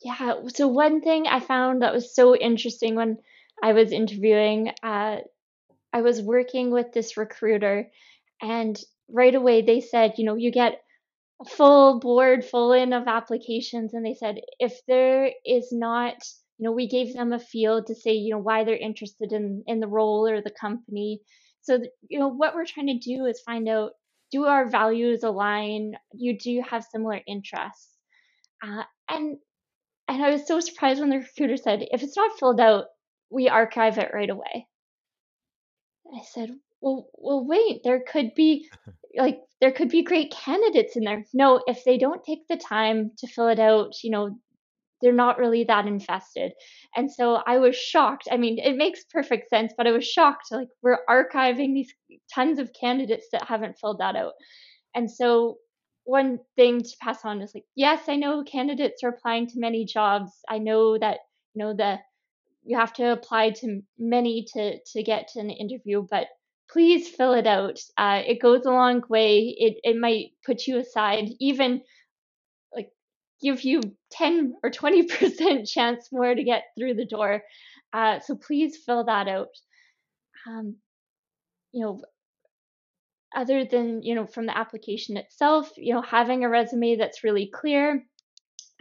Yeah 0.00 0.34
so 0.48 0.66
one 0.68 1.00
thing 1.00 1.26
i 1.26 1.40
found 1.40 1.82
that 1.82 1.94
was 1.94 2.14
so 2.14 2.34
interesting 2.36 2.94
when 2.94 3.18
i 3.62 3.72
was 3.72 3.92
interviewing 3.92 4.70
uh, 4.82 5.16
i 5.92 6.02
was 6.02 6.20
working 6.20 6.70
with 6.70 6.92
this 6.92 7.16
recruiter 7.16 7.90
and 8.40 8.78
right 9.08 9.34
away 9.34 9.62
they 9.62 9.80
said 9.80 10.14
you 10.16 10.24
know 10.24 10.36
you 10.36 10.50
get 10.50 10.80
a 11.40 11.44
full 11.44 12.00
board 12.00 12.44
full 12.44 12.72
in 12.72 12.92
of 12.92 13.08
applications 13.08 13.94
and 13.94 14.04
they 14.04 14.14
said 14.14 14.36
if 14.58 14.74
there 14.86 15.30
is 15.44 15.68
not 15.72 16.14
you 16.58 16.64
know 16.64 16.72
we 16.72 16.88
gave 16.88 17.14
them 17.14 17.32
a 17.32 17.38
field 17.38 17.86
to 17.86 17.94
say 17.94 18.12
you 18.12 18.30
know 18.30 18.38
why 18.38 18.64
they're 18.64 18.76
interested 18.76 19.32
in 19.32 19.62
in 19.66 19.80
the 19.80 19.88
role 19.88 20.26
or 20.28 20.40
the 20.42 20.54
company 20.60 21.20
so, 21.62 21.78
you 22.08 22.18
know, 22.18 22.28
what 22.28 22.54
we're 22.54 22.66
trying 22.66 22.88
to 22.88 22.98
do 22.98 23.24
is 23.26 23.40
find 23.40 23.68
out 23.68 23.92
do 24.30 24.44
our 24.46 24.68
values 24.68 25.22
align? 25.22 25.94
You 26.12 26.36
do 26.36 26.62
have 26.68 26.84
similar 26.84 27.20
interests. 27.26 27.88
Uh, 28.62 28.82
and 29.08 29.38
and 30.08 30.24
I 30.24 30.30
was 30.30 30.46
so 30.46 30.60
surprised 30.60 31.00
when 31.00 31.10
the 31.10 31.18
recruiter 31.18 31.56
said, 31.56 31.86
if 31.90 32.02
it's 32.02 32.16
not 32.16 32.38
filled 32.38 32.60
out, 32.60 32.86
we 33.32 33.48
archive 33.48 33.98
it 33.98 34.10
right 34.12 34.30
away. 34.30 34.66
I 36.14 36.20
said, 36.24 36.50
well, 36.80 37.08
well, 37.14 37.44
wait, 37.46 37.82
there 37.84 38.00
could 38.00 38.34
be 38.34 38.68
like 39.16 39.40
there 39.60 39.72
could 39.72 39.88
be 39.88 40.02
great 40.02 40.32
candidates 40.32 40.96
in 40.96 41.04
there. 41.04 41.24
No, 41.32 41.62
if 41.66 41.84
they 41.84 41.96
don't 41.96 42.24
take 42.24 42.46
the 42.48 42.56
time 42.56 43.12
to 43.18 43.26
fill 43.26 43.48
it 43.48 43.60
out, 43.60 44.02
you 44.02 44.10
know, 44.10 44.36
they're 45.00 45.12
not 45.12 45.38
really 45.38 45.64
that 45.64 45.86
infested. 45.86 46.52
And 46.96 47.10
so 47.10 47.42
I 47.46 47.58
was 47.58 47.76
shocked. 47.76 48.28
I 48.30 48.36
mean, 48.36 48.58
it 48.58 48.76
makes 48.76 49.04
perfect 49.04 49.50
sense, 49.50 49.72
but 49.76 49.86
I 49.86 49.92
was 49.92 50.06
shocked. 50.06 50.46
Like, 50.50 50.68
we're 50.82 51.04
archiving 51.08 51.74
these 51.74 51.92
tons 52.32 52.58
of 52.58 52.72
candidates 52.78 53.26
that 53.32 53.46
haven't 53.46 53.78
filled 53.78 53.98
that 53.98 54.16
out. 54.16 54.32
And 54.94 55.10
so, 55.10 55.58
one 56.04 56.40
thing 56.56 56.82
to 56.82 56.96
pass 57.00 57.24
on 57.24 57.40
is 57.42 57.52
like, 57.54 57.64
yes, 57.76 58.08
I 58.08 58.16
know 58.16 58.42
candidates 58.42 59.04
are 59.04 59.10
applying 59.10 59.46
to 59.48 59.60
many 59.60 59.84
jobs. 59.84 60.32
I 60.48 60.58
know 60.58 60.98
that, 60.98 61.18
you 61.54 61.64
know, 61.64 61.74
the 61.74 61.98
you 62.64 62.78
have 62.78 62.92
to 62.94 63.12
apply 63.12 63.50
to 63.50 63.82
many 63.98 64.46
to 64.54 64.78
to 64.92 65.02
get 65.02 65.30
an 65.36 65.50
interview, 65.50 66.06
but 66.08 66.26
please 66.70 67.08
fill 67.08 67.34
it 67.34 67.46
out. 67.46 67.78
Uh, 67.98 68.22
it 68.26 68.40
goes 68.40 68.64
a 68.64 68.70
long 68.70 69.02
way. 69.08 69.54
It 69.58 69.78
it 69.84 69.96
might 69.96 70.32
put 70.44 70.66
you 70.66 70.78
aside, 70.78 71.28
even 71.40 71.82
like 72.74 72.90
give 73.42 73.62
you 73.64 73.80
10 74.12 74.54
or 74.62 74.70
20% 74.70 75.70
chance 75.72 76.08
more 76.12 76.34
to 76.34 76.44
get 76.44 76.64
through 76.78 76.94
the 76.94 77.06
door. 77.06 77.42
Uh, 77.92 78.20
so 78.20 78.36
please 78.36 78.76
fill 78.86 79.04
that 79.04 79.28
out. 79.28 79.48
Um, 80.46 80.76
you 81.72 81.84
know, 81.84 82.02
other 83.34 83.64
than, 83.64 84.02
you 84.02 84.14
know, 84.14 84.26
from 84.26 84.46
the 84.46 84.56
application 84.56 85.16
itself, 85.16 85.70
you 85.76 85.94
know, 85.94 86.02
having 86.02 86.44
a 86.44 86.48
resume 86.48 86.96
that's 86.96 87.24
really 87.24 87.50
clear, 87.52 88.04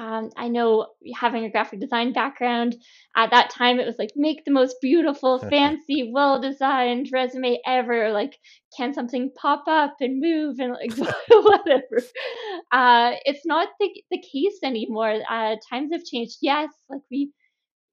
um, 0.02 0.32
I 0.36 0.48
know 0.48 0.88
having 1.16 1.46
a 1.46 1.52
graphic 1.52 1.80
design 1.80 2.12
background 2.12 2.76
at 3.16 3.30
that 3.30 3.52
time, 3.52 3.80
it 3.80 3.86
was 3.86 3.98
like 4.00 4.10
make 4.16 4.44
the 4.46 4.52
most 4.52 4.78
beautiful, 4.82 5.38
fancy, 5.50 6.10
well 6.12 6.42
designed 6.42 7.10
resume 7.14 7.60
ever. 7.68 8.12
Like, 8.12 8.36
can 8.76 8.96
something 8.96 9.32
pop 9.40 9.66
up 9.68 9.98
and 10.00 10.20
move 10.20 10.60
and 10.60 10.74
like 10.74 10.98
whatever? 11.30 12.02
Uh, 12.72 13.12
it's 13.26 13.46
not 13.46 13.70
the, 13.80 13.90
the 14.10 14.20
case 14.20 14.58
anymore. 14.64 15.20
Uh, 15.30 15.58
times 15.70 15.92
have 15.94 16.04
changed. 16.04 16.38
Yes, 16.42 16.72
like 16.90 17.02
we, 17.12 17.32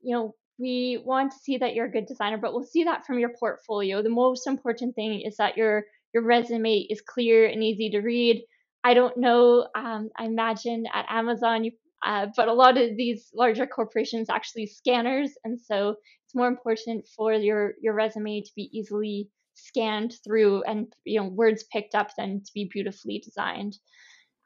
you 0.01 0.17
know, 0.17 0.35
we 0.59 1.03
want 1.05 1.33
to 1.33 1.39
see 1.39 1.59
that 1.59 1.75
you're 1.75 1.87
a 1.87 1.93
good 1.93 2.07
designer, 2.07 2.39
but 2.39 2.55
we'll 2.55 2.65
see 2.65 2.85
that 2.85 3.05
from 3.05 3.19
your 3.19 3.35
portfolio. 3.39 4.03
The 4.03 4.09
most 4.09 4.47
important 4.47 4.95
thing 4.95 5.21
is 5.21 5.37
that 5.37 5.59
your 5.59 5.85
your 6.15 6.23
resume 6.23 6.87
is 6.89 7.03
clear 7.03 7.47
and 7.47 7.63
easy 7.63 7.91
to 7.91 8.01
read. 8.01 8.43
I 8.83 8.95
don't 8.95 9.19
know. 9.19 9.69
Um, 9.75 10.09
I 10.17 10.25
imagine 10.25 10.85
at 10.95 11.05
Amazon 11.11 11.65
you 11.65 11.73
uh, 12.05 12.27
but 12.37 12.49
a 12.49 12.53
lot 12.53 12.79
of 12.79 12.97
these 12.97 13.29
larger 13.35 13.67
corporations 13.67 14.31
actually 14.31 14.67
scanners, 14.67 15.33
and 15.45 15.61
so 15.61 15.97
it's 16.25 16.35
more 16.35 16.49
important 16.49 17.07
for 17.17 17.33
your 17.33 17.75
your 17.81 17.95
resume 17.95 18.41
to 18.41 18.51
be 18.55 18.71
easily 18.73 19.29
scanned 19.55 20.15
through 20.25 20.63
and 20.63 20.93
you 21.05 21.21
know 21.21 21.27
words 21.29 21.65
picked 21.73 21.95
up 21.95 22.11
than 22.17 22.41
to 22.45 22.51
be 22.55 22.69
beautifully 22.73 23.19
designed. 23.25 23.77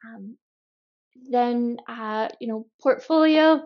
Um, 0.07 0.37
then 1.31 1.77
uh, 1.89 2.29
you 2.41 2.49
know 2.49 2.67
portfolio 2.81 3.63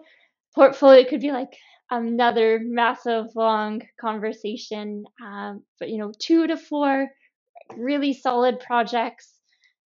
portfolio 0.55 1.09
could 1.09 1.21
be 1.21 1.33
like 1.33 1.57
another 1.91 2.59
massive 2.61 3.27
long 3.37 3.83
conversation, 4.01 5.05
um, 5.25 5.63
but 5.79 5.89
you 5.91 5.99
know 5.99 6.13
two 6.19 6.47
to 6.49 6.57
four 6.57 7.09
really 7.77 8.13
solid 8.13 8.61
projects 8.61 9.36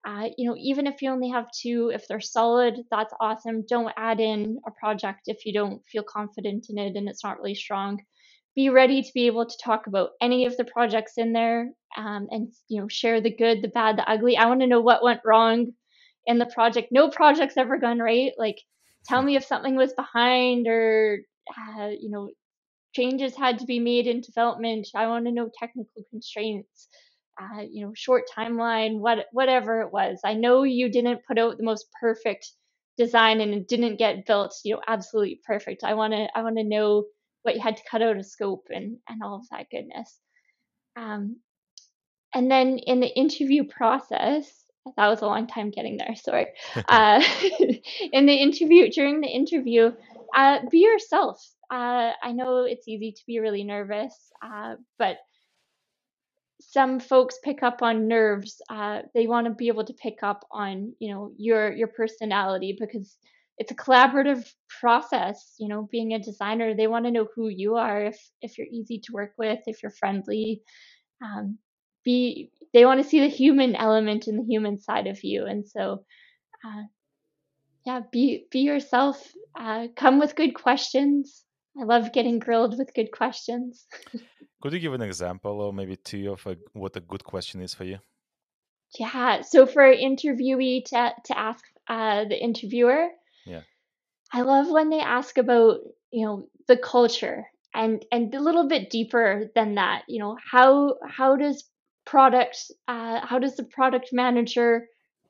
uh, 0.07 0.29
you 0.39 0.49
know, 0.49 0.57
even 0.59 0.87
if 0.87 1.03
you 1.03 1.11
only 1.11 1.31
have 1.31 1.47
two, 1.51 1.91
if 1.95 2.09
they're 2.09 2.21
solid, 2.21 2.75
that's 2.91 3.13
awesome. 3.21 3.65
Don't 3.69 3.93
add 3.97 4.21
in 4.21 4.59
a 4.67 4.71
project 4.71 5.23
if 5.27 5.45
you 5.45 5.53
don't 5.53 5.83
feel 5.87 6.03
confident 6.03 6.67
in 6.71 6.79
it 6.79 6.97
and 6.97 7.09
it's 7.09 7.23
not 7.23 7.39
really 7.39 7.55
strong. 7.55 8.01
Be 8.57 8.71
ready 8.71 9.03
to 9.03 9.11
be 9.15 9.27
able 9.27 9.47
to 9.47 9.59
talk 9.63 9.87
about 9.87 10.11
any 10.21 10.47
of 10.47 10.57
the 10.57 10.65
projects 10.65 11.13
in 11.19 11.33
there 11.33 11.71
um, 11.97 12.29
and, 12.31 12.53
you 12.69 12.81
know, 12.81 12.89
share 12.89 13.21
the 13.21 13.35
good, 13.35 13.63
the 13.63 13.69
bad, 13.69 13.97
the 13.99 14.11
ugly. 14.11 14.37
I 14.37 14.47
want 14.47 14.61
to 14.61 14.67
know 14.67 14.81
what 14.81 15.05
went 15.05 15.21
wrong 15.25 15.73
in 16.27 16.39
the 16.39 16.47
project. 16.47 16.89
No 16.91 17.11
project's 17.11 17.57
ever 17.57 17.79
gone 17.79 17.99
right. 17.99 18.33
Like, 18.39 18.59
tell 19.07 19.23
me 19.23 19.37
if 19.37 19.45
something 19.45 19.77
was 19.77 19.93
behind 19.93 20.67
or, 20.67 21.21
uh, 21.57 21.89
you 21.89 22.11
know, 22.11 22.31
changes 22.93 23.37
had 23.37 23.59
to 23.59 23.67
be 23.67 23.79
made 23.79 24.07
in 24.07 24.21
development. 24.21 24.89
I 24.95 25.07
want 25.07 25.27
to 25.27 25.33
know 25.33 25.51
technical 25.59 26.05
constraints, 26.11 26.89
uh, 27.41 27.63
you 27.63 27.87
know, 27.87 27.93
short 27.95 28.25
timeline, 28.37 28.99
what 28.99 29.27
whatever 29.33 29.81
it 29.81 29.93
was. 29.93 30.21
I 30.25 30.35
know 30.35 30.63
you 30.63 30.91
didn't 30.91 31.27
put 31.27 31.39
out 31.39 31.57
the 31.57 31.65
most 31.65 31.87
perfect 32.01 32.53
design 32.99 33.41
and 33.41 33.55
it 33.55 33.69
didn't 33.69 33.99
get 33.99 34.27
built, 34.27 34.55
you 34.65 34.75
know, 34.75 34.83
absolutely 34.87 35.41
perfect. 35.47 35.85
I 35.85 35.95
want 35.95 36.13
to 36.13 36.29
I 36.35 36.43
want 36.43 36.59
to 36.59 36.65
know 36.65 37.05
what 37.43 37.55
you 37.55 37.61
had 37.61 37.79
to 37.79 37.83
cut 37.91 38.03
out 38.03 38.17
of 38.17 38.27
scope 38.27 38.67
and 38.71 38.99
and 39.09 39.23
all 39.23 39.37
of 39.37 39.49
that 39.51 39.71
goodness. 39.71 40.19
Um, 40.97 41.37
and 42.35 42.51
then 42.51 42.79
in 42.79 43.01
the 43.01 43.09
interview 43.09 43.65
process, 43.65 44.47
that 44.97 45.09
was 45.09 45.23
a 45.23 45.27
long 45.27 45.47
time 45.47 45.71
getting 45.71 45.97
there. 45.97 46.15
Sorry. 46.17 46.47
uh, 46.89 47.23
in 48.13 48.27
the 48.27 48.35
interview, 48.35 48.91
during 48.91 49.21
the 49.21 49.29
interview, 49.29 49.93
uh, 50.35 50.59
be 50.71 50.79
yourself. 50.79 51.43
Uh, 51.71 52.13
I 52.23 52.33
know 52.33 52.65
it's 52.65 52.89
easy 52.89 53.13
to 53.13 53.23
be 53.27 53.39
really 53.39 53.65
nervous, 53.65 54.15
uh, 54.45 54.75
but 54.99 55.19
some 56.61 57.01
folks 57.01 57.39
pick 57.43 57.63
up 57.63 57.83
on 57.83 58.09
nerves. 58.09 58.61
Uh, 58.69 59.01
they 59.15 59.27
want 59.27 59.47
to 59.47 59.55
be 59.55 59.69
able 59.69 59.85
to 59.85 59.95
pick 59.95 60.23
up 60.23 60.45
on, 60.51 60.95
you 60.99 61.13
know, 61.13 61.33
your 61.37 61.73
your 61.73 61.89
personality 61.89 62.77
because 62.79 63.17
it's 63.59 63.73
a 63.73 63.77
collaborative 63.77 64.47
process. 64.81 65.55
You 65.59 65.69
know, 65.69 65.89
being 65.91 66.13
a 66.13 66.19
designer, 66.19 66.75
they 66.75 66.87
want 66.87 67.07
to 67.07 67.11
know 67.11 67.29
who 67.35 67.49
you 67.49 67.77
are. 67.77 68.05
If 68.05 68.19
if 68.43 68.59
you're 68.59 68.67
easy 68.71 69.01
to 69.05 69.13
work 69.13 69.33
with, 69.39 69.61
if 69.67 69.83
you're 69.83 69.93
friendly, 69.93 70.63
um, 71.25 71.59
be 72.05 72.51
they 72.73 72.85
want 72.85 73.03
to 73.03 73.09
see 73.09 73.21
the 73.21 73.29
human 73.29 73.75
element 73.75 74.27
and 74.27 74.39
the 74.39 74.53
human 74.53 74.79
side 74.79 75.07
of 75.07 75.25
you. 75.25 75.47
And 75.47 75.67
so, 75.67 76.05
uh, 76.65 76.83
yeah, 77.87 78.01
be 78.13 78.47
be 78.51 78.61
yourself. 78.61 79.23
Uh, 79.59 79.89
come 79.97 80.19
with 80.19 80.37
good 80.37 80.55
questions. 80.55 81.45
I 81.81 81.85
love 81.85 82.13
getting 82.13 82.39
grilled 82.39 82.79
with 82.79 82.95
good 82.95 83.13
questions. 83.13 83.87
Could 84.61 84.73
you 84.73 84.79
give 84.79 84.93
an 84.93 85.03
example 85.03 85.61
or 85.61 85.73
maybe 85.73 85.97
two 85.97 86.33
of 86.33 86.47
a, 86.47 86.57
what 86.73 86.97
a 86.97 87.01
good 87.01 87.25
question 87.25 87.63
is 87.63 87.75
for 87.75 87.85
you? 87.85 87.99
Yeah. 88.99 89.43
So 89.43 89.67
for 89.67 89.85
an 89.85 89.99
interviewee 89.99 90.85
to 90.87 91.13
to 91.27 91.39
ask 91.39 91.65
uh, 91.89 92.25
the 92.25 92.39
interviewer, 92.39 93.09
Yeah. 93.47 93.63
I 94.33 94.43
love 94.43 94.69
when 94.69 94.91
they 94.91 95.01
ask 95.01 95.39
about 95.39 95.81
you 96.11 96.27
know 96.27 96.49
the 96.67 96.77
culture 96.77 97.47
and 97.73 98.05
and 98.13 98.35
a 98.35 98.41
little 98.41 98.69
bit 98.69 98.91
deeper 98.91 99.51
than 99.55 99.77
that. 99.77 100.03
You 100.09 100.21
know 100.21 100.37
how 100.53 100.97
how 101.09 101.37
does 101.37 101.65
product 102.05 102.71
uh, 102.89 103.25
how 103.25 103.39
does 103.39 103.57
the 103.57 103.65
product 103.65 104.11
manager 104.13 104.89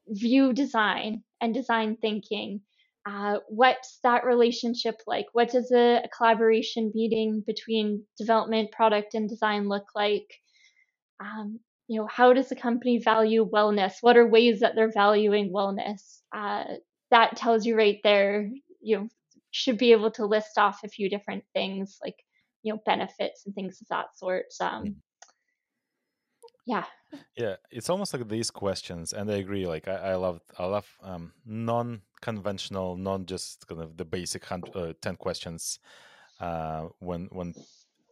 view 0.08 0.52
design 0.52 1.22
and 1.40 1.54
design 1.54 1.96
thinking? 1.96 2.62
Uh, 3.06 3.38
what's 3.48 3.98
that 4.02 4.24
relationship 4.24 4.96
like? 5.06 5.26
What 5.32 5.50
does 5.50 5.70
a, 5.72 6.02
a 6.04 6.08
collaboration 6.16 6.92
meeting 6.94 7.42
between 7.46 8.04
development, 8.18 8.72
product, 8.72 9.14
and 9.14 9.28
design 9.28 9.68
look 9.68 9.86
like? 9.94 10.30
Um, 11.18 11.60
you 11.88 12.00
know, 12.00 12.06
how 12.06 12.32
does 12.32 12.48
the 12.48 12.56
company 12.56 12.98
value 13.02 13.48
wellness? 13.48 13.94
What 14.00 14.16
are 14.16 14.26
ways 14.26 14.60
that 14.60 14.74
they're 14.74 14.92
valuing 14.92 15.52
wellness? 15.52 16.20
Uh, 16.34 16.64
that 17.10 17.36
tells 17.36 17.66
you 17.66 17.76
right 17.76 17.98
there. 18.04 18.50
You 18.80 18.98
know, 18.98 19.08
should 19.50 19.78
be 19.78 19.92
able 19.92 20.10
to 20.12 20.26
list 20.26 20.58
off 20.58 20.80
a 20.84 20.88
few 20.88 21.10
different 21.10 21.44
things 21.54 21.98
like 22.02 22.16
you 22.62 22.72
know 22.72 22.80
benefits 22.86 23.44
and 23.46 23.54
things 23.54 23.80
of 23.80 23.88
that 23.88 24.16
sort. 24.16 24.46
Um, 24.60 24.96
yeah, 26.66 26.84
Yeah, 27.36 27.56
it's 27.70 27.90
almost 27.90 28.12
like 28.14 28.28
these 28.28 28.50
questions, 28.50 29.12
and 29.12 29.30
I 29.30 29.36
agree. 29.36 29.66
Like 29.66 29.88
I, 29.88 30.12
I 30.12 30.14
love, 30.14 30.40
I 30.58 30.66
love 30.66 30.86
um, 31.02 31.32
non-conventional, 31.44 32.96
non 32.96 33.26
just 33.26 33.66
kind 33.66 33.80
of 33.80 33.96
the 33.96 34.04
basic 34.04 34.50
uh, 34.52 34.92
ten 35.00 35.16
questions. 35.16 35.78
Uh, 36.38 36.88
when 37.00 37.28
when 37.32 37.54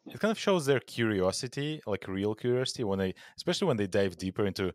it 0.06 0.20
kind 0.20 0.32
of 0.32 0.38
shows 0.38 0.66
their 0.66 0.80
curiosity, 0.80 1.80
like 1.86 2.08
real 2.08 2.34
curiosity, 2.34 2.84
when 2.84 2.98
they, 2.98 3.14
especially 3.36 3.68
when 3.68 3.76
they 3.76 3.86
dive 3.86 4.16
deeper 4.16 4.46
into 4.46 4.72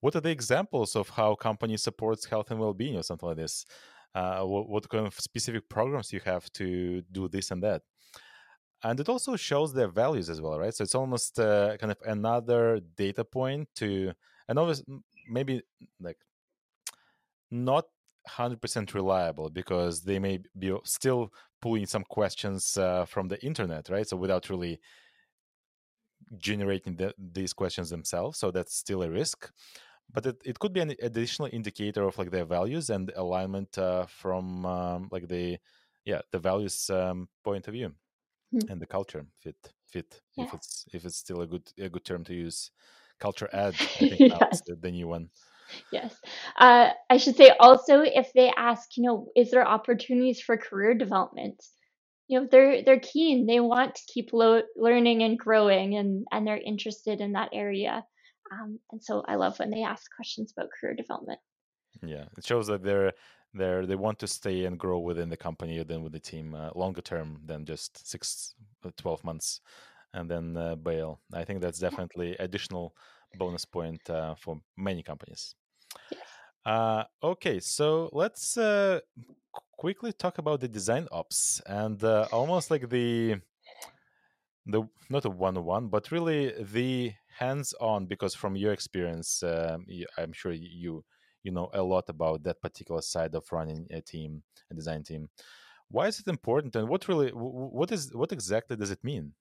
what 0.00 0.16
are 0.16 0.20
the 0.20 0.30
examples 0.30 0.96
of 0.96 1.10
how 1.10 1.34
company 1.34 1.76
supports 1.76 2.24
health 2.24 2.50
and 2.50 2.58
well-being 2.58 2.96
or 2.96 3.02
something 3.02 3.28
like 3.28 3.36
this. 3.38 3.66
Uh, 4.14 4.42
what, 4.42 4.68
what 4.68 4.88
kind 4.88 5.06
of 5.06 5.14
specific 5.14 5.68
programs 5.68 6.12
you 6.12 6.20
have 6.24 6.50
to 6.52 7.02
do 7.12 7.28
this 7.28 7.50
and 7.52 7.62
that 7.62 7.82
and 8.82 8.98
it 9.00 9.08
also 9.08 9.36
shows 9.36 9.72
their 9.72 9.88
values 9.88 10.30
as 10.30 10.40
well 10.40 10.58
right? 10.58 10.74
So 10.74 10.84
it's 10.84 10.94
almost 10.94 11.38
uh, 11.38 11.76
kind 11.78 11.92
of 11.92 11.98
another 12.04 12.80
data 12.96 13.24
point 13.24 13.68
to 13.76 14.12
and 14.48 14.58
always 14.58 14.82
maybe 15.28 15.62
like 16.00 16.18
not 17.50 17.86
100% 18.28 18.94
reliable 18.94 19.50
because 19.50 20.02
they 20.02 20.18
may 20.18 20.40
be 20.58 20.76
still 20.84 21.32
pulling 21.60 21.86
some 21.86 22.04
questions 22.04 22.76
uh, 22.76 23.04
from 23.04 23.28
the 23.28 23.42
internet 23.44 23.88
right? 23.88 24.06
So 24.08 24.16
without 24.16 24.48
really 24.50 24.80
generating 26.38 26.96
the, 26.96 27.14
these 27.18 27.52
questions 27.52 27.90
themselves. 27.90 28.38
So 28.38 28.50
that's 28.50 28.74
still 28.74 29.02
a 29.02 29.10
risk. 29.10 29.50
But 30.12 30.26
it, 30.26 30.36
it 30.44 30.58
could 30.58 30.72
be 30.72 30.80
an 30.80 30.94
additional 31.02 31.48
indicator 31.52 32.04
of 32.04 32.18
like 32.18 32.30
their 32.30 32.44
values 32.44 32.90
and 32.90 33.12
alignment 33.14 33.78
uh, 33.78 34.06
from 34.06 34.66
um, 34.66 35.08
like 35.12 35.28
the 35.28 35.58
yeah 36.04 36.20
the 36.32 36.38
values 36.38 36.90
um, 36.90 37.28
point 37.44 37.68
of 37.68 37.74
view 37.74 37.92
Hmm. 38.52 38.66
and 38.68 38.80
the 38.80 38.86
culture 38.86 39.24
fit 39.40 39.72
fit 39.86 40.20
yeah, 40.36 40.44
if 40.44 40.54
it's 40.54 40.84
if 40.92 41.04
it's 41.04 41.16
still 41.16 41.42
a 41.42 41.46
good 41.46 41.70
a 41.78 41.88
good 41.88 42.04
term 42.04 42.24
to 42.24 42.34
use 42.34 42.70
culture 43.18 43.48
add 43.52 43.74
i 44.00 44.04
think 44.04 44.22
yes. 44.26 44.62
the 44.80 44.90
new 44.90 45.08
one 45.08 45.30
Yes. 45.90 46.14
Uh, 46.58 46.90
I 47.08 47.16
should 47.16 47.36
say 47.36 47.50
also 47.58 48.00
if 48.02 48.32
they 48.32 48.52
ask, 48.56 48.96
you 48.96 49.04
know, 49.04 49.28
is 49.36 49.50
there 49.50 49.66
opportunities 49.66 50.40
for 50.40 50.56
career 50.56 50.94
development? 50.94 51.62
You 52.28 52.40
know, 52.40 52.48
they're 52.50 52.84
they're 52.84 53.00
keen. 53.00 53.46
They 53.46 53.60
want 53.60 53.96
to 53.96 54.02
keep 54.12 54.32
lo- 54.32 54.62
learning 54.76 55.22
and 55.22 55.38
growing, 55.38 55.96
and 55.96 56.26
and 56.30 56.46
they're 56.46 56.58
interested 56.58 57.20
in 57.20 57.32
that 57.32 57.50
area. 57.52 58.04
Um, 58.52 58.78
and 58.92 59.02
so 59.02 59.24
I 59.26 59.34
love 59.36 59.58
when 59.58 59.70
they 59.70 59.82
ask 59.82 60.04
questions 60.14 60.52
about 60.56 60.70
career 60.80 60.94
development. 60.94 61.40
yeah 62.02 62.24
it 62.36 62.44
shows 62.44 62.66
that 62.68 62.82
they're 62.82 63.12
they're 63.54 63.86
they 63.86 63.96
want 63.96 64.18
to 64.18 64.26
stay 64.26 64.64
and 64.64 64.78
grow 64.78 64.98
within 64.98 65.28
the 65.28 65.36
company 65.36 65.82
then 65.82 66.02
with 66.02 66.12
the 66.12 66.20
team 66.20 66.54
uh, 66.54 66.70
longer 66.74 67.00
term 67.00 67.40
than 67.44 67.64
just 67.64 68.08
six 68.08 68.54
uh, 68.84 68.90
12 68.96 69.24
months 69.24 69.60
and 70.14 70.30
then 70.30 70.56
uh, 70.56 70.74
bail 70.74 71.20
i 71.34 71.44
think 71.44 71.60
that's 71.60 71.78
definitely 71.78 72.36
additional 72.38 72.94
bonus 73.34 73.64
point 73.64 74.08
uh, 74.10 74.34
for 74.34 74.60
many 74.76 75.02
companies 75.02 75.54
Yes. 76.10 76.22
Uh, 76.64 77.04
okay, 77.22 77.58
so 77.60 78.10
let's 78.12 78.56
uh, 78.56 79.00
quickly 79.78 80.12
talk 80.12 80.38
about 80.38 80.60
the 80.60 80.68
design 80.68 81.08
ops 81.10 81.60
and 81.66 82.02
uh, 82.04 82.26
almost 82.32 82.70
like 82.70 82.88
the 82.90 83.40
the 84.66 84.86
not 85.08 85.24
a 85.24 85.30
one-on-one, 85.30 85.88
but 85.88 86.12
really 86.12 86.52
the 86.62 87.12
hands-on. 87.38 88.06
Because 88.06 88.34
from 88.34 88.56
your 88.56 88.72
experience, 88.72 89.42
um, 89.42 89.86
I'm 90.18 90.32
sure 90.32 90.52
you 90.52 91.02
you 91.42 91.52
know 91.52 91.70
a 91.74 91.82
lot 91.82 92.08
about 92.08 92.42
that 92.44 92.60
particular 92.60 93.02
side 93.02 93.34
of 93.34 93.50
running 93.52 93.86
a 93.90 94.00
team, 94.00 94.42
a 94.70 94.74
design 94.74 95.02
team. 95.04 95.28
Why 95.90 96.06
is 96.08 96.20
it 96.20 96.28
important, 96.28 96.76
and 96.76 96.88
what 96.88 97.08
really 97.08 97.30
wh- 97.30 97.54
wh- 97.58 97.74
what 97.74 97.92
is 97.92 98.14
what 98.14 98.32
exactly 98.32 98.76
does 98.76 98.90
it 98.90 99.04
mean? 99.04 99.34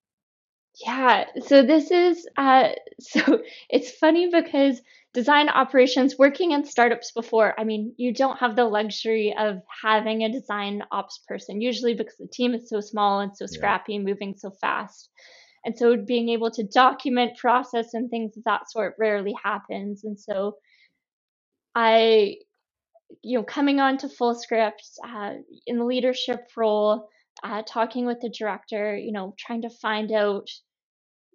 Yeah, 0.86 1.26
so 1.45 1.62
this 1.64 1.91
is 1.91 2.28
uh 2.38 2.70
so 3.00 3.41
it's 3.70 3.91
funny 3.91 4.30
because 4.32 4.82
design 5.14 5.50
operations 5.50 6.18
working 6.18 6.52
in 6.52 6.64
startups 6.66 7.12
before, 7.12 7.60
I 7.60 7.64
mean, 7.64 7.93
you 7.97 8.14
don't 8.14 8.38
have 8.38 8.56
the 8.56 8.66
luxury 8.66 9.36
of 9.38 9.62
having 9.84 10.24
a 10.24 10.32
design 10.32 10.84
ops 10.91 11.20
person, 11.28 11.62
usually 11.62 11.95
because 11.95 12.18
the 12.18 12.28
team 12.28 12.54
is 12.54 12.70
so 12.70 12.80
small 12.80 13.20
and 13.20 13.36
so 13.36 13.45
scrappy 13.47 13.95
and 13.95 14.06
moving 14.06 14.36
so 14.38 14.52
fast. 14.62 15.10
And 15.66 15.78
so 15.78 15.97
being 15.97 16.30
able 16.30 16.52
to 16.52 16.64
document 16.64 17.38
process 17.38 17.93
and 17.93 18.10
things 18.10 18.38
of 18.38 18.43
that 18.45 18.72
sort 18.72 18.95
rarely 18.97 19.34
happens. 19.43 20.04
And 20.06 20.18
so 20.18 20.56
I, 21.82 22.36
you 23.21 23.38
know, 23.38 23.45
coming 23.45 23.80
on 23.80 23.97
to 23.99 24.09
Fullscript 24.09 24.84
uh, 25.01 25.36
in 25.65 25.77
the 25.77 25.86
leadership 25.86 26.41
role, 26.57 27.07
uh, 27.41 27.61
talking 27.65 28.05
with 28.05 28.19
the 28.21 28.36
director, 28.38 28.97
you 28.97 29.13
know, 29.13 29.34
trying 29.38 29.61
to 29.61 29.69
find 29.69 30.11
out 30.11 30.47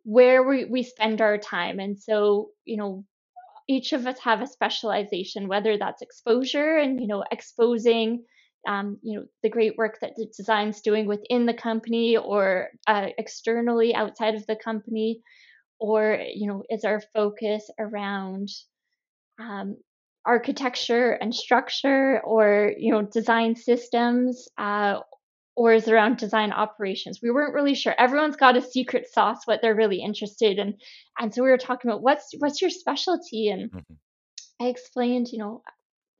where 0.02 0.42
we, 0.42 0.66
we 0.66 0.82
spend 0.82 1.22
our 1.22 1.38
time. 1.38 1.80
And 1.80 1.98
so, 1.98 2.50
you 2.66 2.76
know, 2.76 3.06
each 3.66 3.94
of 3.94 4.06
us 4.06 4.18
have 4.20 4.42
a 4.42 4.46
specialization, 4.46 5.48
whether 5.48 5.78
that's 5.78 6.02
exposure 6.02 6.76
and, 6.76 7.00
you 7.00 7.06
know, 7.06 7.24
exposing, 7.30 8.24
um, 8.68 8.98
you 9.02 9.18
know, 9.18 9.24
the 9.42 9.48
great 9.48 9.78
work 9.78 9.96
that 10.02 10.12
the 10.16 10.26
design's 10.36 10.82
doing 10.82 11.06
within 11.06 11.46
the 11.46 11.54
company 11.54 12.18
or 12.18 12.68
uh, 12.86 13.06
externally 13.16 13.94
outside 13.94 14.34
of 14.34 14.46
the 14.46 14.56
company, 14.56 15.22
or, 15.80 16.18
you 16.34 16.46
know, 16.48 16.62
is 16.68 16.84
our 16.84 17.00
focus 17.14 17.70
around 17.78 18.50
um, 19.40 19.76
architecture 20.26 21.12
and 21.12 21.34
structure 21.34 22.20
or, 22.24 22.72
you 22.78 22.92
know, 22.92 23.02
design 23.02 23.56
systems, 23.56 24.48
uh, 24.58 25.00
or 25.56 25.74
is 25.74 25.86
it 25.86 25.92
around 25.94 26.16
design 26.18 26.52
operations? 26.52 27.20
We 27.22 27.30
weren't 27.30 27.54
really 27.54 27.74
sure. 27.74 27.94
Everyone's 27.98 28.36
got 28.36 28.56
a 28.56 28.62
secret 28.62 29.06
sauce, 29.12 29.46
what 29.46 29.60
they're 29.62 29.74
really 29.74 30.02
interested 30.02 30.58
in. 30.58 30.76
And 31.18 31.34
so 31.34 31.42
we 31.44 31.50
were 31.50 31.58
talking 31.58 31.90
about 31.90 32.02
what's 32.02 32.32
what's 32.38 32.60
your 32.60 32.70
specialty? 32.70 33.48
And 33.48 33.70
Mhm. 33.72 33.98
I 34.60 34.66
explained, 34.66 35.28
you 35.32 35.38
know, 35.38 35.62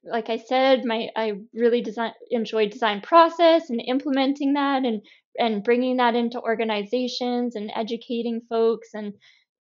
like 0.05 0.31
I 0.31 0.37
said, 0.39 0.85
my 0.85 1.11
I 1.17 1.33
really 1.55 1.83
design 1.83 2.13
enjoy 2.31 2.69
design 2.69 3.01
process 3.01 3.71
and 3.71 3.81
implementing 3.81 4.55
that 4.55 4.85
and 4.85 5.03
and 5.39 5.65
bringing 5.65 5.97
that 5.99 6.15
into 6.15 6.41
organizations 6.41 7.57
and 7.57 7.71
educating 7.75 8.43
folks 8.49 8.91
and 8.95 9.15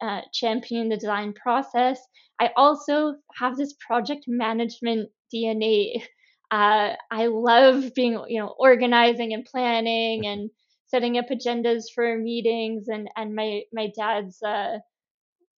uh, 0.04 0.22
championing 0.34 0.89
the 0.89 0.97
design 0.97 1.34
process. 1.34 1.99
I 2.39 2.49
also 2.58 3.16
have 3.36 3.56
this 3.56 3.74
project 3.86 4.26
management 4.28 5.10
DNA. 5.34 6.04
Uh, 6.51 6.95
I 7.10 7.26
love 7.28 7.95
being, 7.95 8.12
you 8.28 8.39
know, 8.39 8.54
organizing 8.60 9.34
and 9.34 9.43
planning 9.43 10.28
and 10.28 10.51
setting 10.86 11.18
up 11.18 11.26
agendas 11.32 11.86
for 11.95 12.16
meetings. 12.16 12.89
And 12.89 13.10
and 13.16 13.34
my 13.34 13.64
my 13.74 13.91
dad's 13.97 14.38
uh, 14.43 14.78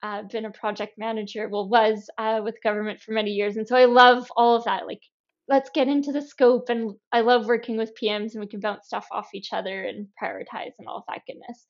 uh, 0.05 0.23
been 0.31 0.45
a 0.45 0.53
project 0.53 0.93
manager, 0.97 1.49
well, 1.49 1.69
was 1.69 2.09
uh, 2.17 2.43
with 2.45 2.63
government 2.63 3.01
for 3.01 3.11
many 3.11 3.31
years, 3.31 3.57
and 3.57 3.67
so 3.67 3.75
I 3.75 3.87
love 3.87 4.31
all 4.37 4.55
of 4.55 4.65
that. 4.67 4.87
Like, 4.87 5.03
let's 5.49 5.71
get 5.75 5.89
into 5.89 6.13
the 6.13 6.23
scope, 6.23 6.69
and 6.69 6.93
I 7.11 7.23
love 7.23 7.47
working 7.47 7.77
with 7.77 7.99
PMs, 8.01 8.35
and 8.35 8.41
we 8.41 8.47
can 8.47 8.61
bounce 8.61 8.87
stuff 8.87 9.09
off 9.11 9.35
each 9.35 9.53
other 9.53 9.83
and 9.83 10.07
prioritize 10.23 10.75
and 10.79 10.87
all 10.87 10.99
of 10.99 11.05
that 11.09 11.23
goodness. 11.27 11.67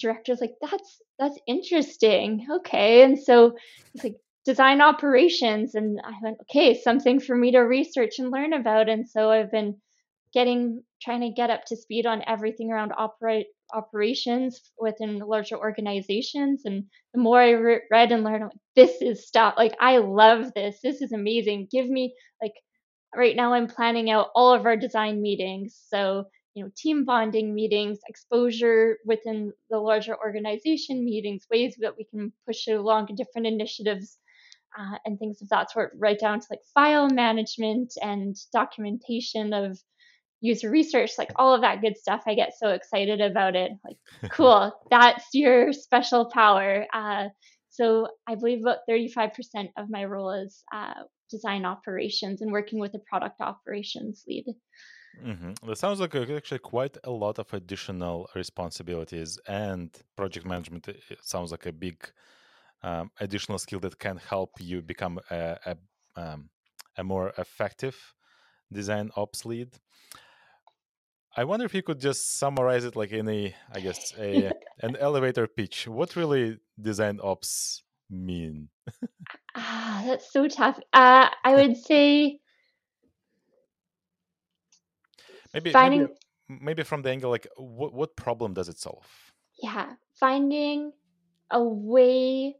Director's 0.00 0.40
like, 0.40 0.54
that's 0.60 1.00
that's 1.18 1.38
interesting. 1.46 2.46
Okay, 2.58 3.02
and 3.02 3.18
so 3.18 3.52
he's 3.92 4.04
like, 4.04 4.16
design 4.44 4.80
operations, 4.80 5.74
and 5.74 6.00
I 6.04 6.12
went, 6.22 6.38
okay, 6.42 6.80
something 6.80 7.20
for 7.20 7.36
me 7.36 7.52
to 7.52 7.60
research 7.60 8.18
and 8.18 8.30
learn 8.30 8.52
about, 8.52 8.88
and 8.88 9.08
so 9.08 9.30
I've 9.30 9.50
been 9.50 9.76
getting 10.32 10.82
trying 11.02 11.20
to 11.20 11.30
get 11.30 11.50
up 11.50 11.64
to 11.66 11.76
speed 11.76 12.06
on 12.06 12.22
everything 12.26 12.70
around 12.70 12.92
operate 12.96 13.46
operations 13.74 14.72
within 14.78 15.18
larger 15.18 15.56
organizations. 15.56 16.62
And 16.64 16.84
the 17.12 17.20
more 17.20 17.40
i 17.40 17.50
re- 17.50 17.82
read 17.90 18.12
and 18.12 18.24
learned 18.24 18.44
like, 18.44 18.52
this 18.76 19.02
is 19.02 19.26
stuff 19.26 19.54
like 19.56 19.74
i 19.80 19.98
love 19.98 20.52
this 20.54 20.78
this 20.82 21.02
is 21.02 21.12
amazing. 21.12 21.68
Give 21.70 21.88
me 21.88 22.14
like 22.40 22.52
right 23.14 23.36
now 23.36 23.52
i'm 23.54 23.66
planning 23.66 24.10
out 24.10 24.28
all 24.34 24.54
of 24.54 24.66
our 24.66 24.76
design 24.76 25.20
meetings. 25.20 25.78
So 25.88 26.24
you 26.54 26.62
know 26.62 26.70
team 26.76 27.04
bonding 27.04 27.54
meetings 27.54 27.98
exposure 28.08 28.98
within 29.04 29.52
the 29.70 29.78
larger 29.78 30.16
organization 30.16 31.04
meetings 31.04 31.46
ways 31.50 31.76
that 31.80 31.96
we 31.96 32.04
can 32.04 32.32
push 32.46 32.68
it 32.68 32.72
along 32.72 33.08
different 33.16 33.46
initiatives 33.46 34.18
uh, 34.78 34.96
and 35.04 35.18
things 35.18 35.42
of 35.42 35.48
that 35.48 35.70
sort 35.70 35.92
right 35.98 36.18
down 36.18 36.40
to 36.40 36.46
like 36.50 36.60
file 36.74 37.08
management 37.08 37.92
and 38.02 38.36
documentation 38.52 39.52
of 39.52 39.78
user 40.42 40.70
research, 40.70 41.12
like 41.16 41.30
all 41.36 41.54
of 41.54 41.62
that 41.62 41.80
good 41.80 41.96
stuff. 41.96 42.24
I 42.26 42.34
get 42.34 42.52
so 42.58 42.70
excited 42.70 43.20
about 43.20 43.56
it. 43.56 43.72
Like, 43.84 43.96
cool, 44.32 44.72
that's 44.90 45.24
your 45.32 45.72
special 45.72 46.26
power. 46.26 46.84
Uh, 46.92 47.28
so 47.70 48.08
I 48.26 48.34
believe 48.34 48.60
about 48.60 48.78
35% 48.90 49.32
of 49.78 49.88
my 49.88 50.04
role 50.04 50.32
is 50.32 50.62
uh, 50.74 51.04
design 51.30 51.64
operations 51.64 52.42
and 52.42 52.52
working 52.52 52.78
with 52.78 52.92
a 52.94 52.98
product 53.08 53.40
operations 53.40 54.24
lead. 54.28 54.44
Mm-hmm. 55.20 55.66
That 55.66 55.76
sounds 55.76 56.00
like 56.00 56.14
actually 56.14 56.58
quite 56.58 56.96
a 57.04 57.10
lot 57.10 57.38
of 57.38 57.52
additional 57.52 58.28
responsibilities 58.34 59.38
and 59.46 59.90
project 60.16 60.46
management. 60.46 60.88
It 60.88 61.02
sounds 61.22 61.50
like 61.50 61.66
a 61.66 61.72
big 61.72 62.10
um, 62.82 63.10
additional 63.20 63.58
skill 63.58 63.80
that 63.80 63.98
can 63.98 64.16
help 64.16 64.52
you 64.58 64.82
become 64.82 65.20
a, 65.30 65.58
a, 65.66 65.76
um, 66.16 66.50
a 66.96 67.04
more 67.04 67.32
effective 67.38 68.14
design 68.72 69.10
ops 69.16 69.44
lead. 69.44 69.70
I 71.36 71.44
wonder 71.44 71.64
if 71.64 71.74
you 71.74 71.82
could 71.82 72.00
just 72.00 72.38
summarize 72.38 72.84
it 72.84 72.96
like 72.96 73.12
in 73.12 73.28
a, 73.28 73.54
I 73.72 73.80
guess, 73.80 74.12
a 74.18 74.52
an 74.80 74.96
elevator 74.96 75.46
pitch. 75.46 75.88
What 75.88 76.16
really 76.16 76.58
design 76.80 77.20
ops 77.22 77.82
mean? 78.10 78.68
ah, 79.54 80.02
that's 80.06 80.30
so 80.32 80.48
tough. 80.48 80.78
Uh, 80.92 81.28
I 81.44 81.54
would 81.54 81.76
say 81.76 82.40
maybe 85.54 85.72
finding 85.72 86.08
maybe, 86.48 86.64
maybe 86.64 86.82
from 86.82 87.02
the 87.02 87.10
angle 87.10 87.30
like 87.30 87.46
what 87.56 87.92
what 87.92 88.16
problem 88.16 88.54
does 88.54 88.68
it 88.68 88.78
solve? 88.78 89.06
Yeah, 89.62 89.94
finding 90.18 90.92
a 91.50 91.62
way, 91.62 92.56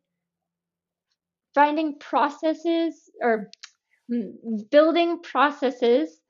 finding 1.54 1.98
processes 1.98 3.10
or 3.20 3.50
mm, 4.10 4.70
building 4.70 5.20
processes 5.22 6.20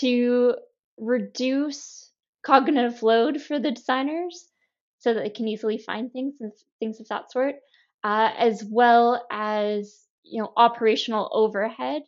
to 0.00 0.54
reduce 0.98 2.12
cognitive 2.44 3.02
load 3.02 3.40
for 3.40 3.58
the 3.58 3.70
designers 3.70 4.50
so 4.98 5.14
that 5.14 5.22
they 5.22 5.30
can 5.30 5.48
easily 5.48 5.78
find 5.78 6.12
things 6.12 6.36
and 6.40 6.52
things 6.78 7.00
of 7.00 7.08
that 7.08 7.30
sort, 7.30 7.56
uh, 8.04 8.30
as 8.38 8.64
well 8.70 9.26
as 9.30 10.06
you 10.22 10.42
know 10.42 10.52
operational 10.56 11.30
overhead 11.32 12.02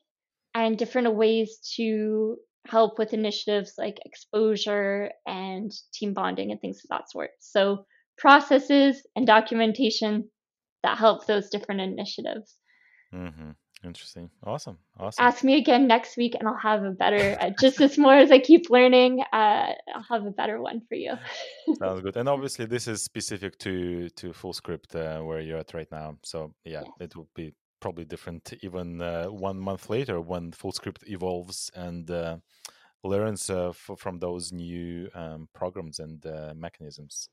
and 0.54 0.78
different 0.78 1.14
ways 1.14 1.58
to 1.76 2.36
help 2.68 2.98
with 2.98 3.12
initiatives 3.12 3.74
like 3.78 3.98
exposure 4.04 5.10
and 5.26 5.72
team 5.92 6.14
bonding 6.14 6.50
and 6.50 6.60
things 6.60 6.80
of 6.84 6.90
that 6.90 7.10
sort. 7.10 7.30
So 7.40 7.86
processes 8.18 9.06
and 9.14 9.26
documentation 9.26 10.30
that 10.82 10.98
help 10.98 11.26
those 11.26 11.50
different 11.50 11.80
initiatives. 11.80 12.56
Mm-hmm. 13.14 13.50
Interesting. 13.84 14.30
Awesome. 14.44 14.78
Awesome. 14.98 15.24
Ask 15.24 15.44
me 15.44 15.56
again 15.58 15.86
next 15.86 16.16
week 16.16 16.34
and 16.34 16.48
I'll 16.48 16.56
have 16.56 16.82
a 16.82 16.90
better, 16.90 17.36
uh, 17.40 17.50
just 17.60 17.80
as 17.80 17.98
more 17.98 18.14
as 18.14 18.30
I 18.30 18.38
keep 18.38 18.70
learning, 18.70 19.22
uh, 19.32 19.72
I'll 19.94 20.06
have 20.10 20.24
a 20.26 20.30
better 20.30 20.60
one 20.60 20.80
for 20.88 20.94
you. 20.94 21.12
Sounds 21.78 22.00
good. 22.00 22.16
And 22.16 22.28
obviously, 22.28 22.64
this 22.64 22.88
is 22.88 23.02
specific 23.02 23.58
to 23.58 24.08
to 24.08 24.32
Fullscript 24.32 24.94
uh, 24.96 25.22
where 25.22 25.40
you're 25.40 25.58
at 25.58 25.74
right 25.74 25.90
now. 25.92 26.16
So, 26.24 26.54
yeah, 26.64 26.82
yes. 26.84 26.92
it 27.00 27.16
will 27.16 27.28
be 27.34 27.54
probably 27.86 28.04
different 28.04 28.52
even 28.62 29.00
uh, 29.00 29.26
one 29.26 29.60
month 29.60 29.88
later 29.88 30.20
when 30.20 30.50
Fullscript 30.50 31.06
evolves 31.06 31.70
and 31.76 32.10
uh, 32.10 32.36
learns 33.04 33.48
uh, 33.48 33.68
f- 33.68 33.90
from 33.96 34.18
those 34.18 34.52
new 34.52 35.08
um, 35.14 35.48
programs 35.54 36.00
and 36.00 36.20
mechanisms. 36.56 37.28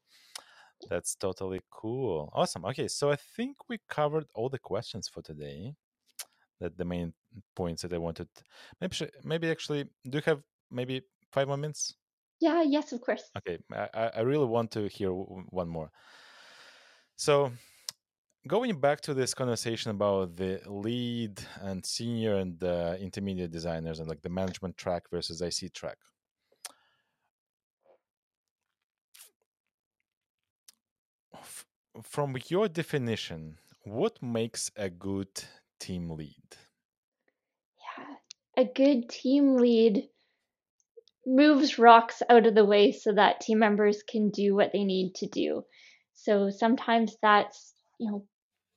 That's 0.91 1.15
totally 1.15 1.61
cool. 1.71 2.29
Awesome. 2.33 2.65
Okay, 2.65 2.87
so 2.87 3.09
I 3.09 3.15
think 3.15 3.57
we 3.67 3.79
covered 3.89 4.25
all 4.35 4.47
the 4.47 4.59
questions 4.59 5.07
for 5.07 5.23
today 5.23 5.73
that 6.59 6.77
the 6.77 6.85
main 6.85 7.13
points 7.55 7.81
that 7.81 7.93
I 7.93 7.97
wanted. 7.97 8.27
Maybe 8.79 8.95
maybe 9.23 9.49
actually, 9.49 9.85
do 10.03 10.19
you 10.19 10.23
have 10.25 10.43
maybe 10.69 11.01
five 11.31 11.47
more 11.47 11.57
minutes? 11.57 11.95
Yeah. 12.39 12.61
Yes, 12.61 12.91
of 12.91 13.01
course. 13.01 13.31
Okay. 13.37 13.57
I 13.71 14.11
I 14.19 14.21
really 14.21 14.45
want 14.45 14.69
to 14.73 14.87
hear 14.87 15.11
one 15.11 15.69
more. 15.69 15.89
So 17.15 17.51
going 18.47 18.79
back 18.79 19.01
to 19.01 19.13
this 19.13 19.33
conversation 19.33 19.91
about 19.91 20.35
the 20.35 20.61
lead 20.67 21.41
and 21.61 21.85
senior 21.85 22.35
and 22.35 22.59
the 22.59 22.97
intermediate 22.99 23.51
designers 23.51 23.99
and 23.99 24.07
like 24.09 24.21
the 24.21 24.29
management 24.29 24.77
track 24.77 25.03
versus 25.09 25.41
IC 25.41 25.73
track. 25.73 25.97
From 32.01 32.35
your 32.47 32.67
definition, 32.67 33.59
what 33.83 34.21
makes 34.21 34.71
a 34.75 34.89
good 34.89 35.43
team 35.79 36.09
lead? 36.09 36.57
Yeah, 37.97 38.15
a 38.57 38.65
good 38.65 39.09
team 39.09 39.57
lead 39.57 40.09
moves 41.25 41.79
rocks 41.79 42.21
out 42.29 42.45
of 42.45 42.55
the 42.55 42.65
way 42.65 42.91
so 42.91 43.13
that 43.13 43.41
team 43.41 43.59
members 43.59 44.03
can 44.03 44.29
do 44.29 44.55
what 44.55 44.71
they 44.73 44.83
need 44.83 45.15
to 45.15 45.27
do. 45.27 45.63
So 46.13 46.49
sometimes 46.49 47.15
that's, 47.21 47.73
you 47.99 48.11
know, 48.11 48.25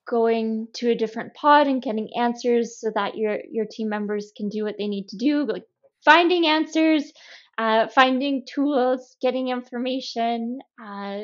going 0.08 0.68
to 0.74 0.90
a 0.90 0.94
different 0.94 1.34
pod 1.34 1.66
and 1.66 1.82
getting 1.82 2.10
answers 2.16 2.80
so 2.80 2.90
that 2.94 3.16
your 3.16 3.38
your 3.50 3.66
team 3.70 3.88
members 3.88 4.32
can 4.36 4.48
do 4.48 4.64
what 4.64 4.76
they 4.78 4.88
need 4.88 5.08
to 5.08 5.16
do, 5.16 5.44
like 5.44 5.64
finding 6.04 6.46
answers, 6.46 7.12
uh, 7.58 7.88
finding 7.88 8.44
tools, 8.52 9.16
getting 9.20 9.48
information, 9.48 10.58
uh, 10.82 11.22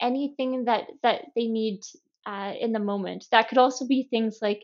anything 0.00 0.64
that 0.64 0.84
that 1.02 1.22
they 1.34 1.46
need 1.46 1.80
uh, 2.26 2.52
in 2.60 2.72
the 2.72 2.78
moment. 2.80 3.26
That 3.32 3.48
could 3.48 3.58
also 3.58 3.86
be 3.86 4.08
things 4.10 4.38
like 4.42 4.62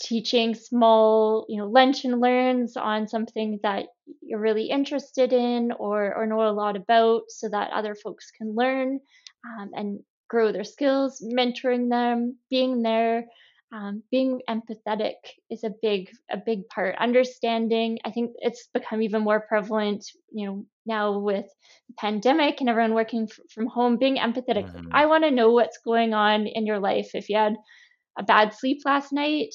teaching 0.00 0.54
small, 0.54 1.46
you 1.48 1.58
know, 1.60 1.68
lunch 1.68 2.04
and 2.04 2.20
learns 2.20 2.76
on 2.76 3.06
something 3.06 3.60
that 3.62 3.86
you're 4.22 4.40
really 4.40 4.70
interested 4.70 5.32
in 5.32 5.72
or 5.72 6.14
or 6.14 6.26
know 6.26 6.42
a 6.42 6.52
lot 6.52 6.76
about, 6.76 7.22
so 7.28 7.48
that 7.48 7.72
other 7.72 7.94
folks 7.94 8.30
can 8.30 8.54
learn 8.54 9.00
um, 9.46 9.70
and 9.74 10.00
grow 10.30 10.52
their 10.52 10.64
skills. 10.64 11.22
Mentoring 11.22 11.90
them, 11.90 12.38
being 12.48 12.82
there. 12.82 13.26
Um, 13.72 14.02
being 14.10 14.40
empathetic 14.48 15.14
is 15.48 15.62
a 15.62 15.70
big 15.80 16.10
a 16.28 16.36
big 16.36 16.68
part 16.70 16.96
understanding 16.98 18.00
i 18.04 18.10
think 18.10 18.32
it's 18.40 18.68
become 18.74 19.00
even 19.00 19.22
more 19.22 19.44
prevalent 19.48 20.04
you 20.32 20.44
know 20.44 20.66
now 20.86 21.20
with 21.20 21.46
the 21.86 21.94
pandemic 21.96 22.58
and 22.58 22.68
everyone 22.68 22.94
working 22.94 23.28
f- 23.30 23.38
from 23.54 23.68
home 23.68 23.96
being 23.96 24.16
empathetic 24.16 24.66
mm-hmm. 24.66 24.88
i 24.90 25.06
want 25.06 25.22
to 25.22 25.30
know 25.30 25.52
what's 25.52 25.78
going 25.84 26.14
on 26.14 26.48
in 26.48 26.66
your 26.66 26.80
life 26.80 27.10
if 27.14 27.28
you 27.28 27.36
had 27.36 27.54
a 28.18 28.24
bad 28.24 28.52
sleep 28.52 28.78
last 28.84 29.12
night 29.12 29.54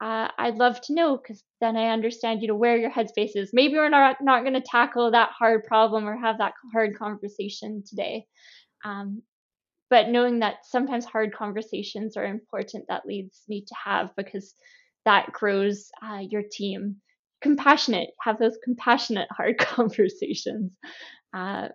uh, 0.00 0.28
i'd 0.38 0.58
love 0.58 0.80
to 0.82 0.94
know 0.94 1.16
because 1.16 1.42
then 1.60 1.76
i 1.76 1.88
understand 1.88 2.42
you 2.42 2.46
know 2.46 2.54
where 2.54 2.76
your 2.76 2.92
headspace 2.92 3.34
is 3.34 3.50
maybe 3.52 3.74
we're 3.74 3.88
not 3.88 4.16
not 4.20 4.42
going 4.42 4.54
to 4.54 4.60
tackle 4.60 5.10
that 5.10 5.30
hard 5.36 5.64
problem 5.64 6.06
or 6.06 6.16
have 6.16 6.38
that 6.38 6.52
hard 6.72 6.96
conversation 6.96 7.82
today 7.84 8.24
um, 8.84 9.22
but 9.90 10.08
knowing 10.08 10.40
that 10.40 10.56
sometimes 10.64 11.04
hard 11.04 11.32
conversations 11.34 12.16
are 12.16 12.24
important 12.24 12.86
that 12.88 13.06
leads 13.06 13.42
need 13.48 13.66
to 13.66 13.74
have 13.84 14.10
because 14.16 14.54
that 15.04 15.32
grows 15.32 15.88
uh, 16.02 16.20
your 16.28 16.42
team 16.50 16.96
compassionate, 17.40 18.10
have 18.20 18.38
those 18.38 18.58
compassionate 18.64 19.28
hard 19.30 19.58
conversations. 19.76 20.72
Uh, 21.34 21.68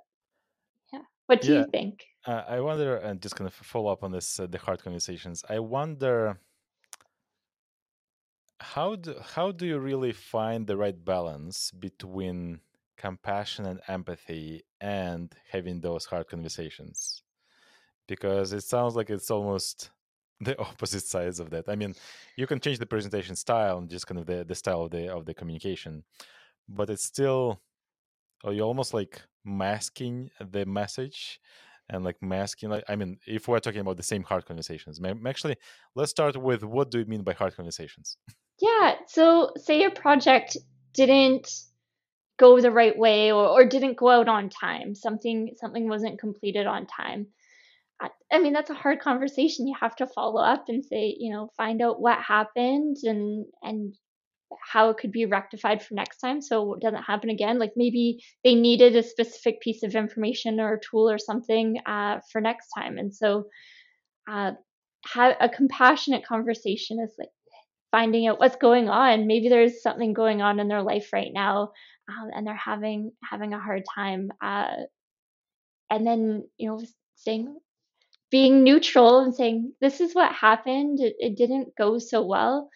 yeah. 0.92 1.00
What 1.28 1.42
do 1.42 1.54
yeah. 1.54 1.60
you 1.60 1.66
think? 1.72 2.04
Uh, 2.26 2.44
I 2.48 2.60
wonder, 2.60 2.98
and 2.98 3.22
just 3.22 3.36
kind 3.36 3.48
of 3.48 3.54
follow 3.54 3.92
up 3.92 4.04
on 4.04 4.12
this, 4.12 4.40
uh, 4.40 4.48
the 4.48 4.58
hard 4.58 4.84
conversations. 4.84 5.44
I 5.50 5.60
wonder 5.60 6.40
how 8.60 8.96
do 8.96 9.16
how 9.20 9.52
do 9.52 9.66
you 9.66 9.80
really 9.80 10.14
find 10.14 10.68
the 10.68 10.78
right 10.78 11.04
balance 11.04 11.72
between 11.72 12.60
compassion 12.96 13.66
and 13.66 13.80
empathy 13.88 14.64
and 14.80 15.34
having 15.50 15.82
those 15.82 16.06
hard 16.06 16.28
conversations? 16.28 17.24
Because 18.12 18.52
it 18.52 18.64
sounds 18.64 18.94
like 18.98 19.10
it's 19.10 19.32
almost 19.32 19.90
the 20.42 20.60
opposite 20.60 21.06
sides 21.06 21.40
of 21.40 21.50
that. 21.52 21.70
I 21.70 21.76
mean, 21.76 21.96
you 22.36 22.46
can 22.46 22.60
change 22.60 22.78
the 22.78 22.86
presentation 22.86 23.38
style 23.38 23.78
and 23.78 23.90
just 23.90 24.06
kind 24.06 24.20
of 24.20 24.26
the, 24.26 24.44
the 24.44 24.56
style 24.56 24.82
of 24.84 24.92
the 24.92 25.04
of 25.18 25.26
the 25.26 25.34
communication, 25.34 26.04
but 26.68 26.90
it's 26.90 27.06
still 27.06 27.62
oh, 28.44 28.52
you're 28.52 28.66
almost 28.66 28.94
like 28.94 29.22
masking 29.46 30.30
the 30.52 30.66
message 30.66 31.40
and 31.90 32.04
like 32.06 32.18
masking 32.22 32.70
like 32.70 32.84
i 32.88 32.96
mean 32.96 33.18
if 33.26 33.48
we're 33.48 33.60
talking 33.60 33.82
about 33.82 33.98
the 33.98 34.04
same 34.04 34.24
hard 34.24 34.46
conversations 34.46 35.00
actually 35.26 35.56
let's 35.96 36.12
start 36.12 36.36
with 36.38 36.64
what 36.64 36.92
do 36.92 37.00
you 37.00 37.06
mean 37.06 37.24
by 37.24 37.34
hard 37.34 37.56
conversations 37.56 38.18
yeah 38.60 38.96
so 39.08 39.52
say 39.58 39.82
your 39.82 39.92
project 39.92 40.58
didn't 40.94 41.50
go 42.38 42.62
the 42.62 42.72
right 42.72 42.98
way 42.98 43.32
or, 43.32 43.48
or 43.48 43.66
didn't 43.66 43.98
go 43.98 44.10
out 44.10 44.28
on 44.28 44.48
time 44.50 44.94
something 44.94 45.52
something 45.60 45.90
wasn't 45.90 46.20
completed 46.20 46.68
on 46.68 46.86
time 46.86 47.28
I, 48.32 48.40
mean 48.40 48.54
that's 48.54 48.70
a 48.70 48.76
hard 48.76 49.00
conversation. 49.00 49.68
You 49.68 49.76
have 49.80 49.96
to 49.98 50.08
follow 50.08 50.42
up 50.42 50.66
and 50.68 50.84
say 50.84 51.16
you 51.18 51.32
know 51.34 51.50
find 51.58 51.82
out 51.82 52.02
what 52.02 52.20
happened 52.20 52.98
and 53.04 53.46
and 53.62 53.94
how 54.60 54.90
it 54.90 54.98
could 54.98 55.12
be 55.12 55.26
rectified 55.26 55.82
for 55.82 55.94
next 55.94 56.18
time 56.18 56.42
so 56.42 56.74
it 56.74 56.82
doesn't 56.82 57.04
happen 57.04 57.30
again. 57.30 57.60
Like 57.60 57.74
maybe 57.76 58.24
they 58.44 58.56
needed 58.56 58.96
a 58.96 59.04
specific 59.04 59.62
piece 59.62 59.84
of 59.84 59.96
information 59.96 60.60
or 60.60 60.80
tool 60.80 61.10
or 61.10 61.18
something 61.18 61.78
uh, 61.86 62.20
for 62.32 62.42
next 62.42 62.68
time. 62.78 62.98
And 62.98 63.14
so 63.16 63.46
uh, 64.30 64.52
have 65.06 65.36
a 65.40 65.50
compassionate 65.50 66.26
conversation 66.26 67.00
is 67.00 67.14
like 67.18 67.30
finding 67.92 68.28
out 68.28 68.40
what's 68.40 68.58
going 68.58 68.90
on. 68.90 69.28
Maybe 69.28 69.50
there's 69.50 69.82
something 69.82 70.14
going 70.14 70.42
on 70.42 70.60
in 70.60 70.68
their 70.68 70.84
life 70.84 71.10
right 71.14 71.32
now 71.34 71.72
um, 72.10 72.30
and 72.34 72.46
they're 72.46 72.56
having 72.56 73.12
having 73.24 73.54
a 73.54 73.60
hard 73.60 73.84
time 73.94 74.32
uh, 74.42 74.76
and 75.90 76.06
then 76.06 76.48
you 76.58 76.70
know 76.70 76.82
saying 77.16 77.58
being 78.32 78.64
neutral 78.64 79.20
and 79.20 79.36
saying 79.36 79.74
this 79.82 80.02
is 80.02 80.14
what 80.14 80.34
happened 80.34 81.00
it, 81.00 81.16
it 81.20 81.38
didn't 81.38 81.70
go 81.78 82.00
so 82.00 82.26
well 82.26 82.70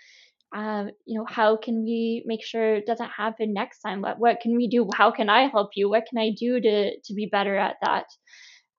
um, 0.55 0.91
you 1.05 1.19
know, 1.19 1.25
how 1.27 1.57
can 1.57 1.83
we 1.83 2.23
make 2.25 2.45
sure 2.45 2.75
it 2.75 2.85
doesn't 2.85 3.09
happen 3.09 3.53
next 3.53 3.81
time? 3.81 4.01
What 4.01 4.19
what 4.19 4.39
can 4.39 4.55
we 4.55 4.69
do? 4.69 4.87
How 4.95 5.11
can 5.11 5.29
I 5.29 5.47
help 5.49 5.71
you? 5.75 5.89
What 5.89 6.05
can 6.09 6.17
I 6.17 6.31
do 6.31 6.61
to 6.61 6.97
to 6.97 7.13
be 7.13 7.25
better 7.25 7.57
at 7.57 7.75
that? 7.83 8.05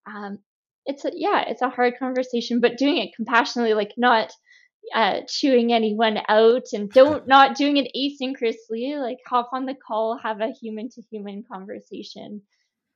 Um, 0.07 0.39
it's 0.87 1.05
a 1.05 1.11
yeah, 1.15 1.45
it's 1.47 1.61
a 1.61 1.69
hard 1.69 1.99
conversation, 1.99 2.61
but 2.61 2.79
doing 2.79 2.97
it 2.97 3.15
compassionately, 3.15 3.75
like 3.75 3.93
not 3.99 4.33
uh, 4.95 5.21
chewing 5.29 5.71
anyone 5.71 6.19
out, 6.31 6.63
and 6.73 6.91
don't 6.95 7.29
not 7.29 7.57
doing 7.57 7.77
it 7.77 7.91
asynchronously. 7.95 8.99
Like 8.99 9.19
hop 9.27 9.51
on 9.53 9.67
the 9.67 9.75
call, 9.75 10.19
have 10.23 10.41
a 10.41 10.53
human 10.53 10.89
to 10.91 11.03
human 11.11 11.45
conversation. 11.51 12.41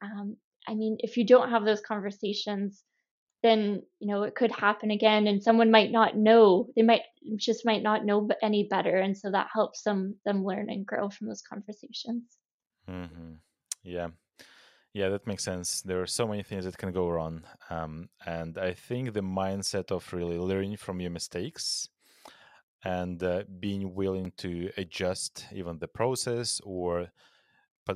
Um, 0.02 0.36
I 0.66 0.74
mean, 0.74 0.96
if 1.00 1.18
you 1.18 1.26
don't 1.26 1.50
have 1.50 1.66
those 1.66 1.82
conversations, 1.82 2.82
then 3.42 3.82
you 3.98 4.08
know 4.08 4.22
it 4.22 4.34
could 4.34 4.52
happen 4.52 4.90
again 4.90 5.26
and 5.26 5.42
someone 5.42 5.70
might 5.70 5.90
not 5.90 6.16
know 6.16 6.68
they 6.76 6.82
might 6.82 7.02
just 7.36 7.64
might 7.64 7.82
not 7.82 8.04
know 8.04 8.28
any 8.42 8.66
better 8.68 8.96
and 8.96 9.16
so 9.16 9.30
that 9.30 9.48
helps 9.52 9.82
them 9.82 10.16
them 10.24 10.44
learn 10.44 10.68
and 10.70 10.86
grow 10.86 11.08
from 11.08 11.28
those 11.28 11.42
conversations. 11.42 12.24
Mm-hmm. 12.88 13.32
yeah. 13.82 14.08
Yeah 14.92 15.10
that 15.10 15.26
makes 15.26 15.44
sense. 15.44 15.82
There 15.82 16.02
are 16.02 16.06
so 16.06 16.26
many 16.26 16.42
things 16.42 16.64
that 16.64 16.76
can 16.76 16.92
go 16.92 17.08
wrong 17.08 17.42
um, 17.70 18.08
and 18.26 18.58
i 18.58 18.72
think 18.72 19.12
the 19.12 19.20
mindset 19.20 19.90
of 19.90 20.12
really 20.12 20.38
learning 20.38 20.76
from 20.76 21.00
your 21.00 21.10
mistakes 21.10 21.88
and 22.84 23.22
uh, 23.22 23.44
being 23.58 23.94
willing 23.94 24.32
to 24.38 24.70
adjust 24.76 25.46
even 25.52 25.78
the 25.78 25.88
process 25.88 26.60
or 26.64 27.10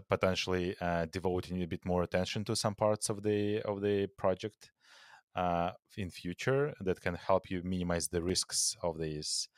potentially 0.08 0.74
uh, 0.80 1.06
devoting 1.06 1.62
a 1.62 1.66
bit 1.66 1.84
more 1.84 2.02
attention 2.02 2.44
to 2.44 2.56
some 2.56 2.74
parts 2.74 3.08
of 3.08 3.22
the 3.22 3.60
of 3.62 3.80
the 3.80 4.06
project 4.18 4.70
uh, 5.36 5.70
in 5.96 6.10
future 6.10 6.72
that 6.80 7.00
can 7.00 7.14
help 7.14 7.50
you 7.50 7.62
minimize 7.64 8.08
the 8.08 8.22
risks 8.22 8.76
of 8.82 8.98
these 8.98 9.48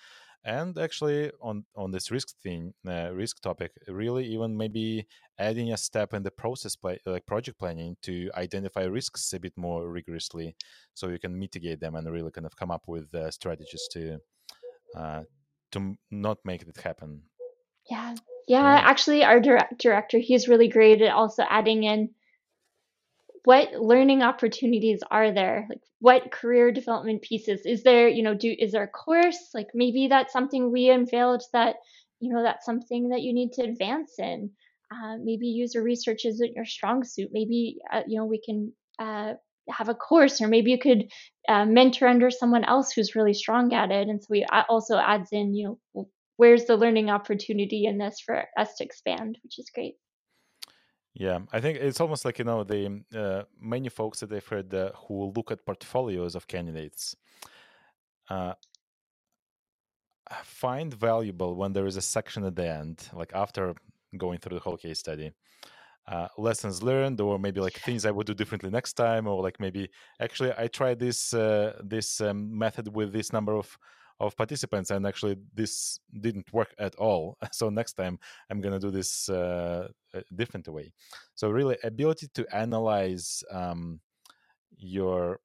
and 0.46 0.78
actually 0.78 1.30
on 1.42 1.64
on 1.74 1.90
this 1.90 2.10
risk 2.10 2.28
thing 2.42 2.72
uh, 2.88 3.10
risk 3.12 3.40
topic 3.42 3.72
really 3.88 4.24
even 4.24 4.56
maybe 4.56 5.06
adding 5.38 5.72
a 5.72 5.76
step 5.76 6.14
in 6.14 6.22
the 6.22 6.30
process 6.30 6.76
play, 6.76 6.98
like 7.04 7.26
project 7.26 7.58
planning 7.58 7.96
to 8.00 8.30
identify 8.36 8.84
risks 8.84 9.32
a 9.32 9.40
bit 9.40 9.52
more 9.56 9.88
rigorously 9.88 10.54
so 10.94 11.08
you 11.08 11.18
can 11.18 11.38
mitigate 11.38 11.80
them 11.80 11.96
and 11.96 12.10
really 12.10 12.30
kind 12.30 12.46
of 12.46 12.56
come 12.56 12.70
up 12.70 12.84
with 12.86 13.12
uh, 13.14 13.30
strategies 13.30 13.86
to 13.90 14.18
uh, 14.96 15.22
to 15.72 15.96
not 16.10 16.38
make 16.44 16.62
it 16.62 16.76
happen 16.76 17.22
yeah 17.90 18.14
yeah, 18.46 18.62
yeah. 18.62 18.80
actually 18.84 19.24
our 19.24 19.40
direct 19.40 19.78
director 19.78 20.18
he's 20.18 20.48
really 20.48 20.68
great 20.68 21.02
at 21.02 21.12
also 21.12 21.42
adding 21.50 21.82
in 21.82 22.10
what 23.46 23.74
learning 23.74 24.24
opportunities 24.24 25.04
are 25.08 25.30
there? 25.30 25.68
Like 25.70 25.80
what 26.00 26.32
career 26.32 26.72
development 26.72 27.22
pieces? 27.22 27.60
Is 27.64 27.84
there 27.84 28.08
you 28.08 28.24
know 28.24 28.34
do 28.34 28.52
is 28.58 28.72
there 28.72 28.82
a 28.82 28.88
course? 28.88 29.50
Like 29.54 29.68
maybe 29.72 30.08
that's 30.08 30.32
something 30.32 30.72
we 30.72 30.90
unveiled 30.90 31.44
that 31.52 31.76
you 32.18 32.34
know 32.34 32.42
that's 32.42 32.66
something 32.66 33.10
that 33.10 33.22
you 33.22 33.32
need 33.32 33.52
to 33.52 33.62
advance 33.62 34.14
in. 34.18 34.50
Uh, 34.90 35.18
maybe 35.22 35.46
user 35.46 35.80
research 35.80 36.24
isn't 36.24 36.56
your 36.56 36.64
strong 36.64 37.04
suit. 37.04 37.28
Maybe 37.32 37.76
uh, 37.92 38.02
you 38.08 38.18
know 38.18 38.24
we 38.24 38.42
can 38.44 38.72
uh, 38.98 39.34
have 39.70 39.88
a 39.88 39.94
course 39.94 40.40
or 40.40 40.48
maybe 40.48 40.72
you 40.72 40.78
could 40.80 41.04
uh, 41.48 41.66
mentor 41.66 42.08
under 42.08 42.32
someone 42.32 42.64
else 42.64 42.90
who's 42.90 43.14
really 43.14 43.34
strong 43.34 43.72
at 43.72 43.92
it. 43.92 44.08
And 44.08 44.20
so 44.20 44.26
we 44.28 44.44
uh, 44.44 44.64
also 44.68 44.98
adds 44.98 45.28
in 45.30 45.54
you 45.54 45.78
know 45.94 46.08
where's 46.36 46.64
the 46.64 46.76
learning 46.76 47.10
opportunity 47.10 47.84
in 47.84 47.98
this 47.98 48.18
for 48.18 48.42
us 48.58 48.74
to 48.78 48.84
expand 48.84 49.38
which 49.44 49.60
is 49.60 49.70
great 49.72 49.94
yeah, 51.18 51.38
I 51.50 51.60
think 51.60 51.78
it's 51.78 52.00
almost 52.00 52.26
like 52.26 52.38
you 52.38 52.44
know 52.44 52.62
the 52.62 53.02
uh, 53.14 53.44
many 53.58 53.88
folks 53.88 54.20
that 54.20 54.30
I've 54.30 54.46
heard 54.46 54.72
uh, 54.74 54.90
who 55.08 55.32
look 55.34 55.50
at 55.50 55.64
portfolios 55.64 56.34
of 56.34 56.46
candidates 56.46 57.16
uh, 58.28 58.52
find 60.44 60.92
valuable 60.92 61.56
when 61.56 61.72
there 61.72 61.86
is 61.86 61.96
a 61.96 62.02
section 62.02 62.44
at 62.44 62.54
the 62.54 62.68
end, 62.68 63.08
like 63.14 63.32
after 63.34 63.74
going 64.18 64.38
through 64.38 64.58
the 64.58 64.62
whole 64.62 64.76
case 64.76 64.98
study, 64.98 65.32
uh, 66.06 66.28
lessons 66.36 66.82
learned, 66.82 67.18
or 67.18 67.38
maybe 67.38 67.60
like 67.60 67.78
things 67.78 68.04
I 68.04 68.10
would 68.10 68.26
do 68.26 68.34
differently 68.34 68.68
next 68.68 68.92
time, 68.92 69.26
or 69.26 69.42
like 69.42 69.58
maybe 69.58 69.88
actually 70.20 70.52
I 70.58 70.66
tried 70.66 70.98
this 70.98 71.32
uh, 71.32 71.80
this 71.82 72.20
um, 72.20 72.58
method 72.58 72.94
with 72.94 73.14
this 73.14 73.32
number 73.32 73.56
of 73.56 73.78
of 74.20 74.36
participants 74.36 74.90
and 74.90 75.06
actually 75.06 75.36
this 75.54 76.00
didn't 76.20 76.52
work 76.52 76.74
at 76.78 76.94
all. 76.96 77.36
So 77.52 77.70
next 77.70 77.94
time 77.94 78.18
i'm 78.50 78.60
going 78.60 78.78
to 78.78 78.86
do 78.86 78.90
this 78.90 79.28
uh, 79.28 79.88
a 80.14 80.22
different 80.34 80.68
way. 80.68 80.92
So 81.34 81.50
really 81.50 81.76
ability 81.84 82.28
to 82.34 82.46
analyze 82.54 83.42
um, 83.50 84.00
your 84.76 85.40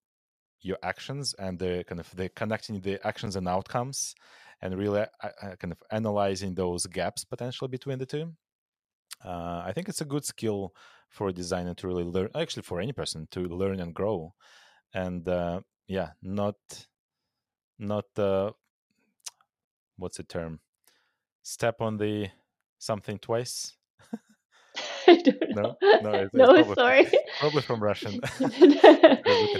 your 0.61 0.77
actions 0.83 1.33
and 1.39 1.57
the 1.57 1.83
kind 1.87 1.99
of 1.99 2.09
the 2.15 2.29
connecting 2.29 2.79
the 2.81 3.05
actions 3.05 3.35
and 3.35 3.47
outcomes 3.47 4.15
and 4.61 4.77
really 4.77 5.01
uh, 5.01 5.29
uh, 5.41 5.55
kind 5.55 5.71
of 5.71 5.81
analyzing 5.91 6.53
those 6.53 6.85
gaps 6.85 7.23
potentially 7.25 7.67
between 7.67 7.97
the 7.97 8.05
two. 8.05 8.31
Uh, 9.25 9.61
i 9.65 9.71
think 9.73 9.89
it's 9.89 10.01
a 10.01 10.05
good 10.05 10.25
skill 10.25 10.73
for 11.09 11.27
a 11.27 11.33
designer 11.33 11.73
to 11.73 11.87
really 11.87 12.03
learn 12.03 12.29
actually 12.35 12.63
for 12.63 12.79
any 12.79 12.93
person 12.93 13.27
to 13.31 13.41
learn 13.41 13.79
and 13.79 13.93
grow. 13.93 14.33
And 14.93 15.27
uh, 15.27 15.61
yeah 15.87 16.11
not 16.21 16.55
not 17.79 18.05
uh, 18.17 18.51
what's 20.01 20.17
the 20.17 20.23
term? 20.23 20.59
Step 21.43 21.81
on 21.81 21.97
the 21.97 22.27
something 22.79 23.17
twice. 23.19 23.75
I 25.07 25.15
don't 25.17 25.55
know. 25.55 25.75
No, 25.81 26.01
no, 26.01 26.11
it's, 26.11 26.33
no, 26.33 26.55
it's 26.55 26.67
probably, 26.67 26.75
sorry. 26.75 27.07
Probably 27.39 27.61
from 27.61 27.83
Russian. 27.83 28.19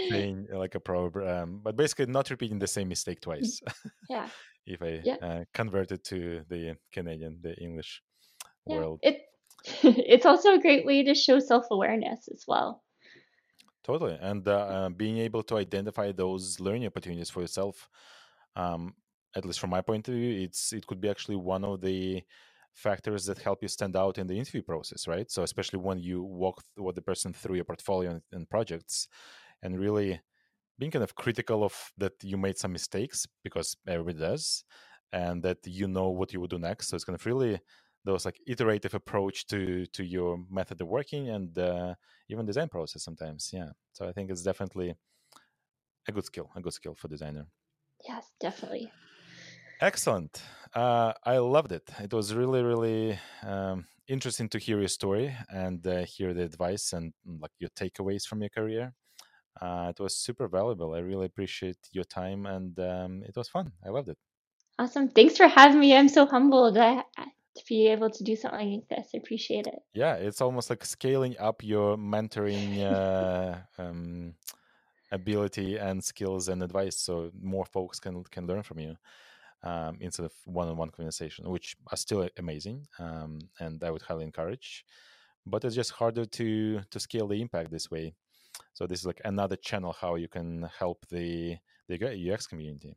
saying 0.10 0.48
like 0.52 0.76
a 0.76 0.80
proverb, 0.80 1.28
um, 1.28 1.60
but 1.64 1.76
basically 1.76 2.06
not 2.08 2.30
repeating 2.30 2.60
the 2.60 2.68
same 2.68 2.88
mistake 2.88 3.22
twice. 3.22 3.62
Yeah. 4.10 4.28
if 4.66 4.82
I 4.82 5.02
yeah. 5.04 5.16
uh, 5.22 5.44
convert 5.54 5.92
it 5.92 6.04
to 6.06 6.42
the 6.50 6.76
Canadian, 6.92 7.40
the 7.42 7.56
English 7.56 8.02
yeah. 8.66 8.76
world. 8.76 9.00
It 9.04 9.22
it's 9.84 10.26
also 10.26 10.56
a 10.56 10.60
great 10.60 10.86
way 10.86 11.04
to 11.04 11.14
show 11.14 11.40
self 11.40 11.66
awareness 11.72 12.28
as 12.34 12.46
well. 12.48 12.84
Totally, 13.84 14.18
and 14.22 14.48
uh, 14.48 14.52
uh, 14.52 14.90
being 14.90 15.18
able 15.18 15.44
to 15.44 15.58
identify 15.58 16.12
those 16.12 16.60
learning 16.60 16.86
opportunities 16.86 17.30
for 17.30 17.42
yourself 17.42 17.90
um, 18.56 18.94
at 19.36 19.46
least 19.46 19.60
from 19.60 19.70
my 19.70 19.82
point 19.82 20.08
of 20.08 20.16
view, 20.16 20.44
it's 20.44 20.74
it 20.74 20.88
could 20.88 21.02
be 21.02 21.10
actually 21.10 21.38
one 21.38 21.64
of 21.64 21.82
the 21.82 22.24
factors 22.74 23.26
that 23.26 23.38
help 23.38 23.62
you 23.62 23.68
stand 23.68 23.96
out 23.96 24.18
in 24.18 24.28
the 24.28 24.38
interview 24.38 24.62
process, 24.62 25.08
right? 25.08 25.30
So 25.30 25.44
especially 25.44 25.80
when 25.80 26.00
you 26.00 26.24
walk 26.24 26.64
with 26.78 26.96
the 26.96 27.02
person 27.02 27.34
through 27.34 27.56
your 27.56 27.66
portfolio 27.66 28.12
and, 28.12 28.22
and 28.32 28.50
projects, 28.50 29.08
and 29.62 29.80
really 29.80 30.22
being 30.80 30.92
kind 30.92 31.04
of 31.04 31.16
critical 31.16 31.64
of 31.64 31.92
that 31.98 32.14
you 32.24 32.38
made 32.38 32.58
some 32.58 32.72
mistakes 32.74 33.28
because 33.44 33.78
everybody 33.88 34.20
does, 34.20 34.64
and 35.14 35.44
that 35.44 35.60
you 35.66 35.88
know 35.88 36.10
what 36.10 36.34
you 36.34 36.42
would 36.42 36.50
do 36.52 36.60
next. 36.60 36.90
So 36.90 36.96
it's 36.96 37.06
kind 37.06 37.16
of 37.16 37.26
really 37.26 37.60
those 38.04 38.26
like 38.26 38.40
iterative 38.48 38.94
approach 38.96 39.46
to 39.48 39.86
to 39.88 40.04
your 40.04 40.40
method 40.50 40.82
of 40.82 40.88
working 40.88 41.30
and 41.30 41.58
uh, 41.58 41.96
even 42.30 42.46
design 42.46 42.70
process 42.70 43.04
sometimes. 43.04 43.52
Yeah, 43.54 43.72
so 43.94 44.08
I 44.08 44.12
think 44.14 44.32
it's 44.32 44.44
definitely 44.44 44.96
a 46.08 46.12
good 46.12 46.26
skill, 46.26 46.52
a 46.56 46.62
good 46.62 46.74
skill 46.74 46.94
for 46.96 47.08
designer. 47.08 47.48
Yes, 48.08 48.32
definitely. 48.40 48.92
Excellent. 49.82 50.44
Uh, 50.76 51.12
I 51.26 51.40
loved 51.40 51.72
it. 51.72 51.90
It 52.00 52.14
was 52.14 52.36
really, 52.36 52.62
really 52.62 53.18
um, 53.44 53.88
interesting 54.08 54.48
to 54.50 54.60
hear 54.60 54.78
your 54.78 54.88
story 54.88 55.36
and 55.50 55.86
uh, 55.88 56.06
hear 56.06 56.36
the 56.36 56.44
advice 56.44 56.94
and 56.94 57.14
like 57.26 57.52
your 57.58 57.72
takeaways 57.72 58.28
from 58.28 58.42
your 58.42 58.50
career. 58.50 58.94
Uh, 59.60 59.88
it 59.90 60.00
was 60.00 60.16
super 60.16 60.48
valuable. 60.48 60.94
I 60.94 61.00
really 61.00 61.26
appreciate 61.26 61.80
your 61.92 62.04
time 62.04 62.46
and 62.46 62.78
um, 62.80 63.24
it 63.24 63.36
was 63.36 63.50
fun. 63.50 63.72
I 63.84 63.90
loved 63.90 64.10
it. 64.10 64.18
Awesome. 64.78 65.10
Thanks 65.10 65.36
for 65.36 65.48
having 65.48 65.80
me. 65.80 65.96
I'm 65.96 66.10
so 66.10 66.28
humbled 66.28 66.76
to 66.76 67.04
be 67.68 67.88
able 67.88 68.12
to 68.12 68.24
do 68.24 68.36
something 68.36 68.74
like 68.74 68.88
this. 68.88 69.10
I 69.16 69.18
appreciate 69.18 69.66
it. 69.66 69.80
Yeah, 69.96 70.14
it's 70.14 70.42
almost 70.42 70.70
like 70.70 70.86
scaling 70.86 71.36
up 71.40 71.64
your 71.64 71.98
mentoring 71.98 72.84
uh, 72.84 73.56
um, 73.82 74.36
ability 75.12 75.78
and 75.78 76.04
skills 76.04 76.50
and 76.50 76.62
advice 76.62 76.98
so 76.98 77.32
more 77.42 77.66
folks 77.66 78.00
can 78.00 78.24
can 78.26 78.46
learn 78.46 78.62
from 78.62 78.80
you 78.80 78.96
um, 79.64 79.98
instead 80.00 80.26
of 80.26 80.34
one-on-one 80.46 80.90
conversation, 80.90 81.50
which 81.50 81.76
are 81.92 81.98
still 81.98 82.28
amazing 82.38 82.88
um, 83.00 83.40
and 83.60 83.84
I 83.84 83.92
would 83.92 84.02
highly 84.02 84.26
encourage. 84.26 84.86
But 85.46 85.64
it's 85.66 85.76
just 85.76 85.92
harder 85.92 86.26
to 86.26 86.82
to 86.92 87.00
scale 87.00 87.28
the 87.28 87.42
impact 87.42 87.72
this 87.72 87.90
way. 87.90 88.14
So 88.74 88.86
this 88.86 89.00
is 89.00 89.06
like 89.06 89.22
another 89.26 89.56
channel 89.56 89.96
how 90.00 90.16
you 90.16 90.28
can 90.28 90.70
help 90.78 91.06
the 91.10 91.58
the 91.88 92.32
UX 92.32 92.46
community. 92.46 92.96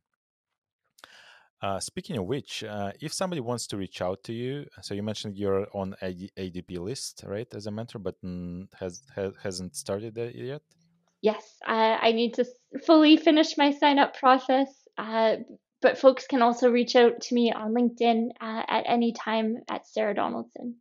Uh, 1.62 1.80
speaking 1.80 2.18
of 2.18 2.26
which, 2.26 2.62
uh, 2.62 2.92
if 3.00 3.10
somebody 3.10 3.40
wants 3.40 3.66
to 3.66 3.78
reach 3.78 4.02
out 4.02 4.22
to 4.22 4.34
you, 4.34 4.66
so 4.82 4.92
you 4.92 5.02
mentioned 5.02 5.34
you're 5.34 5.66
on 5.72 5.94
ADP 6.02 6.78
list, 6.78 7.24
right, 7.26 7.48
as 7.54 7.66
a 7.66 7.70
mentor, 7.70 7.98
but 7.98 8.16
has, 8.78 9.02
has 9.14 9.32
hasn't 9.42 9.74
started 9.74 10.14
yet. 10.34 10.60
Yes, 11.22 11.56
I, 11.64 11.96
I 12.02 12.12
need 12.12 12.34
to 12.34 12.44
fully 12.84 13.16
finish 13.16 13.56
my 13.56 13.70
sign 13.70 13.98
up 13.98 14.14
process. 14.14 14.68
But 15.84 15.98
folks 15.98 16.26
can 16.26 16.40
also 16.40 16.70
reach 16.70 16.96
out 16.96 17.20
to 17.20 17.34
me 17.34 17.52
on 17.52 17.74
LinkedIn 17.74 18.30
uh, 18.40 18.62
at 18.66 18.84
any 18.86 19.12
time 19.12 19.58
at 19.68 19.86
Sarah 19.86 20.14
Donaldson. 20.14 20.76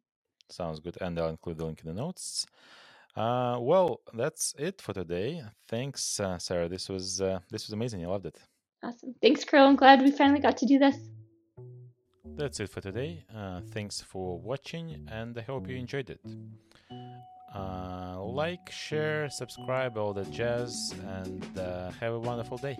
Sounds 0.49 0.79
good, 0.79 0.97
and 1.01 1.19
I'll 1.19 1.27
include 1.27 1.57
the 1.57 1.65
link 1.65 1.81
in 1.83 1.93
the 1.93 2.01
notes. 2.01 2.45
Uh, 3.13 3.57
well, 3.59 3.99
that's 4.13 4.55
it 4.57 4.79
for 4.79 4.93
today. 4.93 5.43
Thanks, 5.67 6.21
uh, 6.21 6.37
Sarah. 6.37 6.69
This 6.69 6.87
was 6.87 7.19
uh, 7.19 7.39
this 7.51 7.67
was 7.67 7.73
amazing. 7.73 8.05
I 8.05 8.07
loved 8.07 8.27
it. 8.27 8.39
Awesome. 8.81 9.13
Thanks, 9.21 9.43
Kirill. 9.43 9.67
I'm 9.67 9.75
glad 9.75 10.01
we 10.01 10.09
finally 10.09 10.39
got 10.39 10.55
to 10.59 10.65
do 10.65 10.79
this. 10.79 10.95
That's 12.37 12.61
it 12.61 12.69
for 12.69 12.79
today. 12.79 13.25
Uh, 13.35 13.59
thanks 13.71 13.99
for 13.99 14.39
watching, 14.39 15.05
and 15.11 15.37
I 15.37 15.41
hope 15.41 15.67
you 15.67 15.75
enjoyed 15.75 16.11
it. 16.11 16.21
Uh, 17.53 18.23
like, 18.23 18.71
share, 18.71 19.29
subscribe, 19.29 19.97
all 19.97 20.13
that 20.13 20.31
jazz, 20.31 20.95
and 21.17 21.59
uh, 21.59 21.91
have 21.99 22.13
a 22.13 22.19
wonderful 22.19 22.57
day. 22.57 22.77